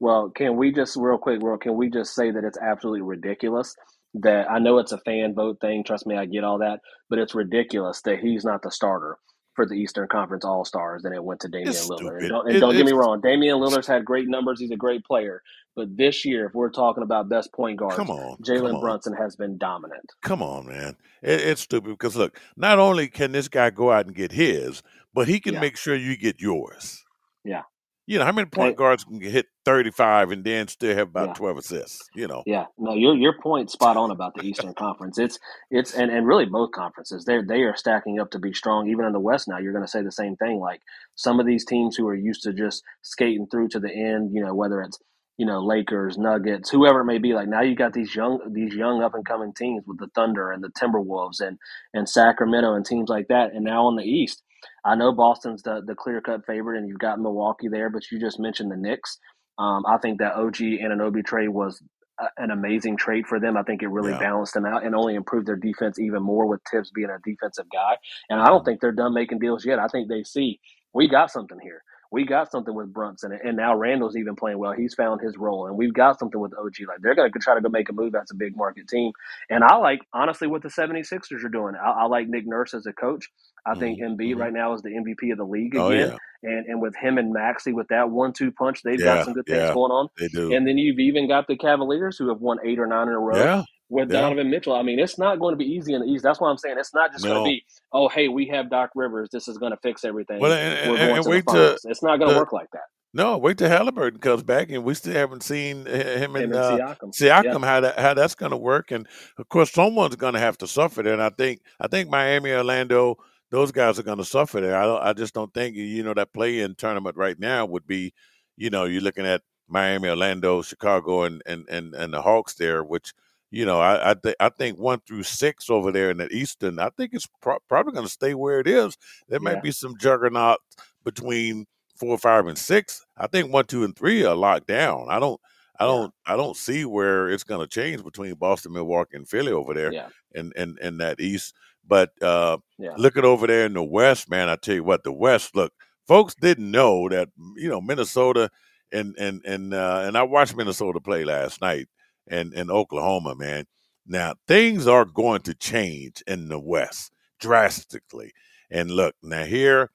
[0.00, 3.74] Well, can we just real quick, real can we just say that it's absolutely ridiculous
[4.14, 5.84] that I know it's a fan vote thing.
[5.84, 9.18] Trust me, I get all that, but it's ridiculous that he's not the starter
[9.54, 12.20] for the Eastern Conference All Stars than it went to Damian it's Lillard.
[12.20, 14.60] And don't, and don't get me wrong, Damian Lillard's had great numbers.
[14.60, 15.42] He's a great player.
[15.74, 19.36] But this year, if we're talking about best point guard, come on, Jalen Brunson has
[19.36, 20.12] been dominant.
[20.22, 20.96] Come on, man.
[21.22, 24.82] It, it's stupid because look, not only can this guy go out and get his,
[25.14, 25.60] but he can yeah.
[25.60, 27.02] make sure you get yours.
[27.44, 27.62] Yeah.
[28.06, 31.34] You know, how many point guards can hit 35 and then still have about yeah.
[31.34, 32.42] 12 assists, you know?
[32.46, 32.66] Yeah.
[32.76, 35.18] No, your your point spot on about the Eastern Conference.
[35.18, 35.38] It's
[35.70, 37.24] it's and, and really both conferences.
[37.24, 39.58] They they are stacking up to be strong even in the West now.
[39.58, 40.80] You're going to say the same thing like
[41.14, 44.44] some of these teams who are used to just skating through to the end, you
[44.44, 44.98] know, whether it's
[45.38, 47.34] you know Lakers, Nuggets, whoever it may be.
[47.34, 50.50] Like now you got these young these young up and coming teams with the Thunder
[50.50, 51.56] and the Timberwolves and
[51.94, 53.52] and Sacramento and teams like that.
[53.54, 54.42] And now on the East,
[54.84, 58.18] I know Boston's the the clear cut favorite, and you've got Milwaukee there, but you
[58.18, 59.18] just mentioned the Knicks.
[59.58, 61.82] Um, I think that OG Anunoby trade was
[62.18, 63.56] a, an amazing trade for them.
[63.56, 64.18] I think it really yeah.
[64.18, 67.66] balanced them out and only improved their defense even more with Thibs being a defensive
[67.72, 67.96] guy.
[68.30, 69.78] And I don't think they're done making deals yet.
[69.78, 70.58] I think they see
[70.94, 71.82] we got something here
[72.12, 74.72] we got something with Brunson, and now Randle's even playing well.
[74.72, 76.86] He's found his role, and we've got something with OG.
[76.86, 78.12] Like they're going to try to go make a move.
[78.12, 79.12] That's a big market team,
[79.48, 81.74] and I like honestly what the 76ers are doing.
[81.74, 83.30] I, I like Nick Nurse as a coach.
[83.66, 84.14] I think mm-hmm.
[84.14, 84.40] Embiid mm-hmm.
[84.40, 86.10] right now is the MVP of the league oh, again.
[86.10, 86.18] Oh, yeah.
[86.50, 89.34] And and with him and Maxey with that one two punch, they've yeah, got some
[89.34, 90.08] good things yeah, going on.
[90.18, 90.52] They do.
[90.52, 93.18] And then you've even got the Cavaliers who have won eight or nine in a
[93.18, 93.36] row.
[93.36, 93.62] Yeah.
[93.88, 94.08] With.
[94.08, 94.74] Donovan Mitchell.
[94.74, 96.22] I mean, it's not going to be easy in the East.
[96.22, 97.34] That's why I'm saying it's not just no.
[97.34, 99.28] going to be, oh, hey, we have Doc Rivers.
[99.30, 100.40] This is going to fix everything.
[100.40, 102.84] Well, and, We're going and to wait to, It's not going to work like that.
[103.14, 106.78] No, wait till Halliburton comes back, and we still haven't seen him and, and uh,
[106.78, 107.66] Siakam, Siakam yeah.
[107.66, 108.90] how that how that's going to work.
[108.90, 109.06] And
[109.36, 111.12] of course, someone's going to have to suffer there.
[111.12, 113.18] And I think I think Miami, Orlando,
[113.52, 114.76] those guys are going to suffer there.
[114.76, 118.14] I I just don't think you know that play in tournament right now would be,
[118.56, 122.82] you know, you're looking at Miami, Orlando, Chicago, and and and, and the Hawks there,
[122.82, 123.12] which
[123.50, 126.78] you know I I, th- I think one through six over there in the Eastern,
[126.78, 128.96] I think it's pro- probably going to stay where it is.
[129.28, 129.52] There yeah.
[129.52, 130.58] might be some juggernaut
[131.04, 131.66] between
[131.96, 133.04] four, five, and six.
[133.18, 135.06] I think one, two, and three are locked down.
[135.10, 135.40] I don't.
[135.78, 136.34] I don't yeah.
[136.34, 139.92] I don't see where it's going to change between Boston, Milwaukee, and Philly over there,
[139.92, 140.08] yeah.
[140.34, 141.54] and and and that East.
[141.86, 142.94] But uh, yeah.
[142.96, 145.72] looking over there in the West, man, I tell you what, the West look
[146.06, 148.50] folks didn't know that you know Minnesota
[148.92, 151.88] and and and uh, and I watched Minnesota play last night
[152.28, 153.64] and in Oklahoma, man.
[154.06, 158.32] Now things are going to change in the West drastically.
[158.70, 159.90] And look, now here,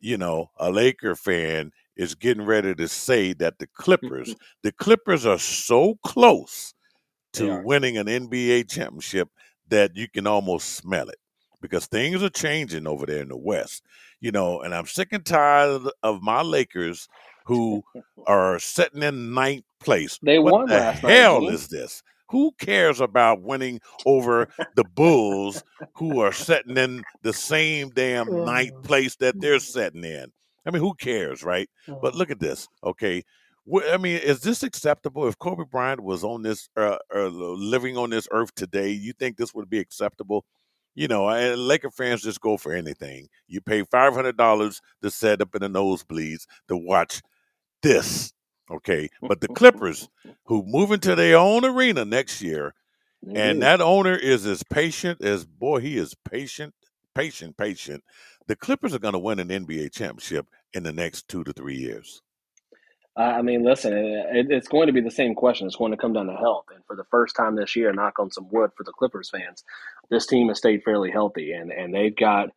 [0.00, 5.26] you know, a Laker fan is getting ready to say that the Clippers, the Clippers
[5.26, 6.74] are so close
[7.34, 9.28] to winning an NBA championship
[9.68, 11.19] that you can almost smell it
[11.60, 13.84] because things are changing over there in the West.
[14.20, 17.08] You know, and I'm sick and tired of my Lakers
[17.44, 17.82] who
[18.26, 20.18] are sitting in ninth place.
[20.22, 21.52] They what won the last night, hell Gene.
[21.52, 22.02] is this?
[22.30, 25.64] Who cares about winning over the Bulls
[25.94, 30.30] who are sitting in the same damn ninth place that they're sitting in?
[30.64, 31.68] I mean, who cares, right?
[32.00, 33.24] But look at this, okay?
[33.90, 35.26] I mean, is this acceptable?
[35.26, 39.36] If Kobe Bryant was on this, uh, uh, living on this earth today, you think
[39.36, 40.44] this would be acceptable?
[40.94, 43.28] You know, and Laker fans just go for anything.
[43.46, 47.22] You pay five hundred dollars to set up in the nosebleeds to watch
[47.82, 48.32] this,
[48.70, 49.08] okay?
[49.26, 50.08] But the Clippers,
[50.46, 52.74] who move into their own arena next year,
[53.34, 56.74] and that owner is as patient as boy, he is patient,
[57.14, 58.02] patient, patient.
[58.48, 61.76] The Clippers are going to win an NBA championship in the next two to three
[61.76, 62.22] years.
[63.16, 65.66] I mean, listen, it, it's going to be the same question.
[65.66, 66.66] It's going to come down to health.
[66.74, 69.64] And for the first time this year, knock on some wood for the Clippers fans,
[70.10, 71.52] this team has stayed fairly healthy.
[71.52, 72.48] And, and they've got,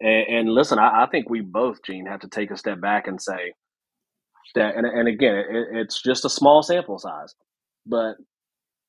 [0.00, 3.06] and, and listen, I, I think we both, Gene, have to take a step back
[3.06, 3.52] and say
[4.54, 7.34] that, and, and again, it, it's just a small sample size.
[7.86, 8.16] But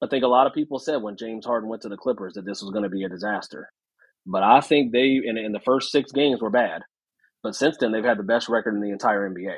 [0.01, 2.45] I think a lot of people said when James Harden went to the Clippers that
[2.45, 3.69] this was going to be a disaster.
[4.25, 6.81] But I think they, in, in the first six games, were bad.
[7.43, 9.57] But since then, they've had the best record in the entire NBA.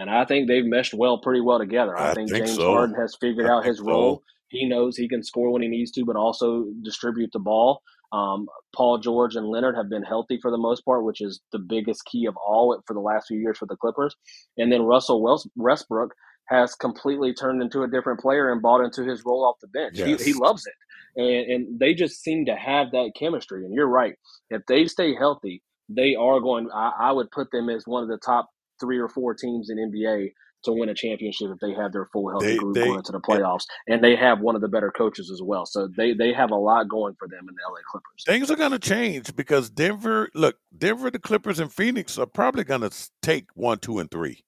[0.00, 1.96] And I think they've meshed well, pretty well together.
[1.96, 2.72] I, I think, think James so.
[2.72, 3.84] Harden has figured I out his so.
[3.84, 4.22] role.
[4.48, 7.82] He knows he can score when he needs to, but also distribute the ball.
[8.10, 11.58] Um, Paul George and Leonard have been healthy for the most part, which is the
[11.58, 14.16] biggest key of all for the last few years for the Clippers.
[14.56, 15.22] And then Russell
[15.54, 16.14] Westbrook
[16.48, 19.98] has completely turned into a different player and bought into his role off the bench.
[19.98, 20.74] He, he loves it.
[21.14, 23.64] And, and they just seem to have that chemistry.
[23.64, 24.14] And you're right.
[24.48, 26.68] If they stay healthy, they are going.
[26.74, 28.48] I, I would put them as one of the top
[28.80, 30.32] three or four teams in NBA
[30.64, 33.12] to win a championship if they have their full healthy They group they going into
[33.12, 35.66] the playoffs, and they have one of the better coaches as well.
[35.66, 38.28] So they they have a lot going for them in the LA Clippers.
[38.28, 42.64] things are going to change because Denver, look, Denver, the Clippers, and Phoenix are probably
[42.64, 42.92] going to
[43.22, 44.44] take one, two, and three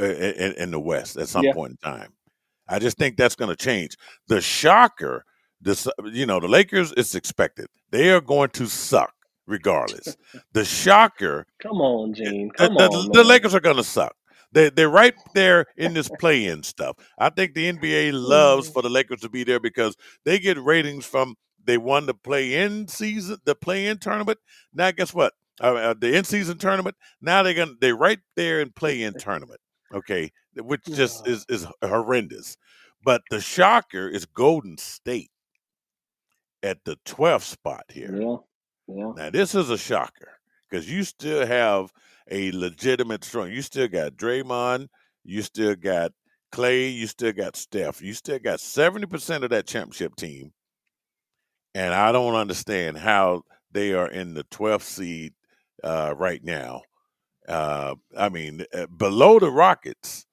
[0.00, 1.50] uh, in, in the West at some Yeah.
[1.50, 2.14] point in time.
[2.68, 3.96] I just think that's going to change.
[4.28, 5.24] The shocker,
[5.60, 9.14] this you know, the Lakers, it's expected they are going to suck
[9.52, 10.16] regardless.
[10.52, 12.48] the shocker, Come on, Gene.
[12.48, 13.22] the, Come the, on, the.
[13.22, 14.16] Lakers are going to suck.
[14.50, 16.96] They, they're right there in this play-in stuff.
[17.18, 21.06] I think the NBA loves for the Lakers to be there because they get ratings
[21.06, 24.38] from they won the play-in season, the play-in tournament.
[24.74, 25.32] Now, guess what?
[25.60, 26.96] Uh, uh, the in-season tournament.
[27.20, 29.60] Now they're gonna they're right there in play-in tournament.
[29.94, 32.56] Okay, which just is is horrendous.
[33.04, 35.30] But the shocker is Golden State
[36.62, 38.20] at the 12th spot here.
[38.20, 38.36] Yeah,
[38.94, 39.12] yeah.
[39.16, 40.38] Now this is a shocker
[40.68, 41.92] because you still have
[42.30, 43.50] a legitimate strong.
[43.50, 44.88] You still got Draymond.
[45.24, 46.12] You still got
[46.52, 46.94] Klay.
[46.94, 48.02] You still got Steph.
[48.02, 50.52] You still got seventy percent of that championship team.
[51.74, 53.42] And I don't understand how
[53.72, 55.32] they are in the 12th seed
[55.82, 56.82] uh, right now.
[57.48, 60.26] Uh, I mean, uh, below the Rockets.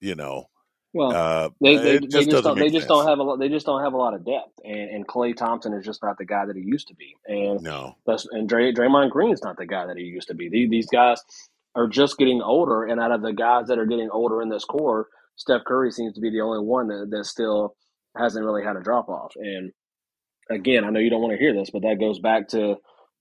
[0.00, 0.46] You know,
[0.92, 2.88] Well, uh, they they, it they just just don't they just sense.
[2.88, 5.36] don't have a lot they just don't have a lot of depth, and and Klay
[5.36, 8.48] Thompson is just not the guy that he used to be, and No, that's and
[8.48, 10.48] Dray, Draymond Green's not the guy that he used to be.
[10.48, 11.20] These, these guys
[11.76, 14.64] are just getting older, and out of the guys that are getting older in this
[14.64, 17.76] core, Steph Curry seems to be the only one that, that still
[18.16, 19.32] hasn't really had a drop off.
[19.36, 19.72] And
[20.50, 22.76] again, I know you don't want to hear this, but that goes back to,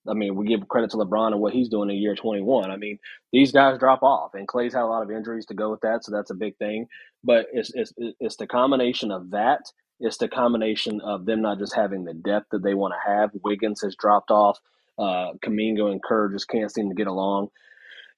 [0.07, 2.71] I mean, we give credit to LeBron and what he's doing in year 21.
[2.71, 2.99] I mean,
[3.31, 6.03] these guys drop off, and Klay's had a lot of injuries to go with that,
[6.03, 6.87] so that's a big thing.
[7.23, 9.61] But it's it's it's the combination of that.
[9.99, 13.31] It's the combination of them not just having the depth that they want to have.
[13.43, 14.57] Wiggins has dropped off.
[14.97, 17.49] Uh, Kuminga and Kerr just can't seem to get along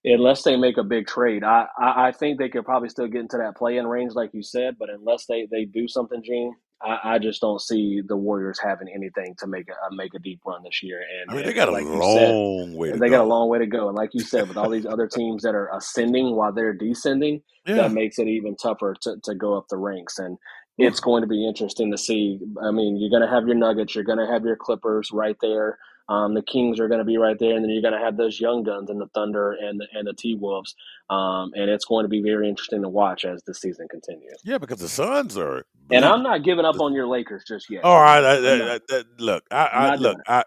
[0.03, 1.44] unless they make a big trade.
[1.44, 4.32] I, I, I think they could probably still get into that play in range, like
[4.34, 8.18] you said, but unless they, they do something, Gene, I, I just don't see the
[8.18, 10.99] Warriors having anything to make a uh, make a deep run this year.
[10.99, 13.18] And, I mean they got a you said, long way to they go.
[13.18, 13.88] got a long way to go.
[13.88, 17.41] And like you said, with all these other teams that are ascending while they're descending,
[17.66, 20.20] yeah, that makes it even tougher to, to go up the ranks.
[20.20, 20.38] And
[20.78, 22.40] it's going to be interesting to see.
[22.64, 25.38] I mean, you're going to have your Nuggets, you're going to have your Clippers right
[25.41, 25.78] there.
[26.12, 28.18] Um, the Kings are going to be right there, and then you're going to have
[28.18, 30.76] those young guns and the Thunder and the, and the T Wolves.
[31.10, 34.38] Um, and it's going to be very interesting to watch as the season continues.
[34.44, 35.66] yeah, because the Suns are.
[35.90, 37.84] And I'm not giving up on your Lakers just yet.
[37.86, 38.80] All right, I, I.
[38.90, 40.44] I, look, I, I'm I not look, I,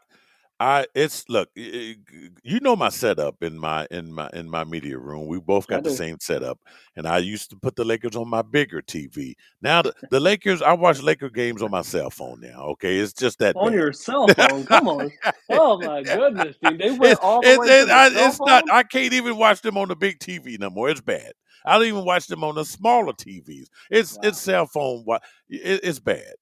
[0.60, 5.26] I it's look, you know my setup in my in my in my media room.
[5.26, 6.60] We both got the same setup,
[6.94, 9.34] and I used to put the Lakers on my bigger TV.
[9.60, 12.66] Now the, the Lakers, I watch Laker games on my cell phone now.
[12.66, 13.74] Okay, it's just that on bad.
[13.74, 14.64] your cell phone.
[14.64, 15.10] Come on,
[15.50, 16.78] oh my goodness, dude!
[16.78, 18.64] They went all the way it's, to the I, cell it's not.
[18.70, 20.88] I can't even watch them on the big TV no more.
[20.88, 21.32] It's bad.
[21.64, 23.66] I don't even watch them on the smaller TVs.
[23.90, 24.20] It's Wow.
[24.24, 25.04] it's cell phone.
[25.48, 26.34] It, it's bad.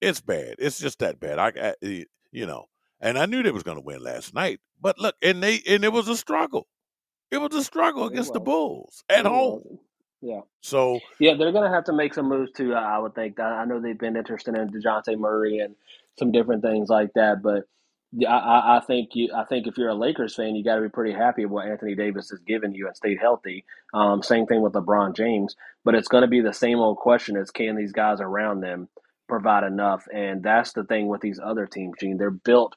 [0.00, 0.56] It's bad.
[0.58, 1.38] It's just that bad.
[1.38, 1.52] I,
[1.82, 2.66] I you know,
[3.00, 4.60] and I knew they was going to win last night.
[4.80, 6.66] But look, and they and it was a struggle.
[7.30, 8.40] It was a struggle against the.
[8.40, 9.78] Bulls at home.
[10.22, 10.40] Yeah.
[10.60, 12.74] So Yeah, they're going to have to make some moves too.
[12.74, 13.38] I would think.
[13.40, 15.74] I know they've been interested in Dejounte Murray and
[16.18, 17.64] some different things like that, but
[18.12, 19.30] yeah, I, I I think you.
[19.34, 21.68] I think if you're a Lakers fan, you got to be pretty happy with what
[21.68, 23.64] Anthony Davis has given you and stayed healthy.
[23.92, 27.36] Um, same thing with LeBron James, but it's going to be the same old question:
[27.36, 28.88] Is can these guys around them
[29.28, 30.06] provide enough?
[30.12, 32.18] And that's the thing with these other teams, Gene.
[32.18, 32.74] They're built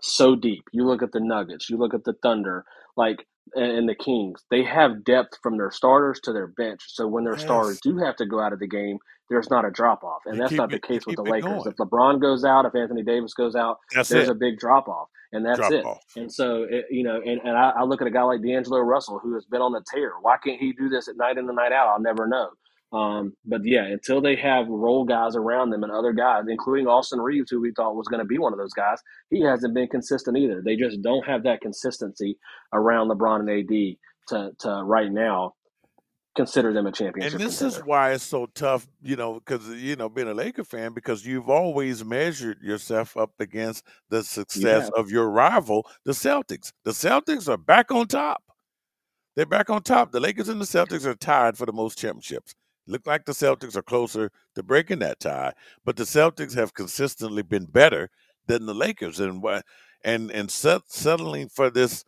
[0.00, 0.64] so deep.
[0.72, 2.64] You look at the Nuggets, you look at the Thunder,
[2.96, 4.42] like and the Kings.
[4.50, 6.80] They have depth from their starters to their bench.
[6.86, 8.98] So when their yes, do have to go out of the game,
[9.28, 10.82] there's not a drop off, and that's not the it.
[10.82, 11.44] Case with the Lakers.
[11.50, 11.62] going.
[11.66, 14.32] If LeBron goes out, if Anthony Davis goes out, That's there's it.
[14.32, 15.84] a big drop off, and that's Drop it.
[15.84, 16.02] off.
[16.16, 18.78] And so it, you know, and, and I, I look at a guy like D'Angelo
[18.80, 20.12] Russell who has been on the tear.
[20.20, 21.88] Why can't he do this at night in and night out?
[21.88, 22.50] I'll never know.
[22.92, 27.20] Um, but yeah, until they have role guys around them and other guys, including Austin
[27.20, 28.98] Reaves, who we thought was going to be one of those guys,
[29.30, 30.60] he hasn't been consistent either.
[30.62, 32.38] They just don't have that consistency
[32.72, 33.96] around LeBron and AD
[34.28, 35.54] to, to right now
[36.34, 37.32] consider them a championship.
[37.32, 40.64] And this is why it's so tough, you know, because you know, being a Laker
[40.64, 44.92] fan, because you've always measured yourself up against the success have.
[44.94, 46.72] of your rival, the Celtics.
[46.84, 48.42] The Celtics are back on top.
[49.34, 50.12] They're back on top.
[50.12, 52.54] The Lakers and the Celtics are tied for the most championships.
[52.92, 55.54] Look like the Celtics are closer to breaking that tie,
[55.84, 58.10] but the Celtics have consistently been better
[58.46, 59.62] than the Lakers, and why-
[60.04, 62.04] and and set, settling for this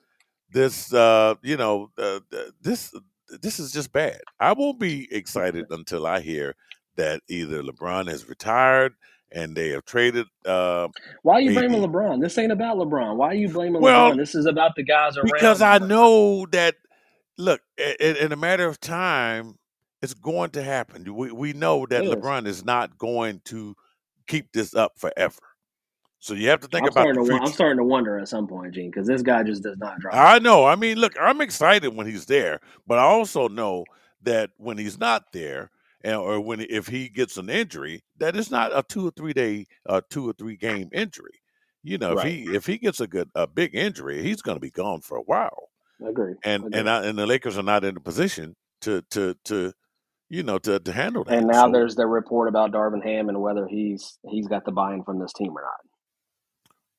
[0.50, 2.20] this uh you know uh,
[2.60, 2.92] this
[3.40, 4.20] this is just bad.
[4.38, 6.54] I won't be excited until I hear
[6.96, 8.92] that either LeBron has retired
[9.32, 10.88] and they have traded uh
[11.22, 11.80] Why are you blaming.
[11.80, 12.20] LeBron?
[12.20, 13.16] This ain't about LeBron.
[13.16, 14.18] Why are you blaming Well, LeBron?
[14.18, 15.30] This is about the guys around.
[15.32, 16.74] because I know that
[17.38, 17.62] look,
[17.98, 19.56] in a matter of time,
[20.04, 21.12] it's going to happen.
[21.14, 22.10] We we know that is.
[22.10, 23.74] LeBron is not going to
[24.26, 25.40] keep this up forever.
[26.20, 28.46] So you have to think I'm about starting to I'm starting to wonder at some
[28.46, 30.66] point, Gene, because this guy just does not drop I know.
[30.66, 33.84] I mean, look, I'm excited when he's there, but I also know
[34.22, 35.70] that when he's not there,
[36.02, 39.32] and, or when if he gets an injury, that it's not a two or three
[39.32, 41.40] day, uh, two or three game injury.
[41.82, 44.60] You know, if he if he gets a good a big injury, he's going to
[44.60, 45.70] be gone for a while.
[46.06, 46.34] Agree.
[46.42, 46.78] And Agree.
[46.78, 49.72] and I, and the Lakers are not in a position to to to
[50.30, 51.38] you know to to handle that.
[51.38, 54.72] And now So there's the report about Darvin Ham and whether he's he's got the
[54.72, 55.80] buy-in from this team or not.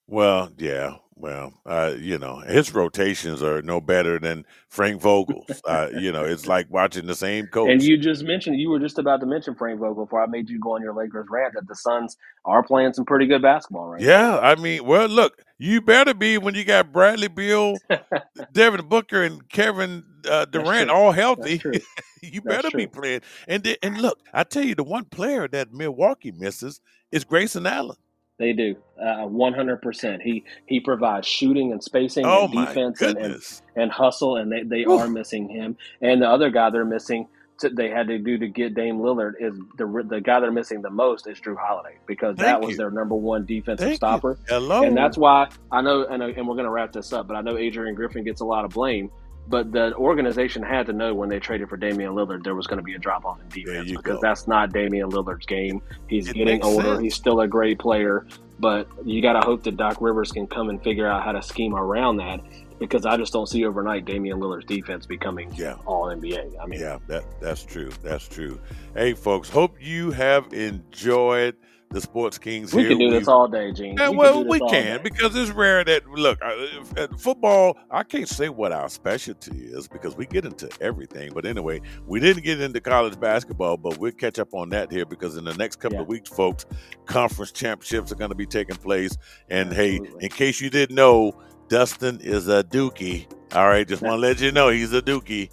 [0.07, 5.61] well, yeah, well, uh, you know, his rotations are no better than Frank Vogel's.
[5.65, 7.69] uh, you know, it's like watching the same coach.
[7.71, 10.49] And you just mentioned you were just about to mention Frank Vogel before I made
[10.49, 13.87] you go on your Lakers rant that the Suns are playing some pretty good basketball
[13.89, 14.13] right now.
[14.13, 17.75] Yeah, I mean, well, look, you better be when you got Bradley Beal,
[18.53, 21.61] Devin Booker, and Kevin uh, Durant all healthy.
[22.21, 23.21] you That's better be playing.
[23.47, 26.81] And the- and look, I tell you, the one player that Milwaukee misses
[27.11, 27.97] is Grayson Allen.
[28.37, 28.75] They do.
[29.01, 30.21] Uh, 100%.
[30.21, 34.63] He he provides shooting and spacing Oh and defense and, and, and hustle, and they,
[34.63, 35.77] they are missing him.
[36.01, 37.29] And the other guy they're missing,
[37.59, 40.81] to, they had to do to get Dame Lillard, is the the guy they're missing
[40.81, 43.95] the most is Jrue Holiday because that was you, their number one defensive thank you.
[43.97, 44.37] stopper.
[44.83, 47.41] And that's why I know, and, and we're going to wrap this up, but I
[47.41, 49.11] know Adrian Griffin gets a lot of blame.
[49.47, 52.77] But the organization had to know when they traded for Damian Lillard there was going
[52.77, 54.19] to be a drop off in defense because go.
[54.21, 55.81] that's not Damian Lillard's game.
[56.07, 56.99] He's It getting older.
[56.99, 58.25] He's still a great player,
[58.59, 61.41] but you got to hope that Doc Rivers can come and figure out how to
[61.43, 62.39] scheme around that
[62.79, 65.75] because I just don't see overnight Damian Lillard's defense becoming Yeah.
[65.85, 66.55] all NBA.
[66.61, 67.91] I mean, Yeah, that that's true.
[68.03, 68.59] That's true.
[68.95, 71.55] Hey, folks, hope you have enjoyed
[71.95, 72.81] the Sports Kings here.
[72.81, 72.89] we here.
[72.89, 73.97] can do We this all day, Gene.
[73.97, 75.03] Yeah, We well, can we can day.
[75.03, 77.77] because it's rare that look uh, at football.
[77.89, 81.31] I can't say what our specialty is because we get into everything.
[81.33, 85.05] But anyway, we didn't get into college basketball, but we'll catch up on that here
[85.05, 86.65] because in the next couple Yeah, of weeks, folks,
[87.05, 89.17] conference championships are going to be taking place.
[89.49, 93.25] And hey, in case you didn't know, Dustin is a Dookie.
[93.55, 95.49] All right, just want to let you know he's a Dookie,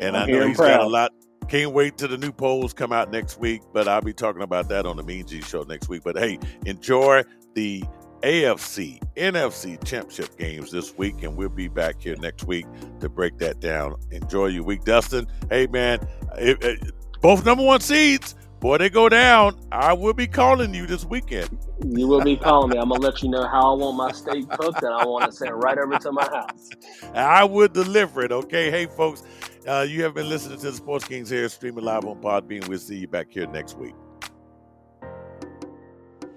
[0.00, 1.12] and I'm I know he's got a lot.
[1.48, 4.68] Can't wait till the new polls come out next week, but I'll be talking about
[4.68, 6.02] that on the Mean G Show next week.
[6.04, 7.22] But hey, enjoy
[7.54, 7.84] the
[8.22, 12.66] AFC, NFC championship games this week, and we'll be back here next week
[13.00, 13.94] to break that down.
[14.10, 15.26] Enjoy your week, Dustin.
[15.48, 16.00] Hey, man,
[16.36, 19.56] it, it, both number one seeds, boy, they go down.
[19.70, 21.56] I will be calling you this weekend.
[21.84, 22.78] You will be calling me.
[22.78, 25.32] I'm gonna let you know how I want my steak cooked, and I want to
[25.32, 26.70] send right over to my house.
[27.14, 28.32] I will deliver it.
[28.32, 29.22] Okay, hey, folks.
[29.66, 32.68] Uh, you have been listening to the Sports Kings here, streaming live on Podbean.
[32.68, 33.94] We'll see you back here next week.